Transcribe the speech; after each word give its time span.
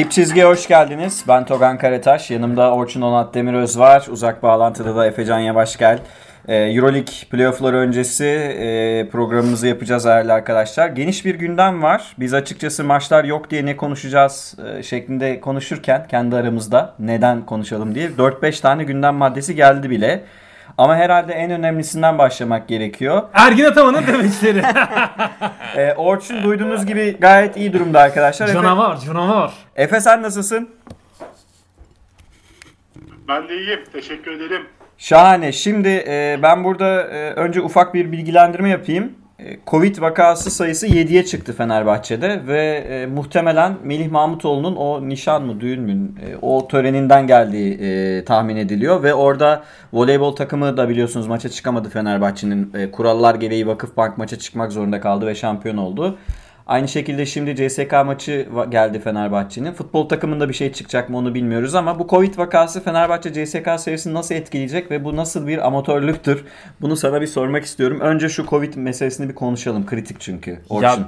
Dip 0.00 0.10
Çizgi'ye 0.10 0.46
hoş 0.46 0.68
geldiniz. 0.68 1.24
Ben 1.28 1.44
Togan 1.44 1.78
Karataş. 1.78 2.30
Yanımda 2.30 2.74
Orçun 2.74 3.02
Onat 3.02 3.34
Demiröz 3.34 3.78
var. 3.78 4.06
Uzak 4.10 4.42
bağlantıda 4.42 4.96
da 4.96 5.06
Efecan 5.06 5.38
Yavaşgel. 5.38 5.98
Ee, 6.48 6.56
Euroleague 6.56 7.14
playoffları 7.30 7.76
öncesi 7.76 8.24
e, 8.24 9.08
programımızı 9.08 9.66
yapacağız 9.66 10.04
değerli 10.04 10.32
arkadaşlar. 10.32 10.88
Geniş 10.88 11.24
bir 11.24 11.34
gündem 11.34 11.82
var. 11.82 12.14
Biz 12.18 12.34
açıkçası 12.34 12.84
maçlar 12.84 13.24
yok 13.24 13.50
diye 13.50 13.66
ne 13.66 13.76
konuşacağız 13.76 14.54
e, 14.78 14.82
şeklinde 14.82 15.40
konuşurken 15.40 16.06
kendi 16.10 16.36
aramızda 16.36 16.94
neden 16.98 17.46
konuşalım 17.46 17.94
diye 17.94 18.08
4-5 18.08 18.60
tane 18.60 18.84
gündem 18.84 19.14
maddesi 19.14 19.54
geldi 19.54 19.90
bile. 19.90 20.24
Ama 20.80 20.96
herhalde 20.96 21.32
en 21.32 21.50
önemlisinden 21.50 22.18
başlamak 22.18 22.68
gerekiyor. 22.68 23.22
Ergin 23.34 23.64
Ataman'ın 23.64 24.06
demeçleri. 24.06 24.62
Ee, 25.76 25.94
Orçun 25.96 26.42
duyduğunuz 26.42 26.86
gibi 26.86 27.16
gayet 27.20 27.56
iyi 27.56 27.72
durumda 27.72 28.00
arkadaşlar. 28.00 28.46
Efe, 28.48 28.54
canavar, 28.54 28.96
canavar. 29.00 29.52
Efe 29.76 30.00
sen 30.00 30.22
nasılsın? 30.22 30.70
Ben 33.28 33.48
de 33.48 33.56
iyiyim. 33.56 33.80
Teşekkür 33.92 34.32
ederim. 34.32 34.66
Şahane. 34.98 35.52
Şimdi 35.52 35.88
e, 35.88 36.38
ben 36.42 36.64
burada 36.64 37.02
e, 37.02 37.32
önce 37.32 37.60
ufak 37.60 37.94
bir 37.94 38.12
bilgilendirme 38.12 38.68
yapayım. 38.68 39.12
E, 39.46 39.58
Covid 39.66 40.00
vakası 40.00 40.50
sayısı 40.50 40.86
7'ye 40.86 41.24
çıktı 41.24 41.52
Fenerbahçe'de 41.52 42.46
ve 42.46 42.76
e, 42.76 43.06
muhtemelen 43.06 43.76
Melih 43.84 44.10
Mahmutoğlu'nun 44.10 44.76
o 44.76 45.08
nişan 45.08 45.42
mı 45.42 45.60
düğün 45.60 45.80
mü 45.80 46.08
e, 46.26 46.36
o 46.42 46.68
töreninden 46.68 47.26
geldiği 47.26 47.74
e, 47.80 48.24
tahmin 48.24 48.56
ediliyor 48.56 49.02
ve 49.02 49.14
orada 49.14 49.62
voleybol 49.92 50.36
takımı 50.36 50.76
da 50.76 50.88
biliyorsunuz 50.88 51.26
maça 51.26 51.48
çıkamadı 51.48 51.88
Fenerbahçe'nin 51.88 52.72
e, 52.74 52.90
kurallar 52.90 53.34
gereği 53.34 53.66
Vakıfbank 53.66 54.18
maça 54.18 54.38
çıkmak 54.38 54.72
zorunda 54.72 55.00
kaldı 55.00 55.26
ve 55.26 55.34
şampiyon 55.34 55.76
oldu. 55.76 56.18
Aynı 56.70 56.88
şekilde 56.88 57.26
şimdi 57.26 57.56
CSK 57.56 57.92
maçı 58.06 58.48
geldi 58.68 59.00
Fenerbahçe'nin. 59.00 59.72
Futbol 59.72 60.08
takımında 60.08 60.48
bir 60.48 60.54
şey 60.54 60.72
çıkacak 60.72 61.10
mı 61.10 61.16
onu 61.16 61.34
bilmiyoruz 61.34 61.74
ama 61.74 61.98
bu 61.98 62.06
Covid 62.08 62.38
vakası 62.38 62.82
Fenerbahçe 62.84 63.32
CSK 63.46 63.80
serisini 63.80 64.14
nasıl 64.14 64.34
etkileyecek 64.34 64.90
ve 64.90 65.04
bu 65.04 65.16
nasıl 65.16 65.46
bir 65.46 65.66
amatörlüktür? 65.66 66.44
Bunu 66.80 66.96
sana 66.96 67.20
bir 67.20 67.26
sormak 67.26 67.64
istiyorum. 67.64 68.00
Önce 68.00 68.28
şu 68.28 68.46
Covid 68.46 68.74
meselesini 68.74 69.28
bir 69.28 69.34
konuşalım. 69.34 69.86
Kritik 69.86 70.20
çünkü. 70.20 70.58
Orçun. 70.68 70.86
Ya 70.88 70.98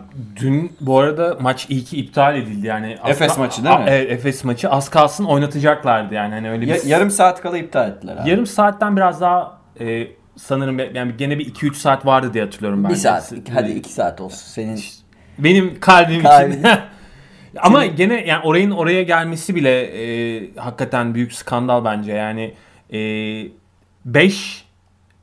dün 0.40 0.72
bu 0.80 0.98
arada 0.98 1.36
maç 1.40 1.66
iyi 1.70 1.84
ki 1.84 1.96
iptal 1.96 2.36
edildi 2.36 2.66
yani. 2.66 2.96
Efes 3.06 3.38
maçı 3.38 3.64
değil 3.64 3.78
mi? 3.78 3.84
Evet 3.88 4.12
Efes 4.12 4.44
maçı 4.44 4.70
az 4.70 4.88
kalsın 4.88 5.24
oynatacaklardı 5.24 6.14
yani 6.14 6.34
hani 6.34 6.50
öyle 6.50 6.62
bir 6.62 6.66
Ya- 6.66 6.76
yarım 6.86 7.10
saat 7.10 7.42
kala 7.42 7.58
iptal 7.58 7.88
ettiler 7.90 8.16
abi. 8.16 8.30
yarım 8.30 8.46
saatten 8.46 8.96
biraz 8.96 9.20
daha 9.20 9.58
e, 9.80 10.06
sanırım 10.36 10.78
yani 10.94 11.12
gene 11.18 11.38
bir 11.38 11.46
2-3 11.46 11.74
saat 11.74 12.06
vardı 12.06 12.34
diye 12.34 12.44
hatırlıyorum 12.44 12.84
ben. 12.84 12.90
bir 12.90 12.96
saat. 12.96 13.32
Yani- 13.32 13.42
Hadi 13.54 13.70
iki 13.72 13.92
saat 13.92 14.20
olsun. 14.20 14.36
Senin 14.46 14.80
Benim 15.44 15.80
kalbim 15.80 16.20
için. 16.20 16.62
Ama 17.58 17.86
gene 17.86 18.24
yani 18.26 18.44
orayın 18.44 18.70
oraya 18.70 19.02
gelmesi 19.02 19.54
bile 19.54 19.80
e, 19.82 20.50
hakikaten 20.56 21.14
büyük 21.14 21.32
skandal 21.32 21.84
bence. 21.84 22.12
Yani 22.12 22.54
5 24.04 24.64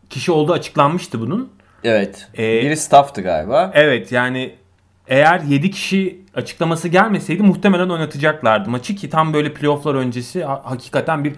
kişi 0.09 0.31
olduğu 0.31 0.53
açıklanmıştı 0.53 1.21
bunun. 1.21 1.49
evet. 1.83 2.27
Ee, 2.37 2.61
Biri 2.61 2.77
staff'tı 2.77 3.21
galiba. 3.21 3.71
Evet 3.73 4.11
yani 4.11 4.55
eğer 5.07 5.39
7 5.39 5.71
kişi 5.71 6.19
açıklaması 6.35 6.87
gelmeseydi 6.87 7.43
muhtemelen 7.43 7.89
oynatacaklardı 7.89 8.69
maçı 8.69 8.95
ki 8.95 9.09
tam 9.09 9.33
böyle 9.33 9.53
playofflar 9.53 9.95
öncesi 9.95 10.43
ha- 10.43 10.61
hakikaten 10.65 11.23
bir 11.23 11.33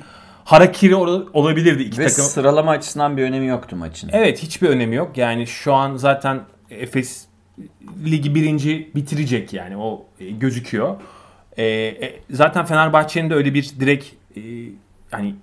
harakiri 0.46 0.96
ol- 0.96 1.26
olabilirdi 1.34 1.84
iki 1.84 2.00
Ve 2.00 2.08
takım. 2.08 2.24
sıralama 2.26 2.72
açısından 2.72 3.18
bir 3.18 3.24
önemi 3.24 3.48
yoktu 3.48 3.76
maçın. 3.76 4.10
Evet 4.14 4.44
hiçbir 4.44 4.70
önemi 4.70 4.96
yok. 4.96 5.18
Yani 5.18 5.48
şu 5.48 5.74
an 5.74 5.96
zaten 5.96 6.40
Efes 6.70 7.26
ligi 8.06 8.36
birinci 8.36 8.92
bitirecek 8.96 9.54
yani 9.54 9.78
o 9.78 10.06
e, 10.20 10.30
gözüküyor. 10.30 10.96
E, 11.58 11.64
e, 11.66 12.20
zaten 12.30 12.66
Fenerbahçe'nin 12.66 13.30
de 13.30 13.34
öyle 13.36 13.54
bir 13.54 13.72
direkt 13.80 14.06
e, 14.38 14.42
hani 15.12 15.36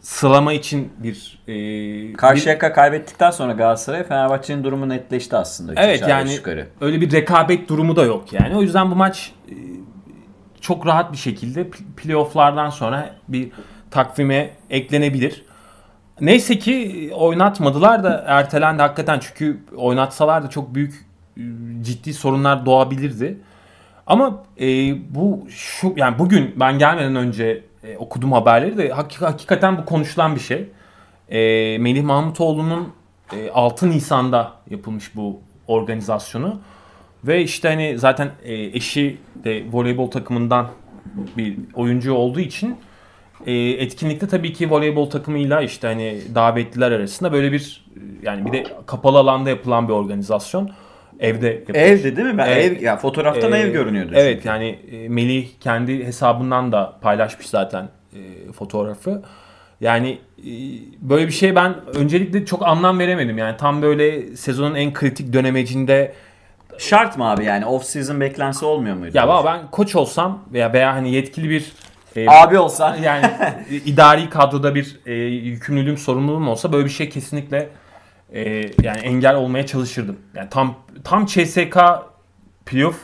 sıralama 0.00 0.52
için 0.52 0.92
bir 0.98 1.38
e, 1.48 1.52
bir- 1.52 2.14
Karşıyaka 2.14 2.72
kaybettikten 2.72 3.30
sonra 3.30 3.52
Galatasaray 3.52 4.04
Fenerbahçe'nin 4.04 4.64
durumu 4.64 4.88
netleşti 4.88 5.36
aslında. 5.36 5.72
Evet 5.76 6.00
yani 6.08 6.34
yukarı. 6.34 6.68
öyle 6.80 7.00
bir 7.00 7.12
rekabet 7.12 7.68
durumu 7.68 7.96
da 7.96 8.04
yok 8.04 8.32
yani. 8.32 8.56
O 8.56 8.62
yüzden 8.62 8.90
bu 8.90 8.94
maç 8.96 9.32
e, 9.48 9.54
çok 10.60 10.86
rahat 10.86 11.12
bir 11.12 11.16
şekilde 11.18 11.62
pl- 11.62 11.92
playofflardan 11.96 12.70
sonra 12.70 13.14
bir 13.28 13.48
takvime 13.90 14.50
eklenebilir. 14.70 15.44
Neyse 16.20 16.58
ki 16.58 17.10
oynatmadılar 17.14 18.04
da 18.04 18.24
ertelendi 18.26 18.82
hakikaten 18.82 19.18
çünkü 19.20 19.60
oynatsalar 19.76 20.42
da 20.42 20.50
çok 20.50 20.74
büyük 20.74 20.92
e, 20.94 21.11
ciddi 21.82 22.14
sorunlar 22.14 22.66
doğabilirdi. 22.66 23.38
Ama 24.06 24.42
e, 24.60 24.66
bu 25.14 25.46
şu 25.48 25.94
yani 25.96 26.18
bugün 26.18 26.54
ben 26.56 26.78
gelmeden 26.78 27.16
önce 27.16 27.64
e, 27.84 27.96
okudum 27.96 28.32
haberleri 28.32 28.78
de 28.78 28.88
hakik- 28.88 29.24
hakikaten 29.26 29.78
bu 29.78 29.84
konuşulan 29.84 30.34
bir 30.34 30.40
şey. 30.40 30.68
E, 31.28 31.38
Melih 31.78 32.02
Mahmutoğlu'nun 32.02 32.88
e, 33.36 33.50
6 33.50 33.90
Nisan'da 33.90 34.52
yapılmış 34.70 35.16
bu 35.16 35.40
organizasyonu 35.66 36.60
ve 37.24 37.42
işte 37.42 37.68
hani 37.68 37.98
zaten 37.98 38.30
e, 38.44 38.54
eşi 38.54 39.18
de 39.44 39.62
voleybol 39.72 40.10
takımından 40.10 40.68
bir 41.36 41.58
oyuncu 41.74 42.14
olduğu 42.14 42.40
için 42.40 42.76
e, 43.46 43.52
etkinlikte 43.54 44.28
tabii 44.28 44.52
ki 44.52 44.70
voleybol 44.70 45.10
takımıyla 45.10 45.62
işte 45.62 45.86
hani 45.86 46.20
davetliler 46.34 46.92
arasında 46.92 47.32
böyle 47.32 47.52
bir 47.52 47.84
yani 48.22 48.46
bir 48.46 48.52
de 48.52 48.64
kapalı 48.86 49.18
alanda 49.18 49.50
yapılan 49.50 49.88
bir 49.88 49.92
organizasyon. 49.92 50.70
Evde 51.22 51.46
yapılmış. 51.48 51.78
Evde 51.80 52.16
değil 52.16 52.28
mi? 52.28 52.38
Ben 52.38 52.46
Evet. 52.46 52.72
ev 52.72 52.82
ya 52.82 52.96
fotoğraftan 52.96 53.52
Ee, 53.52 53.58
ev 53.58 53.72
görünüyordu. 53.72 54.12
Evet 54.14 54.34
çünkü. 54.36 54.48
yani 54.48 54.78
e, 54.92 55.08
Melih 55.08 55.48
kendi 55.60 56.04
hesabından 56.06 56.72
da 56.72 56.98
paylaşmış 57.00 57.46
zaten 57.46 57.88
e, 58.14 58.52
fotoğrafı. 58.52 59.22
Yani 59.80 60.18
e, 60.38 60.50
böyle 61.00 61.26
bir 61.26 61.32
şey 61.32 61.54
ben 61.56 61.74
öncelikle 61.94 62.44
çok 62.46 62.66
anlam 62.66 62.98
veremedim. 62.98 63.38
Yani 63.38 63.56
tam 63.56 63.82
böyle 63.82 64.36
sezonun 64.36 64.74
en 64.74 64.92
kritik 64.92 65.32
dönemecinde 65.32 66.12
Şart 66.78 67.18
mı 67.18 67.30
abi 67.30 67.44
yani 67.44 67.66
off 67.66 67.84
season 67.84 68.20
beklentisi 68.20 68.64
olmuyor 68.64 68.96
muydu? 68.96 69.16
ya 69.16 69.28
baba 69.28 69.44
ben 69.52 69.70
koç 69.70 69.96
olsam 69.96 70.42
veya 70.52 70.72
veya 70.72 70.94
hani 70.94 71.12
yetkili 71.14 71.50
bir 71.50 71.72
e, 72.16 72.26
Abi 72.28 72.58
olsan 72.58 72.96
yani 72.96 73.26
idari 73.86 74.30
kadroda 74.30 74.74
bir 74.74 74.96
e, 75.06 75.12
yükümlülüğüm, 75.24 75.96
sorumluluğum 75.98 76.48
olsa 76.48 76.72
böyle 76.72 76.84
bir 76.84 76.90
şey 76.90 77.08
kesinlikle 77.08 77.68
e, 78.34 78.40
yani 78.82 78.98
engel 79.02 79.34
olmaya 79.34 79.66
çalışırdım. 79.66 80.16
Yani 80.34 80.48
tam 80.50 80.74
tam 81.04 81.26
CSK 81.26 81.76
playoff 82.66 82.96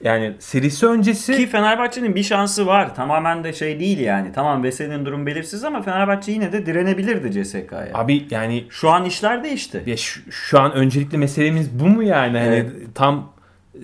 yani 0.00 0.32
serisi 0.38 0.86
öncesi 0.86 1.36
ki 1.36 1.46
Fenerbahçe'nin 1.46 2.14
bir 2.14 2.22
şansı 2.22 2.66
var. 2.66 2.94
Tamamen 2.94 3.44
de 3.44 3.52
şey 3.52 3.80
değil 3.80 3.98
yani. 3.98 4.32
Tamam 4.34 4.62
Veseli'nin 4.62 5.06
durum 5.06 5.26
belirsiz 5.26 5.64
ama 5.64 5.82
Fenerbahçe 5.82 6.32
yine 6.32 6.52
de 6.52 6.66
direnebilirdi 6.66 7.44
CSK'ya. 7.44 7.88
abi 7.94 8.26
yani 8.30 8.64
Şu 8.70 8.90
an 8.90 9.04
işler 9.04 9.44
değişti. 9.44 9.82
ya 9.86 9.96
şu, 9.96 10.32
şu 10.32 10.60
an 10.60 10.72
öncelikli 10.72 11.18
meselemiz 11.18 11.70
bu 11.80 11.86
mu 11.86 12.02
yani? 12.02 12.38
Hani 12.38 12.54
Evet. 12.54 12.70
tam 12.94 13.32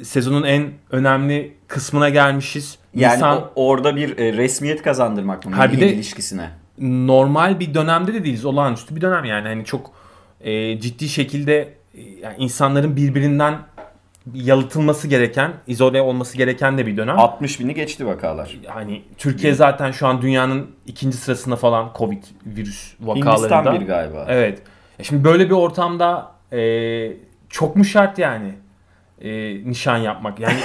sezonun 0.03 0.43
en 0.43 0.67
önemli 0.91 1.53
kısmına 1.69 2.09
gelmişiz. 2.09 2.79
Yani 2.95 3.15
Nisan 3.15 3.39
o- 3.39 3.51
orada 3.55 3.97
bir 3.97 4.19
e, 4.19 4.33
resmiyet 4.33 4.83
kazandırmak 4.83 5.45
bunun 5.45 5.53
Ha, 5.57 5.65
bir 5.65 5.77
Melih'in 5.77 5.89
de- 5.89 5.95
ilişkisine. 5.95 6.51
normal 6.81 7.61
bir 7.61 7.75
dönemde 7.75 8.15
de 8.15 8.25
değiliz. 8.25 8.45
Olağanüstü 8.45 8.97
bir 8.97 9.01
dönem 9.01 9.25
yani. 9.25 9.49
Hani 9.49 9.65
çok 9.65 10.00
e, 10.41 10.81
ciddi 10.81 11.09
şekilde 11.09 11.75
e, 11.95 12.01
yani 12.23 12.35
insanların 12.39 12.97
birbirinden 12.97 13.59
yalıtılması 14.35 15.09
gereken, 15.09 15.53
izole 15.67 16.03
olması 16.03 16.37
gereken 16.37 16.79
de 16.79 16.87
bir 16.87 16.97
dönem. 16.97 17.19
60 17.19 17.61
bini 17.61 17.75
geçti 17.75 18.07
vakalar. 18.07 18.57
Hani 18.67 19.03
Türkiye 19.19 19.55
zaten 19.55 19.91
şu 19.91 20.07
an 20.07 20.23
dünyanın 20.23 20.71
ikinci 20.87 21.17
sırasında 21.17 21.57
falan 21.57 21.91
Covid 21.99 22.23
virüs 22.47 22.95
vakalarında. 23.01 23.37
Hindistan 23.37 23.81
bir 23.81 23.87
galiba. 23.87 24.27
Evet. 24.29 24.63
E 24.99 25.05
Şimdi 25.05 25.25
böyle 25.25 25.47
bir 25.47 25.55
ortamda 25.55 26.33
e, 26.53 27.13
çok 27.49 27.77
mu 27.77 27.85
şart 27.85 28.19
yani 28.19 28.53
e, 29.21 29.31
nişan 29.71 29.97
yapmak? 29.97 30.41
Yani, 30.41 30.59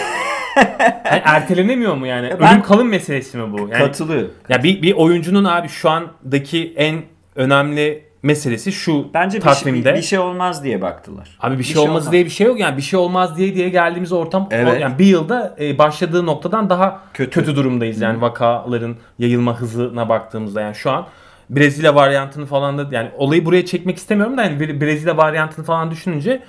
yani 0.56 0.72
ertelenemiyor 1.26 1.96
mu 1.96 2.08
yani? 2.08 2.30
ben- 2.42 2.52
Ölüm 2.54 2.62
kalım 2.64 2.90
meselesi 2.90 3.38
mi 3.38 3.54
bu? 3.54 3.60
Yani, 3.60 3.74
Katılı. 3.74 4.32
ya 4.50 4.64
bir, 4.64 4.82
bir 4.82 4.94
oyuncunun 4.94 5.44
abi 5.44 5.68
şu 5.70 5.90
andaki 5.90 6.74
en 6.78 7.02
önemli 7.36 8.05
meselesi 8.26 8.72
şu 8.72 9.08
Bence 9.14 9.38
bir 9.38 9.44
şey, 9.44 9.54
takvimde. 9.54 9.92
bir, 9.94 9.98
bir 9.98 10.02
şey 10.02 10.20
olmaz 10.20 10.64
diye 10.64 10.82
baktılar. 10.82 11.30
Abi 11.42 11.60
bir 11.60 11.64
şey, 11.64 11.82
olmaz 11.82 12.12
diye 12.12 12.26
bir 12.26 12.30
şey 12.30 12.48
yok 12.48 12.60
yani 12.60 12.78
bir 12.78 12.82
şey 12.82 13.00
olmaz 13.00 13.38
diye 13.38 13.56
diye 13.56 13.70
geldiğimiz 13.70 14.12
ortam 14.12 14.48
Evet. 14.52 14.82
yani 14.82 15.00
bir 15.00 15.06
yılda 15.06 15.56
e, 15.60 15.78
başladığı 15.78 16.26
noktadan 16.26 16.70
daha 16.70 17.02
Kötü. 17.14 17.32
kötü, 17.32 17.56
durumdayız 17.56 18.02
yani 18.02 18.22
vakaların 18.22 18.96
yayılma 19.20 19.60
hızına 19.62 20.10
baktığımızda 20.10 20.62
yani 20.62 20.76
şu 20.76 20.92
an 20.92 21.06
Brezilya 21.50 21.96
varyantını 21.96 22.46
falan 22.46 22.78
da 22.78 22.88
yani 22.96 23.10
olayı 23.18 23.46
buraya 23.46 23.66
çekmek 23.66 23.98
istemiyorum 23.98 24.38
da 24.38 24.44
yani 24.44 24.64
Bre- 24.64 24.82
Brezilya 24.82 25.18
varyantını 25.18 25.66
falan 25.66 25.92
düşününce 25.92 26.42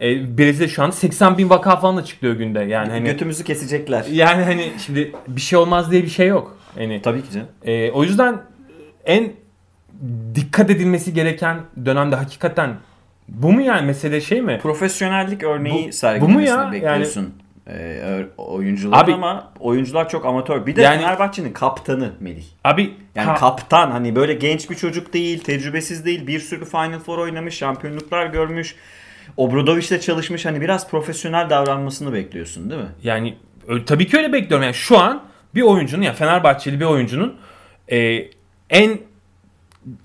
e, 0.00 0.38
Brezilya 0.38 0.68
şu 0.68 0.82
an 0.82 0.90
80 0.90 1.38
bin 1.38 1.50
vaka 1.50 1.76
falan 1.76 1.96
açıklıyor 1.96 2.34
günde 2.34 2.60
yani 2.60 2.90
hani 2.90 3.04
Götümüzü 3.04 3.44
kesecekler. 3.44 4.04
yani 4.12 4.44
hani 4.44 4.70
şimdi 4.86 5.12
bir 5.28 5.40
şey 5.40 5.58
olmaz 5.58 5.90
diye 5.90 6.02
bir 6.02 6.08
şey 6.08 6.26
yok. 6.26 6.56
Yani 6.78 7.02
Tabii 7.02 7.22
ki 7.22 7.30
canım. 7.32 7.46
e, 7.64 7.90
o 7.90 8.02
yüzden 8.02 8.40
en 9.04 9.32
dikkat 10.34 10.70
edilmesi 10.70 11.14
gereken 11.14 11.60
dönemde 11.84 12.16
hakikaten 12.16 12.76
bu 13.28 13.52
mu 13.52 13.60
yani 13.60 13.86
mesele 13.86 14.20
şey 14.20 14.42
mi? 14.42 14.58
Profesyonellik 14.62 15.42
örneği 15.42 15.88
Bu- 15.88 15.92
sergilemesini 15.92 16.34
bu 16.34 16.38
mu 16.40 16.46
ya? 16.46 16.72
bekliyorsun. 16.72 17.34
e, 17.68 18.26
oyuncular 18.36 19.04
Abi- 19.04 19.12
ama 19.12 19.52
oyuncular 19.60 20.08
çok 20.08 20.26
amatör. 20.26 20.66
Bir 20.66 20.76
de 20.76 20.82
Yani- 20.82 21.02
Fenerbahçe'nin 21.02 21.52
kaptanı 21.52 22.10
Melih. 22.20 22.44
Abi 22.64 22.94
Yani 23.14 23.26
ha- 23.26 23.34
kaptan 23.34 23.90
hani 23.90 24.16
böyle 24.16 24.34
genç 24.34 24.70
bir 24.70 24.74
çocuk 24.74 25.12
değil, 25.12 25.38
tecrübesiz 25.44 26.04
değil. 26.04 26.26
Bir 26.26 26.40
sürü 26.40 26.64
Final 26.64 26.98
Four 26.98 27.18
oynamış, 27.18 27.54
şampiyonluklar 27.54 28.26
görmüş. 28.26 28.74
Obradovic'le 29.36 30.00
çalışmış. 30.00 30.46
Hani 30.46 30.60
biraz 30.60 30.90
profesyonel 30.90 31.50
davranmasını 31.50 32.12
bekliyorsun 32.12 32.70
değil 32.70 32.80
mi? 32.82 32.88
Yani 33.02 33.36
tabii 33.86 34.06
ki 34.06 34.16
öyle 34.16 34.32
bekliyorum. 34.32 34.62
Yani 34.64 34.74
şu 34.74 34.98
an 34.98 35.22
bir 35.54 35.62
oyuncunun 35.62 36.02
ya 36.02 36.12
Fenerbahçeli 36.12 36.80
bir 36.80 36.84
oyuncunun 36.84 37.36
e, 37.92 38.22
en 38.70 38.98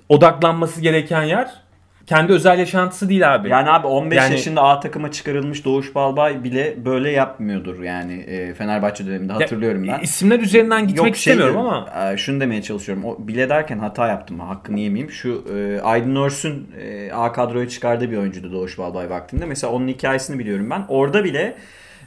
odaklanması 0.10 0.82
gereken 0.82 1.24
yer 1.24 1.66
kendi 2.06 2.34
özel 2.34 2.60
yaşantısı 2.60 3.10
değil 3.10 3.36
abi. 3.36 3.50
Yani 3.50 3.70
abi 3.70 3.88
15 3.88 4.18
Yani- 4.18 4.32
yaşında 4.32 4.62
A 4.62 4.80
takıma 4.80 5.12
çıkarılmış 5.12 5.66
Doğuş 5.66 5.96
Balbay 5.96 6.44
bile 6.44 6.86
böyle 6.86 7.12
yapmıyordur 7.12 7.84
yani 7.84 8.14
e, 8.14 8.54
Fenerbahçe 8.54 9.06
döneminde 9.06 9.34
hatırlıyorum 9.34 9.88
ben. 9.88 10.00
İsimler 10.00 10.40
üzerinden 10.40 10.88
gitmek 10.88 11.08
Yok, 11.08 11.16
istemiyorum 11.16 11.54
diyorum, 11.54 11.84
ama 11.94 12.12
e, 12.14 12.18
şunu 12.18 12.40
demeye 12.40 12.62
çalışıyorum. 12.62 13.06
O 13.06 13.28
bile 13.28 13.50
derken 13.50 13.80
hata 13.80 14.08
yaptım. 14.08 14.40
Hakkını 14.40 14.80
yemeyeyim. 14.80 15.12
Şu 15.12 15.46
e, 15.56 15.82
Aydın 15.82 16.16
Örs'ün 16.16 16.68
e, 16.82 17.12
A 17.12 17.32
kadroya 17.32 17.70
çıkardığı 17.70 18.12
bir 18.12 18.18
oyuncuydu 18.18 18.52
Doğuş 18.52 18.78
Balbay 18.78 19.10
vaktinde. 19.10 19.46
Mesela 19.46 19.74
onun 19.74 19.88
hikayesini 19.88 20.40
biliyorum 20.40 20.70
ben. 20.70 20.86
Orada 20.88 21.24
bile 21.24 21.56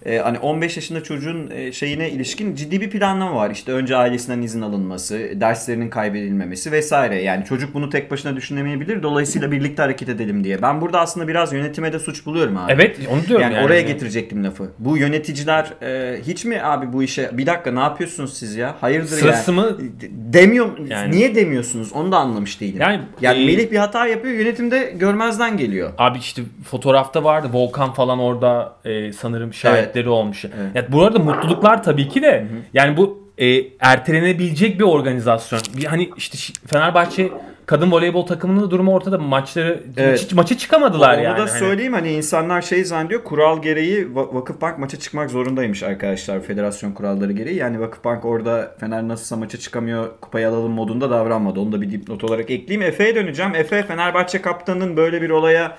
e, 0.06 0.18
hani 0.18 0.38
15 0.38 0.76
yaşında 0.76 1.02
çocuğun 1.02 1.50
e, 1.50 1.72
şeyine 1.72 2.10
ilişkin 2.10 2.54
ciddi 2.54 2.80
bir 2.80 2.90
planlama 2.90 3.34
var. 3.36 3.50
İşte 3.50 3.72
önce 3.72 3.96
ailesinden 3.96 4.42
izin 4.42 4.62
alınması, 4.62 5.28
derslerinin 5.34 5.90
kaybedilmemesi 5.90 6.72
vesaire. 6.72 7.22
Yani 7.22 7.44
çocuk 7.44 7.74
bunu 7.74 7.90
tek 7.90 8.10
başına 8.10 8.36
düşünemeyebilir. 8.36 9.02
Dolayısıyla 9.02 9.50
birlikte 9.52 9.82
hareket 9.82 10.08
edelim 10.08 10.44
diye. 10.44 10.62
Ben 10.62 10.80
burada 10.80 11.00
aslında 11.00 11.28
biraz 11.28 11.52
yönetime 11.52 11.92
de 11.92 11.98
suç 11.98 12.26
buluyorum 12.26 12.56
abi. 12.56 12.72
evet 12.72 12.96
onu 13.12 13.22
diyorum 13.26 13.42
Yani, 13.42 13.54
yani. 13.54 13.66
oraya 13.66 13.82
getirecektim 13.82 14.44
lafı. 14.44 14.70
Bu 14.78 14.96
yöneticiler 14.98 15.66
e, 15.82 16.20
hiç 16.26 16.44
mi 16.44 16.62
abi 16.62 16.92
bu 16.92 17.02
işe 17.02 17.30
bir 17.32 17.46
dakika 17.46 17.70
ne 17.72 17.80
yapıyorsunuz 17.80 18.36
siz 18.38 18.56
ya? 18.56 18.74
Hayırdır 18.80 19.06
Sırası 19.08 19.52
yani? 19.52 19.60
mı? 19.60 19.78
D- 20.00 20.08
Demiyor 20.32 20.78
Yani- 20.88 21.10
niye 21.16 21.34
demiyorsunuz? 21.34 21.92
Onu 21.92 22.12
da 22.12 22.16
anlamış 22.18 22.60
değilim. 22.60 22.80
Yani, 22.80 23.00
Yani, 23.20 23.42
e, 23.42 23.46
Melih 23.46 23.70
bir 23.70 23.76
hata 23.76 24.06
yapıyor, 24.06 24.34
yönetimde 24.34 24.92
görmezden 24.98 25.56
geliyor. 25.56 25.90
Abi 25.98 26.18
işte 26.18 26.42
fotoğrafta 26.64 27.24
vardı 27.24 27.48
Volkan 27.52 27.92
falan 27.92 28.18
orada 28.18 28.76
e, 28.84 29.12
sanırım 29.12 29.54
şahitleri 29.88 30.08
olmuş. 30.08 30.44
Evet. 30.44 30.55
Yani 30.75 30.87
bu 30.93 31.02
arada 31.05 31.19
mutluluklar 31.19 31.82
tabii 31.82 32.08
ki 32.08 32.23
de 32.23 32.46
yani 32.75 32.96
bu 32.96 33.29
e, 33.38 33.46
ertelenebilecek 33.81 34.79
bir 34.79 34.85
organizasyon. 34.85 35.61
Bir, 35.76 35.85
hani 35.85 36.11
işte 36.17 36.38
Fenerbahçe 36.67 37.29
kadın 37.67 37.93
voleybol 37.93 38.26
takımının 38.26 38.62
da 38.62 38.70
durumu 38.70 38.94
ortada. 38.94 39.19
Maçları 39.19 39.81
Evet. 39.96 40.23
hiç- 40.23 40.32
maça 40.32 40.58
çıkamadılar 40.58 41.14
Onu 41.17 41.23
yani. 41.25 41.37
da 41.38 41.40
Hani- 41.43 41.50
söyleyeyim 41.50 41.93
hani 41.93 42.12
insanlar 42.12 42.62
şey 42.62 42.85
zannediyor 42.85 43.25
kural 43.25 43.62
gereği 43.62 44.06
Va- 44.06 44.35
Vakıfbank 44.35 44.79
maça 44.79 44.99
çıkmak 44.99 45.31
zorundaymış 45.31 45.82
arkadaşlar 45.82 46.40
federasyon 46.40 46.93
kuralları 46.93 47.32
gereği. 47.32 47.56
Yani 47.56 47.81
Vakıfbank 47.81 48.25
orada 48.25 48.75
Fener 48.81 49.08
nasılsa 49.08 49.37
maça 49.37 49.58
çıkamıyor 49.58 50.08
kupayı 50.20 50.49
alalım 50.49 50.73
modunda 50.73 51.11
davranmadı. 51.11 51.61
Onu 51.61 51.73
da 51.73 51.81
bir 51.81 51.90
dipnot 51.90 52.25
olarak 52.25 52.50
ekleyeyim. 52.50 52.88
Efe'ye 52.88 53.14
döneceğim. 53.14 53.55
Efe 53.55 53.82
Fenerbahçe 53.82 54.43
kaptanının 54.43 54.96
böyle 54.96 55.23
bir 55.23 55.31
olaya 55.31 55.76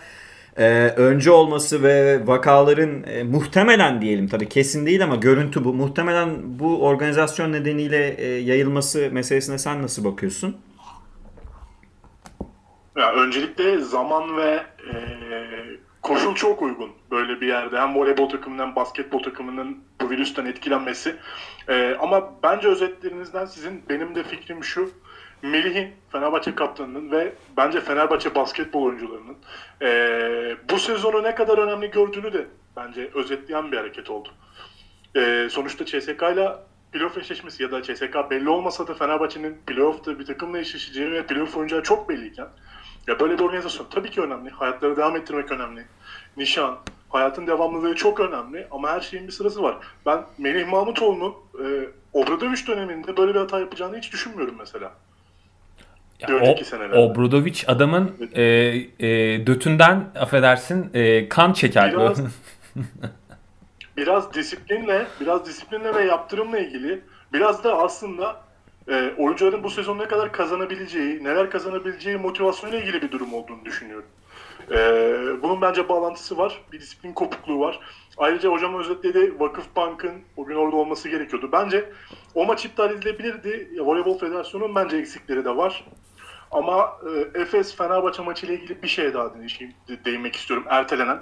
e, 0.59 0.93
önce 0.97 1.31
olması 1.31 1.83
ve 1.83 2.27
vakaların 2.27 3.03
e, 3.03 3.23
muhtemelen 3.23 4.01
diyelim 4.01 4.27
tabii 4.27 4.49
kesin 4.49 4.85
değil 4.85 5.03
ama 5.03 5.15
görüntü 5.15 5.63
bu. 5.63 5.73
Muhtemelen 5.73 6.29
bu 6.59 6.85
organizasyon 6.85 7.51
nedeniyle 7.51 8.15
e, 8.17 8.27
yayılması 8.27 9.09
meselesine 9.11 9.57
sen 9.57 9.81
nasıl 9.81 10.03
bakıyorsun? 10.03 10.57
Ya 12.97 13.13
öncelikle 13.13 13.77
zaman 13.77 14.37
ve 14.37 14.63
e, 14.93 14.95
koşul 16.01 16.35
çok 16.35 16.61
uygun 16.61 16.89
böyle 17.11 17.41
bir 17.41 17.47
yerde. 17.47 17.79
Hem 17.79 17.95
voleybol 17.95 18.29
takımının 18.29 18.63
hem 18.63 18.75
basketbol 18.75 19.23
takımının 19.23 19.77
bu 20.01 20.09
virüsten 20.09 20.45
etkilenmesi. 20.45 21.15
E, 21.67 21.95
ama 21.99 22.33
bence 22.43 22.67
özetlerinizden 22.67 23.45
sizin 23.45 23.83
benim 23.89 24.15
de 24.15 24.23
fikrim 24.23 24.63
şu. 24.63 24.91
Melih'in 25.41 25.95
Fenerbahçe 26.11 26.55
kaptanının 26.55 27.11
ve 27.11 27.33
bence 27.57 27.81
Fenerbahçe 27.81 28.35
basketbol 28.35 28.83
oyuncularının 28.83 29.37
e, 29.81 29.89
bu 30.69 30.79
sezonu 30.79 31.23
ne 31.23 31.35
kadar 31.35 31.57
önemli 31.57 31.91
gördüğünü 31.91 32.33
de 32.33 32.47
bence 32.75 33.09
özetleyen 33.13 33.71
bir 33.71 33.77
hareket 33.77 34.09
oldu. 34.09 34.29
E, 35.15 35.47
sonuçta 35.51 35.85
CSK 35.85 36.23
ile 36.33 36.49
playoff 36.91 37.17
eşleşmesi 37.17 37.63
ya 37.63 37.71
da 37.71 37.83
CSK 37.83 38.15
belli 38.29 38.49
olmasa 38.49 38.87
da 38.87 38.93
Fenerbahçe'nin 38.93 39.57
playoff'ta 39.67 40.19
bir 40.19 40.25
takımla 40.25 40.59
eşleşeceği 40.59 41.11
ve 41.11 41.25
playoff 41.25 41.57
oynayacağı 41.57 41.83
çok 41.83 42.09
belliyken 42.09 42.47
ya 43.07 43.19
böyle 43.19 43.39
bir 43.39 43.43
organizasyon 43.43 43.87
tabii 43.89 44.11
ki 44.11 44.21
önemli. 44.21 44.49
Hayatları 44.49 44.97
devam 44.97 45.15
ettirmek 45.15 45.51
önemli. 45.51 45.85
Nişan, 46.37 46.77
hayatın 47.09 47.47
devamlılığı 47.47 47.95
çok 47.95 48.19
önemli 48.19 48.67
ama 48.71 48.89
her 48.89 49.01
şeyin 49.01 49.27
bir 49.27 49.31
sırası 49.31 49.63
var. 49.63 49.77
Ben 50.05 50.25
Melih 50.37 50.67
Mahmutoğlu'nun 50.67 51.33
e, 51.65 51.89
Obradoviç 52.13 52.67
döneminde 52.67 53.17
böyle 53.17 53.33
bir 53.33 53.39
hata 53.39 53.59
yapacağını 53.59 53.97
hiç 53.97 54.13
düşünmüyorum 54.13 54.55
mesela. 54.59 54.91
Ya 56.19 56.27
bir 56.27 56.33
önceki 56.33 56.65
senelerde. 56.65 56.97
o, 56.97 57.01
Obradovic 57.01 57.61
adamın 57.67 58.11
e, 58.33 58.43
e, 58.43 59.47
dötünden 59.47 60.11
affedersin 60.19 60.89
e, 60.93 61.29
kan 61.29 61.53
çeker. 61.53 61.91
Biraz- 61.93 62.21
biraz 63.97 64.33
disiplinle, 64.33 65.07
biraz 65.21 65.45
disiplinle 65.45 65.95
ve 65.95 66.03
yaptırımla 66.03 66.59
ilgili 66.59 67.01
biraz 67.33 67.63
da 67.63 67.77
aslında 67.77 68.41
e, 68.87 69.11
oyuncuların 69.17 69.63
bu 69.63 69.69
sezon 69.69 69.99
ne 69.99 70.05
kadar 70.07 70.31
kazanabileceği, 70.31 71.23
neler 71.23 71.49
kazanabileceği 71.49 72.17
motivasyonuyla 72.17 72.79
ilgili 72.79 73.01
bir 73.01 73.11
durum 73.11 73.33
olduğunu 73.33 73.65
düşünüyorum. 73.65 74.05
E, 74.71 74.77
bunun 75.43 75.61
bence 75.61 75.89
bağlantısı 75.89 76.37
var. 76.37 76.61
Bir 76.71 76.79
disiplin 76.79 77.13
kopukluğu 77.13 77.59
var. 77.59 77.79
Ayrıca 78.17 78.49
hocam 78.49 78.79
özetledi 78.79 79.39
Vakıfbank'ın 79.39 80.13
o 80.37 80.45
gün 80.45 80.55
orada 80.55 80.75
olması 80.75 81.09
gerekiyordu. 81.09 81.49
Bence 81.51 81.89
o 82.35 82.45
maç 82.45 82.65
iptal 82.65 82.91
edilebilirdi. 82.91 83.69
Voleybol 83.79 84.17
Federasyonu'nun 84.19 84.75
bence 84.75 84.97
eksikleri 84.97 85.45
de 85.45 85.55
var. 85.57 85.85
Ama 86.51 86.97
e, 87.35 87.41
Efes 87.41 87.75
Fenerbahçe 87.75 88.21
maçı 88.21 88.45
ile 88.45 88.53
ilgili 88.53 88.83
bir 88.83 88.87
şey 88.87 89.13
daha 89.13 89.39
değişeyim, 89.39 89.73
de- 89.87 90.05
değinmek 90.05 90.35
istiyorum 90.35 90.65
ertelenen. 90.69 91.19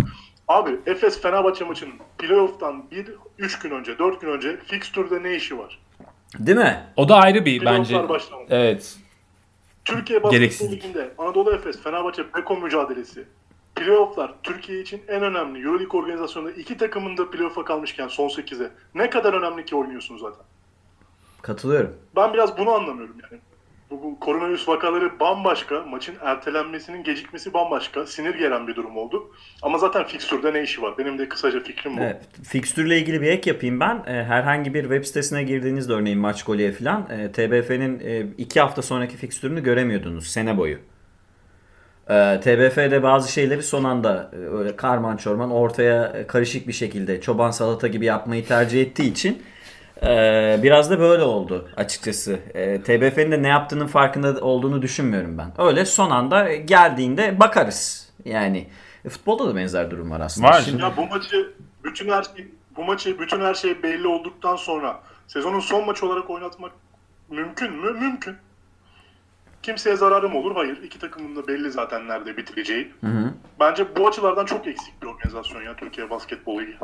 Abi 0.48 0.80
Efes 0.86 1.22
Fenerbahçe 1.22 1.66
maçının 1.66 1.94
playoff'tan 2.18 2.92
1 2.92 3.12
3 3.38 3.60
gün 3.60 3.72
önce, 3.72 4.00
4 4.00 4.22
gün 4.22 4.28
önce 4.28 4.58
fixture'da 4.58 5.20
ne 5.20 5.36
işi 5.36 5.58
var? 5.58 5.80
Değil 6.40 6.58
mi? 6.58 6.84
o 6.96 7.10
da 7.10 7.16
ayrı 7.16 7.46
bir 7.46 7.66
bence. 7.66 8.10
başlamadı. 8.10 8.48
Evet. 8.50 8.98
Türkiye 9.86 10.24
Basketbol. 10.24 10.72
Ligi'nde 10.72 11.14
Anadolu 11.18 11.54
Efes 11.54 11.84
Fenerbahçe 11.84 12.34
Beko 12.34 12.58
mücadelesi. 12.58 13.24
Playoff'lar 13.76 14.34
Türkiye 14.44 14.82
için 14.82 15.02
en 15.08 15.22
önemli. 15.24 15.66
Euroleague 15.66 16.00
organizasyonunda 16.02 16.52
iki 16.52 16.78
takımın 16.78 17.18
da 17.18 17.32
playoff'a 17.32 17.64
kalmışken 17.66 18.08
son 18.08 18.28
8'e 18.30 18.70
ne 18.96 19.10
kadar 19.10 19.34
önemli 19.34 19.66
ki 19.66 19.76
oynuyorsun 19.76 20.18
zaten. 20.18 20.46
Katılıyorum. 21.42 21.96
Ben 22.16 22.34
biraz 22.34 22.58
bunu 22.58 22.72
anlamıyorum 22.72 23.16
yani. 23.32 23.42
Bu, 23.92 24.04
bu 24.04 24.20
koronavirüs 24.20 24.68
vakaları 24.68 25.20
bambaşka, 25.20 25.82
maçın 25.82 26.16
ertelenmesinin 26.22 27.04
gecikmesi 27.04 27.54
bambaşka, 27.54 28.06
sinir 28.06 28.36
gelen 28.36 28.68
bir 28.68 28.76
durum 28.76 28.98
oldu. 28.98 29.32
Ama 29.62 29.78
zaten 29.78 30.04
fikstürde 30.04 30.54
ne 30.54 30.64
işi 30.64 30.82
var? 30.82 30.98
Benim 30.98 31.18
de 31.18 31.30
kısaca 31.30 31.64
fikrim 31.64 31.98
bu. 31.98 32.02
Evet, 32.02 32.22
fikstürle 32.44 32.98
ilgili 32.98 33.22
bir 33.22 33.28
ek 33.28 33.50
yapayım 33.50 33.80
ben. 33.80 33.96
E, 34.08 34.24
herhangi 34.24 34.74
bir 34.74 34.82
web 34.82 35.04
sitesine 35.04 35.44
girdiğinizde 35.44 35.94
örneğin 35.94 36.20
maç 36.20 36.44
golüye 36.44 36.72
falan 36.72 37.08
e, 37.10 37.32
TBF'nin 37.32 38.00
e, 38.00 38.26
iki 38.38 38.60
hafta 38.60 38.82
sonraki 38.82 39.18
fikstürünü 39.18 39.64
göremiyordunuz 39.64 40.28
sene 40.28 40.58
boyu. 40.58 40.78
E, 42.10 42.40
TBF'de 42.42 43.04
bazı 43.04 43.32
şeyleri 43.32 43.64
son 43.64 43.84
anda 43.84 44.32
e, 44.34 44.36
öyle 44.36 44.76
karman 44.76 45.18
çorman 45.18 45.52
ortaya 45.52 46.28
karışık 46.28 46.68
bir 46.68 46.74
şekilde 46.74 47.22
çoban 47.22 47.52
salata 47.52 47.88
gibi 47.88 48.06
yapmayı 48.06 48.46
tercih 48.46 48.82
ettiği 48.82 49.12
için 49.12 49.42
e, 50.04 50.60
biraz 50.64 50.90
da 50.92 51.00
böyle 51.00 51.24
oldu 51.24 51.70
açıkçası. 51.78 52.40
E, 52.54 52.82
TBF'nin 52.82 53.32
de 53.32 53.44
ne 53.44 53.48
yaptığının 53.48 53.88
farkında 53.88 54.42
olduğunu 54.42 54.82
düşünmüyorum 54.82 55.38
ben. 55.38 55.52
Öyle 55.58 55.86
son 55.86 56.10
anda 56.12 56.54
geldiğinde 56.56 57.40
bakarız. 57.40 58.10
Yani 58.26 58.68
e, 59.06 59.10
futbolda 59.10 59.48
da 59.48 59.56
benzer 59.56 59.92
durum 59.92 60.12
var 60.12 60.20
aslında. 60.20 60.48
Var. 60.48 60.62
Şimdi- 60.62 60.82
Ya 60.82 60.98
bu 60.98 61.08
maçı 61.08 61.54
bütün 61.84 62.10
her 62.10 62.24
şey, 62.24 62.48
bu 62.76 62.84
maçı 62.84 63.20
bütün 63.20 63.42
her 63.42 63.54
şey 63.54 63.84
belli 63.84 64.08
olduktan 64.08 64.56
sonra 64.56 65.00
sezonun 65.28 65.60
son 65.60 65.86
maçı 65.86 66.06
olarak 66.06 66.30
oynatmak 66.30 66.72
mümkün 67.30 67.72
mü? 67.74 67.92
Mümkün. 67.92 68.36
Kimseye 69.64 69.96
zararı 69.96 70.30
mı 70.30 70.38
olur? 70.38 70.56
Hayır. 70.56 70.84
İki 70.84 71.00
takımın 71.00 71.36
da 71.36 71.48
belli 71.48 71.72
zaten 71.72 72.08
nerede 72.08 72.38
bitireceği. 72.38 72.92
Bence 73.60 73.96
bu 73.96 74.08
açılardan 74.08 74.46
çok 74.46 74.68
eksik 74.68 75.02
bir 75.02 75.08
organizasyon 75.08 75.62
ya 75.62 75.76
Türkiye 75.76 76.10
Basketbol 76.10 76.62
Ligi. 76.62 76.78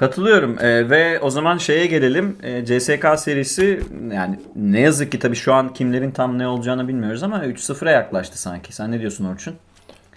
Katılıyorum 0.00 0.58
Ee, 0.60 0.90
ve 0.90 1.20
o 1.20 1.30
zaman 1.30 1.58
şeye 1.58 1.86
gelelim 1.86 2.36
Ee, 2.42 2.64
CSK 2.64 3.06
serisi 3.18 3.80
yani 4.14 4.38
ne 4.56 4.80
yazık 4.80 5.12
ki 5.12 5.18
tabii 5.18 5.36
şu 5.36 5.54
an 5.54 5.72
kimlerin 5.74 6.10
tam 6.10 6.38
ne 6.38 6.46
olacağını 6.46 6.88
bilmiyoruz 6.88 7.22
ama 7.22 7.44
3-0'a 7.44 7.90
yaklaştı 7.90 8.40
sanki. 8.40 8.72
Sen 8.72 8.92
ne 8.92 9.00
diyorsun 9.00 9.24
Orçun? 9.24 9.54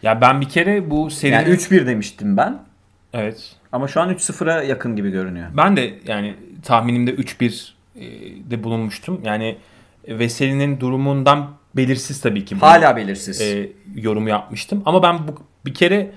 Ya 0.01 0.21
ben 0.21 0.41
bir 0.41 0.49
kere 0.49 0.89
bu 0.89 1.09
serinin... 1.09 1.37
Yani 1.37 1.49
3-1 1.49 1.87
demiştim 1.87 2.37
ben 2.37 2.59
Evet. 3.13 3.55
ama 3.71 3.87
şu 3.87 4.01
an 4.01 4.09
3-0'a 4.13 4.63
yakın 4.63 4.95
gibi 4.95 5.11
görünüyor. 5.11 5.47
Ben 5.57 5.77
de 5.77 5.93
yani 6.07 6.35
tahminimde 6.63 7.11
3-1 7.15 7.69
e, 7.95 8.01
de 8.51 8.63
bulunmuştum. 8.63 9.21
Yani 9.23 9.57
Veseli'nin 10.07 10.79
durumundan 10.79 11.49
belirsiz 11.75 12.21
tabii 12.21 12.45
ki. 12.45 12.55
bu, 12.55 12.61
Hala 12.61 12.95
belirsiz. 12.95 13.41
e, 13.41 13.69
yorum 13.95 14.27
yapmıştım. 14.27 14.83
Ama 14.85 15.03
ben 15.03 15.27
bu 15.27 15.35
bir 15.65 15.73
kere 15.73 16.11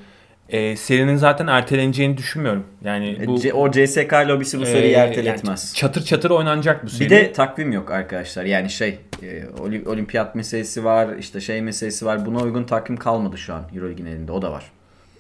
e, 0.48 0.76
serinin 0.76 1.16
zaten 1.16 1.46
erteleneceğini 1.46 2.16
düşünmüyorum. 2.16 2.64
Yani 2.84 3.26
bu 3.26 3.40
C- 3.40 3.52
o 3.52 3.70
CSK 3.70 4.12
lobisi 4.12 4.58
bu 4.58 4.62
e, 4.62 4.66
seriyi 4.66 4.92
yani 4.92 5.08
erteletmez. 5.08 5.74
çatır 5.74 6.04
çatır 6.04 6.30
oynanacak 6.30 6.84
bu 6.84 6.88
seri. 6.90 7.00
Bir 7.04 7.10
de 7.10 7.32
takvim 7.32 7.72
yok 7.72 7.90
arkadaşlar. 7.90 8.44
Yani 8.44 8.70
şey 8.70 8.98
e, 9.22 9.26
oli- 9.60 9.88
olimpiyat 9.88 10.34
meselesi 10.34 10.84
var, 10.84 11.08
işte 11.18 11.40
şey 11.40 11.62
meselesi 11.62 12.06
var. 12.06 12.26
Buna 12.26 12.42
uygun 12.42 12.64
takvim 12.64 12.96
kalmadı 12.96 13.38
şu 13.38 13.54
an 13.54 13.62
Euroleague'in 13.74 14.06
elinde. 14.06 14.32
O 14.32 14.42
da 14.42 14.52
var. 14.52 14.64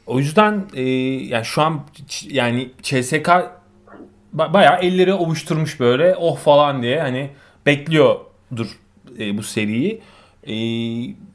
O 0.06 0.18
yüzden 0.18 0.64
e, 0.74 0.82
yani 1.26 1.44
şu 1.44 1.62
an 1.62 1.80
yani 2.28 2.70
CSK 2.82 3.28
ba- 4.36 4.52
bayağı 4.52 4.78
elleri 4.80 5.12
ovuşturmuş 5.14 5.80
böyle 5.80 6.14
oh 6.16 6.38
falan 6.38 6.82
diye 6.82 7.00
hani 7.00 7.30
bekliyordur 7.66 8.66
e, 9.18 9.38
bu 9.38 9.42
seriyi. 9.42 10.00
E, 10.46 10.54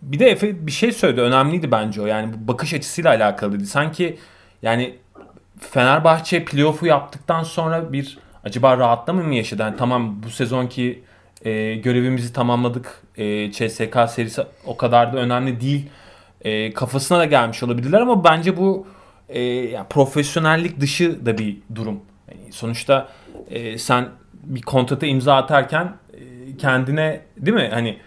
bir 0.02 0.20
de 0.20 0.30
Efe 0.30 0.68
bir 0.68 0.72
şey 0.72 0.92
söyledi 0.92 1.22
önemliydi 1.22 1.72
bence 1.72 2.02
o 2.02 2.06
yani 2.06 2.34
bu 2.34 2.48
bakış 2.48 2.74
açısıyla 2.74 3.12
alakalıydı. 3.12 3.66
Sanki 3.66 4.18
yani 4.62 4.96
Fenerbahçe 5.60 6.46
playoff'u 6.46 6.86
yaptıktan 6.86 7.44
sonra 7.44 7.94
bir 7.94 8.18
acaba 8.44 8.78
rahatlama 8.78 9.24
mı 9.24 9.36
yaşadı? 9.36 9.62
Yani 9.62 9.78
tamam 9.78 10.24
bu 10.24 10.30
sezonki 10.30 11.04
e, 11.46 11.76
görevimizi 11.76 12.34
tamamladık. 12.34 13.02
E, 13.18 13.52
CSK 13.52 13.98
serisi 14.10 14.42
o 14.66 14.78
kadar 14.78 15.14
da 15.14 15.18
önemli 15.18 15.62
değil. 15.62 15.90
E, 16.42 16.74
kafasına 16.74 17.20
da 17.20 17.26
gelmiş 17.26 17.64
olabilirler 17.64 18.02
ama 18.02 18.24
bence 18.24 18.58
bu 18.58 18.88
e, 19.30 19.42
yani 19.44 19.88
profesyonellik 19.90 20.80
dışı 20.80 21.26
da 21.26 21.38
bir 21.38 21.58
durum. 21.76 22.00
Yani 22.32 22.52
sonuçta 22.52 23.10
e, 23.50 23.78
sen 23.78 24.10
bir 24.34 24.62
kontrata 24.62 25.06
imza 25.06 25.36
atarken 25.36 25.94
e, 26.14 26.58
kendine 26.58 27.22
değil 27.38 27.58
mi 27.58 27.70
hani 27.74 27.98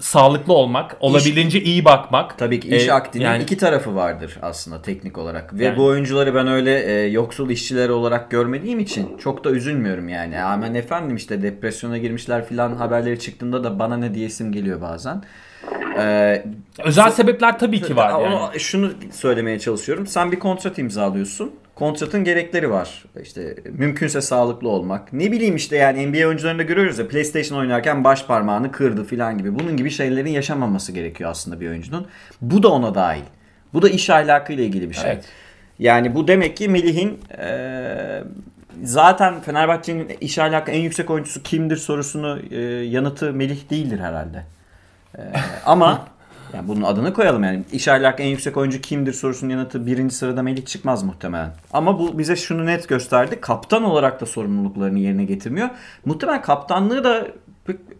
sağlıklı 0.00 0.52
olmak, 0.52 0.96
olabildiğince 1.00 1.60
iyi 1.62 1.84
bakmak. 1.84 2.38
Tabii 2.38 2.60
ki 2.60 2.76
iş 2.76 2.88
E, 2.88 2.92
akdinin 2.92 3.24
yani- 3.24 3.42
iki 3.42 3.56
tarafı 3.56 3.94
vardır 3.96 4.38
aslında 4.42 4.82
teknik 4.82 5.18
olarak. 5.18 5.54
Ve 5.58 5.64
Yani. 5.64 5.76
bu 5.76 5.84
oyuncuları 5.84 6.34
ben 6.34 6.48
öyle 6.48 6.82
e, 6.84 7.06
yoksul 7.08 7.50
işçiler 7.50 7.88
olarak 7.88 8.30
görmediğim 8.30 8.78
için 8.78 9.16
çok 9.18 9.44
da 9.44 9.50
üzülmüyorum 9.50 10.08
yani. 10.08 10.40
Aman 10.42 10.74
efendim 10.74 11.16
işte 11.16 11.42
depresyona 11.42 11.98
girmişler 11.98 12.46
filan 12.46 12.72
haberleri 12.76 13.20
çıktığında 13.20 13.64
da 13.64 13.78
bana 13.78 13.96
ne 13.96 14.14
diyesim 14.14 14.52
geliyor 14.52 14.80
bazen. 14.80 15.22
Ee, 16.00 16.44
Özel 16.84 17.10
sebepler 17.10 17.58
tabii 17.58 17.80
ki 17.82 17.96
var 17.96 18.10
Ama 18.10 18.22
yani. 18.26 18.60
Şunu 18.60 18.90
söylemeye 19.12 19.58
çalışıyorum. 19.58 20.06
Sen 20.06 20.32
bir 20.32 20.38
kontrat 20.38 20.78
imzalıyorsun. 20.78 21.52
Kontratın 21.74 22.24
gerekleri 22.24 22.70
var. 22.70 23.04
İşte 23.22 23.56
mümkünse 23.70 24.20
sağlıklı 24.20 24.68
olmak. 24.68 25.12
Ne 25.12 25.32
bileyim 25.32 25.56
işte 25.56 25.76
yani 25.76 26.06
NBA 26.06 26.26
oyuncularında 26.26 26.62
görüyoruz 26.62 26.98
ya 26.98 27.08
PlayStation 27.08 27.58
oynarken 27.58 28.04
baş 28.04 28.24
parmağını 28.26 28.72
kırdı 28.72 29.04
falan 29.04 29.38
gibi. 29.38 29.58
Bunun 29.58 29.76
gibi 29.76 29.90
şeylerin 29.90 30.30
yaşamaması 30.30 30.92
gerekiyor 30.92 31.30
aslında 31.30 31.60
bir 31.60 31.68
oyuncunun. 31.68 32.06
Bu 32.40 32.62
da 32.62 32.68
ona 32.68 32.94
dahil. 32.94 33.22
Bu 33.74 33.82
da 33.82 33.88
iş 33.88 34.10
ahlakıyla 34.10 34.64
ilgili 34.64 34.90
bir 34.90 34.94
şey. 34.94 35.10
Evet. 35.10 35.24
Yani 35.78 36.14
bu 36.14 36.28
demek 36.28 36.56
ki 36.56 36.68
Melih'in 36.68 37.18
eee, 37.38 38.22
zaten 38.84 39.40
Fenerbahçe'nin 39.40 40.08
iş 40.20 40.38
ahlakı 40.38 40.70
en 40.70 40.80
yüksek 40.80 41.10
oyuncusu 41.10 41.42
kimdir 41.42 41.76
sorusunu 41.76 42.38
eee, 42.50 42.60
yanıtı 42.68 43.32
Melih 43.32 43.70
değildir 43.70 43.98
herhalde. 43.98 44.44
Eee, 45.18 45.24
ama 45.66 46.06
yani 46.54 46.68
bunun 46.68 46.82
adını 46.82 47.14
koyalım 47.14 47.44
yani 47.44 47.62
iş 47.72 47.88
ahlakı 47.88 48.22
en 48.22 48.26
yüksek 48.28 48.56
oyuncu 48.56 48.80
kimdir 48.80 49.12
sorusunun 49.12 49.50
yanıtı 49.50 49.86
birinci 49.86 50.14
sırada 50.14 50.42
Melih 50.42 50.66
çıkmaz 50.66 51.02
muhtemelen. 51.02 51.50
Ama 51.72 51.98
bu 51.98 52.18
bize 52.18 52.36
şunu 52.36 52.66
net 52.66 52.88
gösterdi. 52.88 53.40
Kaptan 53.40 53.84
olarak 53.84 54.20
da 54.20 54.26
sorumluluklarını 54.26 54.98
yerine 54.98 55.24
getirmiyor. 55.24 55.68
Muhtemelen 56.04 56.42
kaptanlığı 56.42 57.04
da 57.04 57.26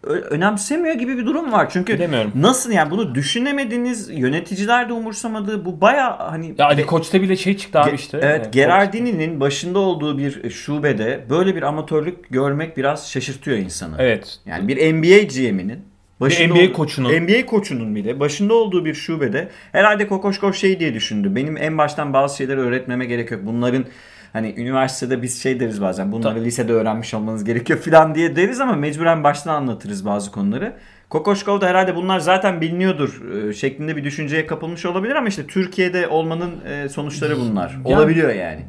önemsemiyor 0.07 0.95
gibi 0.95 1.17
bir 1.17 1.25
durum 1.25 1.51
var. 1.51 1.69
Çünkü 1.69 1.93
Bilemiyorum. 1.93 2.31
nasıl 2.35 2.71
yani 2.71 2.91
bunu 2.91 3.15
düşünemediğiniz 3.15 4.09
yöneticiler 4.09 4.89
de 4.89 4.93
umursamadığı 4.93 5.65
bu 5.65 5.81
baya 5.81 6.19
hani 6.31 6.55
Ya 6.57 6.65
Ali 6.65 6.85
Koç'ta 6.85 7.21
bile 7.21 7.35
şey 7.35 7.57
çıktı 7.57 7.79
abi 7.79 7.95
işte. 7.95 8.19
Evet, 8.23 8.45
Koç. 8.45 8.53
Gerardini'nin 8.53 9.39
başında 9.39 9.79
olduğu 9.79 10.17
bir 10.17 10.49
şubede 10.49 11.25
böyle 11.29 11.55
bir 11.55 11.61
amatörlük 11.61 12.29
görmek 12.29 12.77
biraz 12.77 13.09
şaşırtıyor 13.11 13.57
insanı. 13.57 13.95
Evet. 13.99 14.39
Yani 14.45 14.67
bir 14.67 14.93
NBA 14.93 15.23
GM'inin 15.49 15.79
başında 16.19 16.53
NBA 16.55 16.63
ol- 16.69 16.73
koçunun. 16.73 17.09
NBA 17.21 17.45
koçunun 17.45 17.95
bile 17.95 18.19
başında 18.19 18.53
olduğu 18.53 18.85
bir 18.85 18.93
şubede 18.93 19.47
herhalde 19.71 20.07
Kokoşkov 20.07 20.53
şey 20.53 20.79
diye 20.79 20.93
düşündü. 20.93 21.35
Benim 21.35 21.57
en 21.57 21.77
baştan 21.77 22.13
bazı 22.13 22.37
şeyleri 22.37 22.59
öğretmeme 22.59 23.05
gerek 23.05 23.31
yok. 23.31 23.41
Bunların 23.43 23.85
hani 24.33 24.53
üniversitede 24.57 25.21
biz 25.21 25.43
şey 25.43 25.59
deriz 25.59 25.81
bazen 25.81 26.11
bunları 26.11 26.33
Tabii. 26.35 26.45
lisede 26.45 26.73
öğrenmiş 26.73 27.13
olmanız 27.13 27.43
gerekiyor 27.43 27.79
falan 27.79 28.15
diye 28.15 28.35
deriz 28.35 28.61
ama 28.61 28.73
mecburen 28.75 29.23
baştan 29.23 29.55
anlatırız 29.55 30.05
bazı 30.05 30.31
konuları. 30.31 30.73
Kokoşkov 31.09 31.61
da 31.61 31.67
herhalde 31.67 31.95
bunlar 31.95 32.19
zaten 32.19 32.61
biliniyordur 32.61 33.21
e, 33.49 33.53
şeklinde 33.53 33.95
bir 33.95 34.03
düşünceye 34.03 34.45
kapılmış 34.47 34.85
olabilir 34.85 35.15
ama 35.15 35.27
işte 35.27 35.47
Türkiye'de 35.47 36.07
olmanın 36.07 36.51
e, 36.65 36.89
sonuçları 36.89 37.37
bunlar. 37.39 37.69
Yani- 37.71 37.87
Olabiliyor 37.87 38.33
yani. 38.33 38.61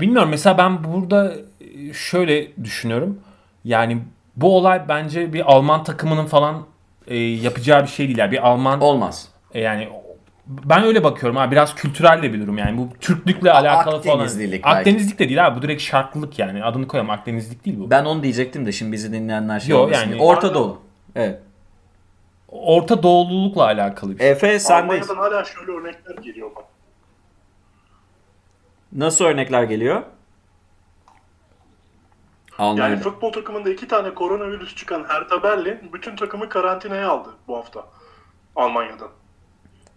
Bilmiyorum 0.00 0.28
mesela 0.30 0.58
ben 0.58 0.84
burada 0.84 1.34
e, 1.60 1.92
şöyle 1.92 2.48
düşünüyorum. 2.64 3.18
Yani 3.64 3.98
bu 4.36 4.56
olay 4.56 4.82
bence 4.88 5.32
bir 5.32 5.52
Alman 5.52 5.84
takımının 5.84 6.26
falan 6.26 6.66
e, 7.08 7.16
yapacağı 7.16 7.82
bir 7.82 7.88
şey 7.88 8.06
değil. 8.06 8.18
Yani 8.18 8.32
bir 8.32 8.48
Alman 8.48 8.80
Olmaz. 8.80 9.28
e, 9.54 9.60
yani 9.60 9.88
ben 10.46 10.82
öyle 10.82 11.04
bakıyorum 11.04 11.36
ha 11.36 11.50
biraz 11.50 11.74
kültürel 11.74 12.22
de 12.22 12.32
bir 12.32 12.40
durum 12.40 12.58
yani 12.58 12.78
bu 12.78 12.88
Türklükle 13.00 13.52
alakalı 13.52 14.02
falan. 14.02 14.14
Akdenizlilik 14.14 14.64
belki. 14.64 14.78
Akdenizlik 14.78 15.18
de 15.18 15.28
değil 15.28 15.46
abi 15.46 15.58
bu 15.58 15.62
direkt 15.62 15.82
şarklılık 15.82 16.38
yani 16.38 16.64
adını 16.64 16.88
koyalım 16.88 17.10
Akdenizlik 17.10 17.64
değil 17.64 17.80
bu. 17.80 17.90
Ben 17.90 18.04
onu 18.04 18.22
diyecektim 18.22 18.66
de 18.66 18.72
şimdi 18.72 18.92
bizi 18.92 19.12
dinleyenler 19.12 19.60
şey 19.60 19.70
Yo, 19.70 19.78
olmasın 19.78 20.10
yani-. 20.10 20.22
Orta 20.22 20.54
Doğu. 20.54 20.80
Evet. 21.14 21.40
Orta 22.48 23.02
Doğululukla 23.02 23.64
alakalı 23.64 24.12
bir 24.14 24.18
şey. 24.18 24.30
Efe 24.30 24.58
sendeyiz. 24.58 25.10
Almanya'dan 25.10 25.30
hala 25.32 25.44
şöyle 25.44 25.72
örnekler 25.72 26.22
geliyor 26.22 26.50
bak. 26.56 26.64
Nasıl 28.92 29.24
örnekler 29.24 29.62
geliyor? 29.62 30.02
Yani 32.58 32.68
Almanya'da. 32.70 33.00
futbol 33.00 33.32
takımında 33.32 33.70
iki 33.70 33.88
tane 33.88 34.14
koronavirüs 34.14 34.74
çıkan 34.76 35.04
Hertha 35.08 35.42
Berlin 35.42 35.90
bütün 35.92 36.16
takımı 36.16 36.48
karantinaya 36.48 37.08
aldı 37.10 37.30
bu 37.48 37.56
hafta 37.56 37.86
Almanya'dan. 38.56 39.10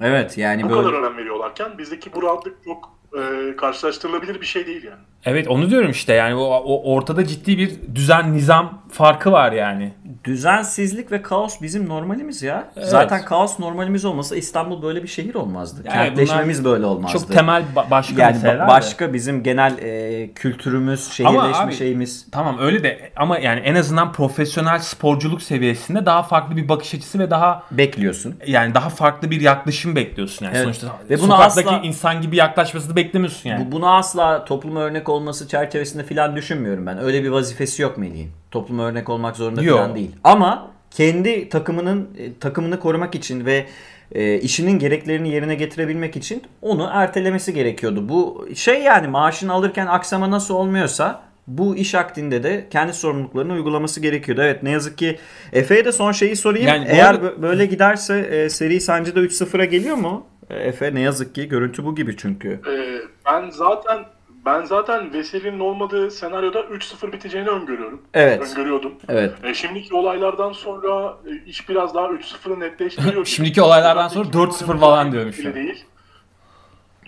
Evet 0.01 0.37
yani 0.37 0.63
Bu 0.63 0.69
böyle. 0.69 0.81
kadar 0.81 0.93
önem 0.93 1.17
veriyorlarken 1.17 1.77
bizdeki 1.77 2.13
bu 2.13 2.23
rahatlık 2.23 2.63
çok 2.65 2.89
e, 3.17 3.55
karşılaştırılabilir 3.55 4.41
bir 4.41 4.45
şey 4.45 4.67
değil 4.67 4.83
yani. 4.83 4.99
Evet 5.25 5.47
onu 5.47 5.69
diyorum 5.69 5.91
işte 5.91 6.13
yani 6.13 6.35
o, 6.35 6.43
o 6.43 6.93
ortada 6.95 7.27
ciddi 7.27 7.57
bir 7.57 7.71
düzen 7.95 8.33
nizam 8.33 8.81
farkı 8.91 9.31
var 9.31 9.51
yani. 9.51 9.93
Düzensizlik 10.23 11.11
ve 11.11 11.21
kaos 11.21 11.61
bizim 11.61 11.89
normalimiz 11.89 12.41
ya. 12.43 12.71
Evet. 12.77 12.87
Zaten 12.87 13.25
kaos 13.25 13.59
normalimiz 13.59 14.05
olmasa 14.05 14.35
İstanbul 14.35 14.81
böyle 14.81 15.03
bir 15.03 15.07
şehir 15.07 15.35
olmazdı. 15.35 15.81
Yani 15.85 15.93
Kentleşmemiz 16.07 16.65
böyle 16.65 16.85
olmazdı. 16.85 17.17
Çok 17.17 17.31
temel 17.31 17.63
ba- 17.75 17.91
başka 17.91 18.21
yani 18.21 18.33
meseleler 18.33 18.59
ba- 18.59 18.63
de. 18.63 18.67
başka 18.67 19.13
bizim 19.13 19.43
genel 19.43 19.77
e, 19.77 20.33
kültürümüz, 20.33 21.11
şehirleşme 21.11 21.63
abi- 21.65 21.73
şeyimiz. 21.73 22.27
Tamam 22.31 22.57
öyle 22.59 22.83
de 22.83 23.11
ama 23.15 23.37
yani 23.39 23.59
en 23.59 23.75
azından 23.75 24.11
profesyonel 24.11 24.79
sporculuk 24.79 25.41
seviyesinde 25.41 26.05
daha 26.05 26.23
farklı 26.23 26.55
bir 26.57 26.69
bakış 26.69 26.93
açısı 26.95 27.19
ve 27.19 27.31
daha 27.31 27.63
Bekliyorsun. 27.71 28.35
yani 28.47 28.73
daha 28.73 28.89
farklı 28.89 29.31
bir 29.31 29.41
yaklaşım 29.41 29.95
bekliyorsun 29.95 30.45
yani 30.45 30.53
Evet. 30.55 30.63
sonuçta. 30.63 30.87
Ve 31.09 31.17
bunu 31.19 31.31
sokaktaki 31.31 31.69
asla- 31.69 31.81
insan 31.87 32.21
gibi 32.21 32.35
yaklaşmasını 32.35 32.95
beklemiyorsun 33.05 33.49
yani. 33.49 33.65
Bu, 33.67 33.71
bunu 33.71 33.93
asla 33.95 34.45
topluma 34.45 34.79
örnek 34.81 35.09
olması 35.09 35.47
çerçevesinde 35.47 36.03
filan 36.03 36.35
düşünmüyorum 36.35 36.85
ben. 36.85 37.03
Öyle 37.03 37.23
bir 37.23 37.29
vazifesi 37.29 37.81
yok 37.81 37.97
Melih'in. 37.97 38.29
Topluma 38.51 38.83
örnek 38.85 39.09
olmak 39.09 39.35
zorunda 39.37 39.61
Yok. 39.63 39.77
filan 39.79 39.95
değil. 39.95 40.11
Ama 40.23 40.71
kendi 40.91 41.49
takımının 41.49 42.09
e, 42.17 42.39
takımını 42.39 42.79
korumak 42.79 43.15
için 43.15 43.45
ve 43.45 43.65
e, 44.11 44.35
işinin 44.39 44.79
gereklerini 44.79 45.29
yerine 45.29 45.55
getirebilmek 45.55 46.15
için 46.15 46.43
onu 46.61 46.89
ertelemesi 46.93 47.53
gerekiyordu. 47.53 48.09
Bu 48.09 48.47
şey 48.55 48.81
yani 48.81 49.07
maaşını 49.07 49.53
alırken 49.53 49.87
aksama 49.87 50.31
nasıl 50.31 50.53
olmuyorsa 50.55 51.21
bu 51.47 51.75
iş 51.75 51.95
akdinde 51.95 52.43
de 52.43 52.67
kendi 52.71 52.93
sorumluluklarını 52.93 53.53
uygulaması 53.53 53.99
gerekiyordu. 54.01 54.41
Evet 54.41 54.63
ne 54.63 54.69
yazık 54.71 54.97
ki 54.97 55.19
Efe'ye 55.53 55.85
de 55.85 55.91
son 55.91 56.11
şeyi 56.11 56.35
sorayım. 56.35 56.67
Yani 56.67 56.85
Eğer 56.89 57.05
arada- 57.13 57.25
bö- 57.27 57.41
böyle 57.41 57.65
giderse 57.65 58.19
e, 58.19 58.49
seri 58.49 58.81
sence 58.81 59.15
de 59.15 59.19
3-0'a 59.19 59.65
geliyor 59.65 59.95
mu? 59.95 60.25
Efe 60.53 60.95
ne 60.95 61.01
yazık 61.01 61.35
ki 61.35 61.47
görüntü 61.47 61.85
bu 61.85 61.95
gibi 61.95 62.17
çünkü. 62.17 62.49
E, 62.49 63.01
ben 63.25 63.49
zaten 63.49 64.05
ben 64.45 64.63
zaten 64.63 65.13
Veseli'nin 65.13 65.59
olmadığı 65.59 66.11
senaryoda 66.11 66.59
3-0 66.59 67.11
biteceğini 67.11 67.49
öngörüyorum. 67.49 68.01
Evet. 68.13 68.41
Öngörüyordum. 68.41 68.93
Evet. 69.09 69.33
E, 69.43 69.53
şimdiki 69.53 69.95
olaylardan 69.95 70.53
sonra 70.53 71.17
e, 71.27 71.49
iş 71.49 71.69
biraz 71.69 71.95
daha 71.95 72.07
3-0'ı 72.07 72.59
netleştiriyor. 72.59 73.25
Şimdiki 73.35 73.61
olaylardan 73.61 74.07
sonra 74.07 74.29
4-0 74.29 74.79
falan 74.79 75.11
diyormuş 75.11 75.39
bile 75.39 75.47
ya. 75.47 75.55
Değil. 75.55 75.85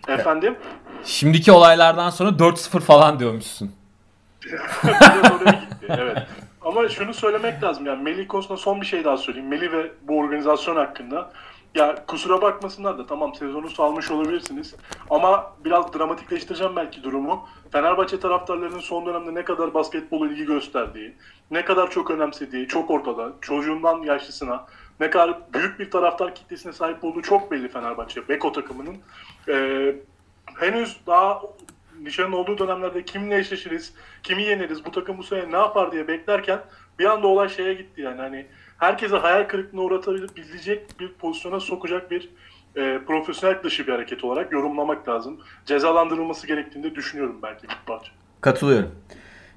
Efendim? 0.08 0.56
Şimdiki 1.04 1.52
olaylardan 1.52 2.10
sonra 2.10 2.30
4-0 2.30 2.80
falan 2.80 3.20
diyormuşsun. 3.20 3.72
Biraz 4.84 5.32
oraya 5.32 5.52
gitti. 5.52 5.88
Evet. 5.90 6.18
Ama 6.62 6.90
şunu 6.90 7.14
söylemek 7.14 7.64
lazım 7.64 7.86
yani 7.86 8.04
Melih 8.04 8.28
konusunda 8.28 8.58
son 8.58 8.82
bir 8.82 8.86
şey 8.86 9.04
daha 9.04 9.18
söyleyeyim. 9.18 9.50
Melih 9.50 9.72
ve 9.72 9.92
bu 10.02 10.18
organizasyon 10.18 10.76
hakkında. 10.76 11.32
Ya 11.76 12.06
kusura 12.08 12.42
bakmasınlar 12.42 12.98
da 12.98 13.06
tamam 13.06 13.36
sezonu 13.36 13.70
salmış 13.70 14.12
olabilirsiniz. 14.12 14.76
Ama 15.10 15.54
biraz 15.66 15.94
dramatikleştireceğim 15.94 16.76
belki 16.76 17.04
durumu. 17.04 17.48
Fenerbahçe 17.72 18.20
taraftarlarının 18.20 18.80
son 18.80 19.06
dönemde 19.06 19.34
ne 19.34 19.46
kadar 19.46 19.74
basketbol 19.74 20.30
ilgi 20.30 20.46
gösterdiği, 20.46 21.14
ne 21.52 21.66
kadar 21.66 21.92
çok 21.92 22.12
önemsediği 22.12 22.68
çok 22.68 22.92
ortada. 22.92 23.34
Çocuğundan 23.42 24.02
yaşlısına 24.02 24.66
ne 25.00 25.10
kadar 25.10 25.40
büyük 25.54 25.80
bir 25.80 25.92
taraftar 25.92 26.36
kitlesine 26.36 26.74
sahip 26.74 27.04
olduğu 27.04 27.22
çok 27.22 27.52
belli 27.52 27.70
Fenerbahçe. 27.70 28.30
Beko 28.30 28.52
takımının. 28.52 28.98
Ee, 29.50 29.96
henüz 30.60 30.98
daha 31.08 31.42
nişanın 32.02 32.32
olduğu 32.32 32.58
dönemlerde 32.58 33.06
kimle 33.06 33.38
eşleşiriz, 33.38 33.94
kimi 34.24 34.44
yeneriz, 34.44 34.86
bu 34.86 34.92
takım 34.92 35.18
bu 35.18 35.24
sene 35.24 35.52
ne 35.52 35.58
yapar 35.58 35.92
diye 35.92 36.08
beklerken 36.08 36.60
bir 37.00 37.06
anda 37.06 37.28
olay 37.28 37.50
şeye 37.50 37.74
gitti 37.74 38.02
yani 38.02 38.22
hani 38.22 38.48
herkese 38.84 39.16
hayal 39.18 39.48
kırıklığına 39.48 39.82
uğratabilecek 39.82 41.00
bir 41.00 41.14
pozisyona 41.14 41.60
sokacak 41.60 42.12
bir 42.12 42.30
e, 42.76 43.00
profesyonel 43.08 43.64
dışı 43.64 43.88
bir 43.88 43.92
hareket 43.92 44.24
olarak 44.24 44.52
yorumlamak 44.52 45.10
lazım. 45.10 45.40
Cezalandırılması 45.66 46.48
gerektiğini 46.48 46.84
de 46.84 46.96
düşünüyorum 46.96 47.40
belki 47.44 47.68
parça. 47.86 48.12
Katılıyorum. 48.42 48.92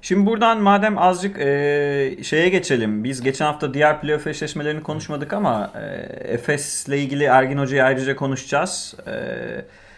Şimdi 0.01 0.25
buradan 0.25 0.61
madem 0.61 0.97
azıcık 0.97 1.39
e, 1.39 2.17
şeye 2.23 2.49
geçelim. 2.49 3.03
Biz 3.03 3.21
geçen 3.21 3.45
hafta 3.45 3.73
diğer 3.73 4.01
playoff 4.01 4.27
eşleşmelerini 4.27 4.83
konuşmadık 4.83 5.33
ama 5.33 5.71
e, 5.75 5.85
Efes'le 6.33 6.87
ilgili 6.87 7.23
Ergin 7.23 7.57
Hoca'yı 7.57 7.83
ayrıca 7.83 8.15
konuşacağız. 8.15 8.95
E, 9.07 9.11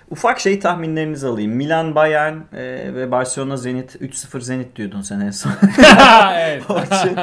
ufak 0.10 0.40
şey 0.40 0.60
tahminlerinizi 0.60 1.28
alayım. 1.28 1.52
Milan, 1.52 1.96
Bayern 1.96 2.38
e, 2.54 2.94
ve 2.96 3.12
Barcelona 3.12 3.58
Zenit. 3.58 3.96
3-0 3.96 4.42
Zenit 4.42 4.76
diyordun 4.76 5.02
sen 5.02 5.20
en 5.20 5.32
son. 5.32 5.52
evet. 6.34 6.70
Orçun, 6.70 7.18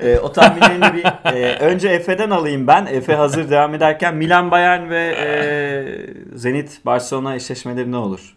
e, 0.00 0.18
o 0.18 0.32
tahminlerini 0.32 0.94
bir 0.94 1.30
e, 1.32 1.58
önce 1.58 1.88
Efe'den 1.88 2.30
alayım 2.30 2.66
ben. 2.66 2.86
Efe 2.86 3.14
hazır 3.14 3.50
devam 3.50 3.74
ederken 3.74 4.16
Milan, 4.16 4.50
Bayern 4.50 4.90
ve 4.90 5.14
e, 5.18 6.36
Zenit, 6.36 6.86
Barcelona 6.86 7.34
eşleşmeleri 7.34 7.92
ne 7.92 7.96
olur? 7.96 8.34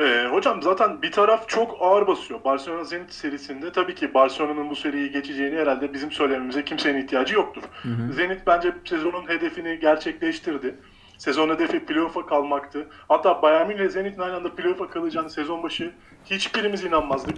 Ee, 0.00 0.28
hocam 0.30 0.62
zaten 0.62 1.02
bir 1.02 1.12
taraf 1.12 1.48
çok 1.48 1.76
ağır 1.80 2.06
basıyor. 2.06 2.44
Barcelona 2.44 2.84
Zenit 2.84 3.12
serisinde 3.12 3.72
tabii 3.72 3.94
ki 3.94 4.14
Barcelona'nın 4.14 4.70
bu 4.70 4.76
seriyi 4.76 5.10
geçeceğini 5.10 5.56
herhalde 5.56 5.92
bizim 5.92 6.12
söylememize 6.12 6.64
kimsenin 6.64 7.02
ihtiyacı 7.02 7.34
yoktur. 7.34 7.62
Hı 7.82 7.88
hı. 7.88 8.12
Zenit 8.12 8.40
bence 8.46 8.72
sezonun 8.84 9.28
hedefini 9.28 9.78
gerçekleştirdi. 9.80 10.74
Sezon 11.20 11.48
hedefi 11.50 11.84
playoff'a 11.86 12.26
kalmaktı. 12.26 12.86
Hatta 13.08 13.42
Bayern 13.42 13.68
Münih 13.68 13.80
ile 13.80 13.88
Zenit'in 13.88 14.20
aynı 14.20 14.36
anda 14.36 14.54
playoff'a 14.54 14.90
kalacağını 14.90 15.30
sezon 15.30 15.62
başı 15.62 15.92
hiçbirimiz 16.24 16.84
inanmazdık. 16.84 17.36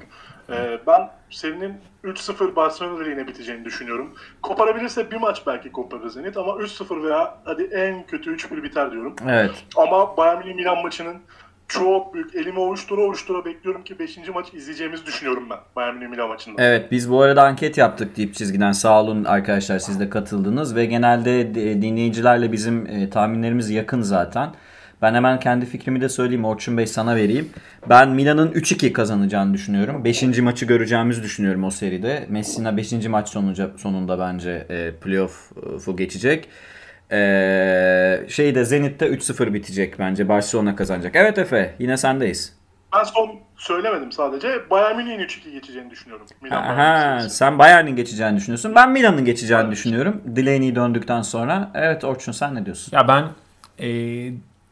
Ee, 0.51 0.79
ben 0.87 1.11
serinin 1.31 1.75
3-0 2.05 2.57
Barcelona 2.57 3.09
yine 3.09 3.29
biteceğini 3.29 3.65
düşünüyorum. 3.65 4.15
Koparabilirse 4.43 5.11
bir 5.11 5.17
maç 5.17 5.43
belki 5.47 5.73
koparır 5.73 6.09
Zenit 6.09 6.37
ama 6.37 6.53
3-0 6.53 7.03
veya 7.03 7.39
hadi 7.45 7.63
en 7.63 8.07
kötü 8.07 8.37
3-1 8.37 8.63
biter 8.63 8.93
diyorum. 8.93 9.17
Evet. 9.29 9.65
Ama 9.77 10.17
Bayern 10.17 10.39
Münih 10.39 10.55
Milan 10.55 10.83
maçının 10.83 11.17
çok 11.73 12.15
büyük. 12.15 12.35
Elimi 12.35 12.59
ovuştura 12.59 13.01
ovuştura 13.01 13.45
bekliyorum 13.45 13.85
ki 13.85 13.99
5. 13.99 14.19
maç 14.35 14.55
izleyeceğimizi 14.55 15.07
düşünüyorum 15.07 15.47
ben 15.51 15.59
Bayern 15.77 15.95
Münih 15.95 16.09
Milan 16.09 16.29
maçında. 16.29 16.63
Evet 16.63 16.91
biz 16.91 17.11
bu 17.11 17.23
arada 17.23 17.43
anket 17.43 17.79
yaptık 17.79 18.17
deyip 18.17 18.35
çizgiden. 18.35 18.73
Sağ 18.73 19.03
olun 19.03 19.25
arkadaşlar 19.25 19.79
siz 19.79 20.01
de 20.01 20.11
katıldınız 20.11 20.77
ve 20.77 20.87
genelde 20.87 21.55
dinleyicilerle 21.55 22.53
bizim 22.53 22.87
e, 22.87 23.11
tahminlerimiz 23.11 23.71
yakın 23.71 24.03
zaten. 24.03 24.51
Ben 25.03 25.15
hemen 25.15 25.41
kendi 25.41 25.67
fikrimi 25.67 26.01
de 26.01 26.09
söyleyeyim. 26.09 26.45
Orçun 26.45 26.79
Bey 26.79 26.87
sana 26.87 27.17
vereyim. 27.17 27.51
Ben 27.89 28.11
Milan'ın 28.11 28.53
3-2 28.53 28.93
kazanacağını 28.93 29.55
düşünüyorum. 29.55 30.05
5. 30.05 30.39
maçı 30.39 30.67
göreceğimizi 30.67 31.23
düşünüyorum 31.23 31.65
o 31.65 31.71
seride. 31.71 32.27
Messina 32.29 32.77
5. 32.77 32.93
maç 32.93 33.29
sonunca, 33.29 33.71
sonunda 33.77 34.19
bence 34.19 34.67
e, 34.71 34.93
playoff'u 34.93 35.97
geçecek. 35.97 36.49
Ee, 37.13 38.25
şeyde 38.29 38.65
Zenit'te 38.65 39.07
3-0 39.07 39.55
bitecek 39.55 39.99
bence. 39.99 40.29
Barcelona 40.29 40.77
kazanacak. 40.77 41.17
Evet 41.17 41.39
Efe 41.39 41.75
yine 41.79 41.97
sendeyiz. 41.97 42.57
Ben 42.95 43.05
son 43.05 43.31
söylemedim 43.57 44.13
sadece. 44.13 44.71
Bayern 44.71 44.97
Münih'in 44.97 45.19
3-2 45.19 45.51
geçeceğini 45.53 45.91
düşünüyorum. 45.91 46.27
Milan 46.43 46.63
Aha, 46.63 47.29
sen 47.29 47.59
Bayern'in 47.59 47.97
geçeceğini 47.97 48.37
düşünüyorsun. 48.37 48.75
Ben 48.75 48.91
Milan'ın 48.91 49.25
geçeceğini 49.25 49.65
ben 49.65 49.71
düşünüyorum. 49.73 50.23
Delaney 50.25 50.75
döndükten 50.75 51.23
sonra. 51.23 51.71
Evet 51.75 52.05
Orçun 52.05 52.33
sen 52.33 52.55
ne 52.55 52.67
diyorsun? 52.67 52.97
Ya 52.97 53.09
ben 53.09 53.25
e, 53.87 53.89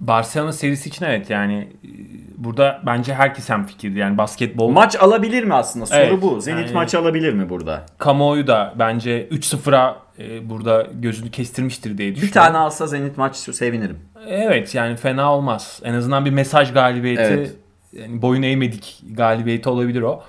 Barcelona 0.01 0.53
serisi 0.53 0.89
için 0.89 1.05
evet 1.05 1.31
yani 1.31 1.69
e, 1.85 1.89
burada 2.37 2.81
bence 2.87 3.15
herkes 3.15 3.51
hem 3.51 3.67
fikirdi. 3.67 3.99
Yani 3.99 4.19
basketbol 4.19 4.69
maç 4.69 4.97
alabilir 4.97 5.45
mi 5.45 5.55
aslında? 5.55 5.87
Soru 5.87 5.99
evet, 5.99 6.23
bu. 6.23 6.41
Zenit 6.41 6.67
yani, 6.67 6.75
maç 6.75 6.95
alabilir 6.95 7.33
mi 7.33 7.49
burada? 7.49 7.87
Kamuoyu 7.99 8.47
da 8.47 8.75
bence 8.79 9.29
3-0'a 9.29 9.97
e, 10.19 10.51
burada 10.51 10.87
gözünü 10.95 11.31
kestirmiştir 11.31 11.99
diye 11.99 12.15
düşünüyorum. 12.15 12.29
Bir 12.29 12.33
tane 12.33 12.59
alsa 12.59 12.87
Zenit 12.87 13.19
maç 13.19 13.37
sevinirim. 13.37 13.99
Evet 14.29 14.75
yani 14.75 14.97
fena 14.97 15.35
olmaz. 15.35 15.81
En 15.85 15.95
azından 15.95 16.25
bir 16.25 16.31
mesaj 16.31 16.73
galibiyeti 16.73 17.23
evet. 17.23 17.57
yani 17.93 18.23
boyun 18.23 18.43
eğmedik 18.43 19.03
galibiyeti 19.11 19.69
olabilir 19.69 20.03
o. 20.03 20.23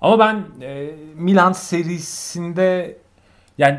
Ama 0.00 0.18
ben 0.18 0.44
e, 0.62 0.90
Milan 1.14 1.52
serisinde 1.52 2.96
yani 3.58 3.78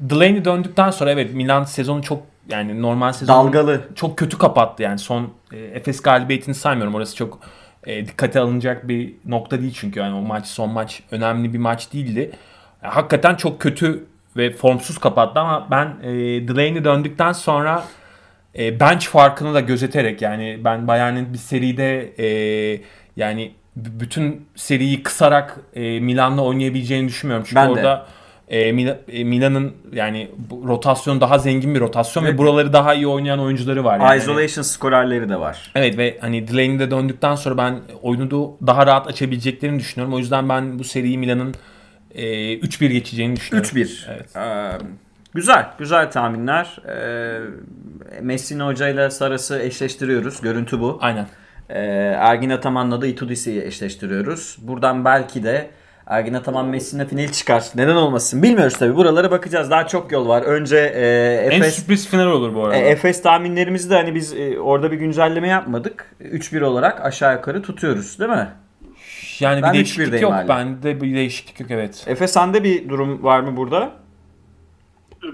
Delaney 0.00 0.44
döndükten 0.44 0.90
sonra 0.90 1.10
evet 1.10 1.34
Milan 1.34 1.64
sezonu 1.64 2.02
çok 2.02 2.33
yani 2.48 2.82
normal 2.82 3.12
sezon 3.12 3.46
dalgalı. 3.46 3.88
çok 3.94 4.18
kötü 4.18 4.38
kapattı 4.38 4.82
yani. 4.82 4.98
Son 4.98 5.30
e, 5.52 5.58
Efes 5.58 6.00
galibiyetini 6.00 6.54
saymıyorum. 6.54 6.94
Orası 6.94 7.16
çok 7.16 7.40
e, 7.86 8.06
dikkate 8.06 8.40
alınacak 8.40 8.88
bir 8.88 9.14
nokta 9.24 9.60
değil 9.60 9.72
çünkü. 9.76 10.00
Yani 10.00 10.14
o 10.14 10.20
maç 10.20 10.46
son 10.46 10.70
maç 10.70 11.02
önemli 11.10 11.52
bir 11.52 11.58
maç 11.58 11.92
değildi. 11.92 12.30
Yani, 12.82 12.94
hakikaten 12.94 13.34
çok 13.34 13.60
kötü 13.60 14.06
ve 14.36 14.50
formsuz 14.50 14.98
kapattı 14.98 15.40
ama 15.40 15.68
ben 15.70 15.96
e, 16.02 16.12
Delaney 16.48 16.84
döndükten 16.84 17.32
sonra 17.32 17.84
e, 18.58 18.80
bench 18.80 19.06
farkını 19.06 19.54
da 19.54 19.60
gözeterek 19.60 20.22
yani 20.22 20.60
ben 20.64 20.88
Bayern'in 20.88 21.32
bir 21.32 21.38
seride 21.38 22.14
e, 22.18 22.80
yani 23.16 23.52
bütün 23.76 24.48
seriyi 24.56 25.02
kısarak 25.02 25.56
e, 25.74 26.00
Milan'la 26.00 26.42
oynayabileceğini 26.42 27.08
düşünmüyorum. 27.08 27.46
Çünkü 27.48 27.62
ben 27.62 27.68
orada 27.68 27.96
de 27.96 28.23
e, 28.48 28.72
Milan'ın 29.24 29.72
yani 29.92 30.30
rotasyon 30.66 31.20
daha 31.20 31.38
zengin 31.38 31.74
bir 31.74 31.80
rotasyon 31.80 32.24
evet. 32.24 32.34
ve 32.34 32.38
buraları 32.38 32.72
daha 32.72 32.94
iyi 32.94 33.06
oynayan 33.06 33.40
oyuncuları 33.40 33.84
var. 33.84 34.00
Yani. 34.00 34.18
Isolation 34.18 34.62
skorerleri 34.62 35.28
de 35.28 35.40
var. 35.40 35.72
Evet 35.74 35.98
ve 35.98 36.18
hani 36.20 36.48
Delaney'de 36.48 36.90
döndükten 36.90 37.34
sonra 37.34 37.56
ben 37.56 37.80
oyunu 38.02 38.56
daha 38.66 38.86
rahat 38.86 39.06
açabileceklerini 39.06 39.78
düşünüyorum. 39.78 40.14
O 40.14 40.18
yüzden 40.18 40.48
ben 40.48 40.78
bu 40.78 40.84
seriyi 40.84 41.18
Milan'ın 41.18 41.54
e, 42.14 42.24
3-1 42.58 42.86
geçeceğini 42.86 43.36
düşünüyorum. 43.36 43.70
3-1. 43.74 44.06
Evet. 44.14 44.36
Ee, 44.36 44.78
güzel, 45.34 45.66
güzel 45.78 46.10
tahminler. 46.10 46.76
Ee, 46.88 47.40
Messina 48.22 48.66
Hoca 48.66 48.88
ile 48.88 49.10
Saras'ı 49.10 49.58
eşleştiriyoruz. 49.58 50.40
Görüntü 50.40 50.80
bu. 50.80 50.98
Aynen. 51.00 51.26
Ee, 51.68 51.78
Ergin 52.18 52.50
Ataman'la 52.50 53.00
da 53.00 53.06
Itudis'i 53.06 53.62
eşleştiriyoruz. 53.62 54.56
Buradan 54.60 55.04
belki 55.04 55.42
de 55.42 55.70
Ergin 56.06 56.34
Ataman 56.34 56.66
Messi'nin 56.66 57.04
finali 57.04 57.32
çıkar. 57.32 57.64
Neden 57.74 57.96
olmasın? 57.96 58.42
Bilmiyoruz 58.42 58.78
tabii. 58.78 58.96
Buralara 58.96 59.30
bakacağız. 59.30 59.70
Daha 59.70 59.86
çok 59.86 60.12
yol 60.12 60.28
var. 60.28 60.42
Önce 60.42 60.76
e, 60.76 61.46
Efes... 61.46 61.66
En 61.66 61.70
sürpriz 61.70 62.08
final 62.08 62.26
olur 62.26 62.54
bu 62.54 62.64
arada. 62.64 62.76
E, 62.76 62.80
Efes 62.80 63.22
tahminlerimizi 63.22 63.90
de 63.90 63.94
hani 63.94 64.14
biz 64.14 64.32
e, 64.32 64.58
orada 64.58 64.92
bir 64.92 64.96
güncelleme 64.96 65.48
yapmadık. 65.48 66.14
3-1 66.20 66.64
olarak 66.64 67.04
aşağı 67.04 67.34
yukarı 67.34 67.62
tutuyoruz 67.62 68.18
değil 68.18 68.30
mi? 68.30 68.48
Yani 69.40 69.62
ben 69.62 69.72
bir 69.72 69.78
değişiklik 69.78 70.22
yok. 70.22 70.32
Hala. 70.32 70.48
Bende 70.48 71.00
bir 71.00 71.14
değişiklik 71.14 71.60
yok 71.60 71.70
evet. 71.70 72.04
Efe 72.06 72.28
sende 72.28 72.64
bir 72.64 72.88
durum 72.88 73.22
var 73.22 73.40
mı 73.40 73.56
burada? 73.56 73.90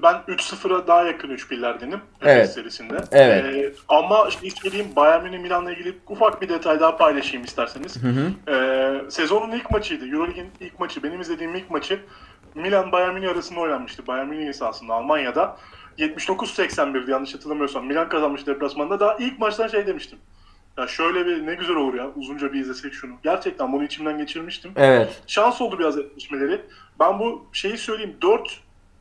Ben 0.03 0.15
3-0'a 0.15 0.87
daha 0.87 1.03
yakın 1.03 1.31
3-1'lerdenim 1.31 1.99
evet. 2.23 2.53
serisinde. 2.53 2.97
Evet. 3.13 3.45
Ee, 3.45 3.73
ama 3.89 4.29
ilk 4.43 4.59
söyleyeyim 4.59 4.89
Bayern 4.97 5.23
Münih 5.23 5.39
Milan'la 5.39 5.73
ilgili 5.73 5.99
ufak 6.09 6.43
bir 6.43 6.49
detay 6.49 6.81
daha 6.81 6.97
paylaşayım 6.97 7.45
isterseniz. 7.45 8.03
Hı 8.03 8.09
hı. 8.09 8.53
Ee, 8.53 9.11
sezonun 9.11 9.53
ilk 9.53 9.71
maçıydı. 9.71 10.09
Euroleague'in 10.09 10.51
ilk 10.61 10.81
maçı. 10.81 11.03
Benim 11.03 11.21
izlediğim 11.21 11.55
ilk 11.55 11.71
maçı 11.71 12.01
Milan 12.55 12.93
Bayern 12.93 13.15
Münih 13.15 13.31
arasında 13.31 13.61
oynanmıştı. 13.61 14.07
Bayern 14.07 14.29
Münih 14.29 14.49
esasında 14.49 14.95
Almanya'da. 14.95 15.57
79-81'di 15.99 17.11
yanlış 17.11 17.35
hatırlamıyorsam. 17.35 17.87
Milan 17.87 18.09
kazanmış 18.09 18.47
deplasmanda. 18.47 19.01
Daha 19.01 19.17
ilk 19.17 19.39
maçtan 19.39 19.69
şey 19.69 19.87
demiştim. 19.87 20.19
Ya 20.79 20.87
şöyle 20.87 21.27
bir 21.27 21.47
ne 21.47 21.55
güzel 21.55 21.77
olur 21.77 21.95
ya 21.95 22.11
uzunca 22.17 22.53
bir 22.53 22.61
izlesek 22.61 22.95
şunu. 22.95 23.13
Gerçekten 23.23 23.73
bunu 23.73 23.85
içimden 23.85 24.19
geçirmiştim. 24.19 24.73
Evet. 24.77 25.23
Şans 25.27 25.61
oldu 25.61 25.79
biraz 25.79 25.99
etmişmeleri. 25.99 26.61
Ben 27.01 27.19
bu 27.19 27.47
şeyi 27.53 27.79
söyleyeyim. 27.79 28.17
4 28.23 28.61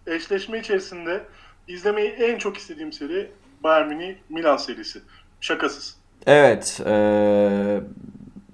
eşleşme 0.09 0.59
içerisinde 0.59 1.23
izlemeyi 1.67 2.09
en 2.09 2.37
çok 2.37 2.57
istediğim 2.57 2.93
seri 2.93 3.31
Bayern 3.63 3.87
Münih 3.87 4.15
Milan 4.29 4.57
serisi. 4.57 5.01
Şakasız. 5.41 5.97
Evet. 6.27 6.81
Ee, 6.85 7.79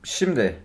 şimdi 0.03 0.55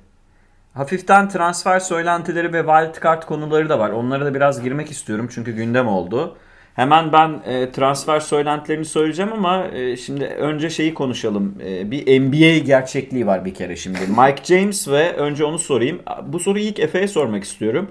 hafiften 0.74 1.28
transfer 1.28 1.80
söylentileri 1.80 2.52
ve 2.52 2.58
wildcard 2.58 3.22
konuları 3.22 3.68
da 3.68 3.78
var. 3.78 3.90
Onlara 3.90 4.24
da 4.24 4.34
biraz 4.34 4.62
girmek 4.62 4.90
istiyorum 4.90 5.28
çünkü 5.34 5.52
gündem 5.52 5.88
oldu. 5.88 6.36
Hemen 6.74 7.12
ben 7.12 7.42
e, 7.46 7.72
transfer 7.72 8.20
söylentilerini 8.20 8.84
söyleyeceğim 8.84 9.32
ama 9.32 9.66
e, 9.66 9.96
şimdi 9.96 10.24
önce 10.24 10.70
şeyi 10.70 10.94
konuşalım. 10.94 11.54
E, 11.64 11.90
bir 11.90 12.20
NBA 12.20 12.58
gerçekliği 12.58 13.26
var 13.26 13.44
bir 13.44 13.54
kere 13.54 13.76
şimdi. 13.76 13.98
Mike 13.98 14.44
James 14.44 14.88
ve 14.88 15.12
önce 15.12 15.44
onu 15.44 15.58
sorayım. 15.58 16.02
Bu 16.26 16.40
soruyu 16.40 16.64
ilk 16.64 16.78
Efe'ye 16.80 17.08
sormak 17.08 17.44
istiyorum. 17.44 17.90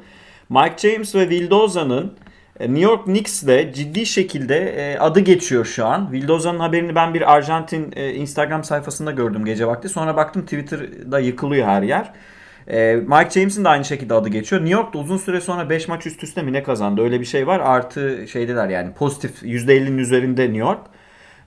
Mike 0.50 0.90
James 0.90 1.16
ve 1.16 1.30
Vildoza'nın 1.30 2.14
New 2.60 2.80
York 2.80 3.06
Knicks'de 3.06 3.74
ciddi 3.74 4.06
şekilde 4.06 4.58
e, 4.58 4.98
adı 4.98 5.20
geçiyor 5.20 5.66
şu 5.66 5.86
an. 5.86 6.12
Vildoza'nın 6.12 6.60
haberini 6.60 6.96
ben 6.96 7.14
bir 7.14 7.34
Arjantin 7.34 7.94
e, 7.96 8.14
Instagram 8.14 8.64
sayfasında 8.64 9.12
gördüm 9.12 9.46
gece 9.46 9.68
vakti. 9.68 9.90
Sonra 9.90 10.16
baktım 10.16 10.42
Twitter'da 10.42 11.20
yıkılıyor 11.20 11.68
her 11.68 11.82
yer. 11.82 12.14
Mike 12.96 13.30
James'in 13.30 13.64
de 13.64 13.70
aynı 13.70 13.86
şekilde 13.86 14.14
adı 14.14 14.30
geçiyor. 14.30 14.62
New 14.62 14.74
York'ta 14.74 15.00
uzun 15.00 15.18
süre 15.18 15.42
sonra 15.42 15.70
5 15.70 15.88
maç 15.88 16.06
üst 16.06 16.24
üste 16.24 16.42
mi 16.42 16.54
ne 16.54 16.64
kazandı? 16.64 17.02
Öyle 17.02 17.20
bir 17.20 17.26
şey 17.26 17.48
var. 17.48 17.60
Artı 17.60 18.28
şeydeler 18.32 18.70
yani 18.70 18.94
pozitif 18.94 19.44
%50'nin 19.44 19.98
üzerinde 19.98 20.42
New 20.42 20.58
York. 20.58 20.80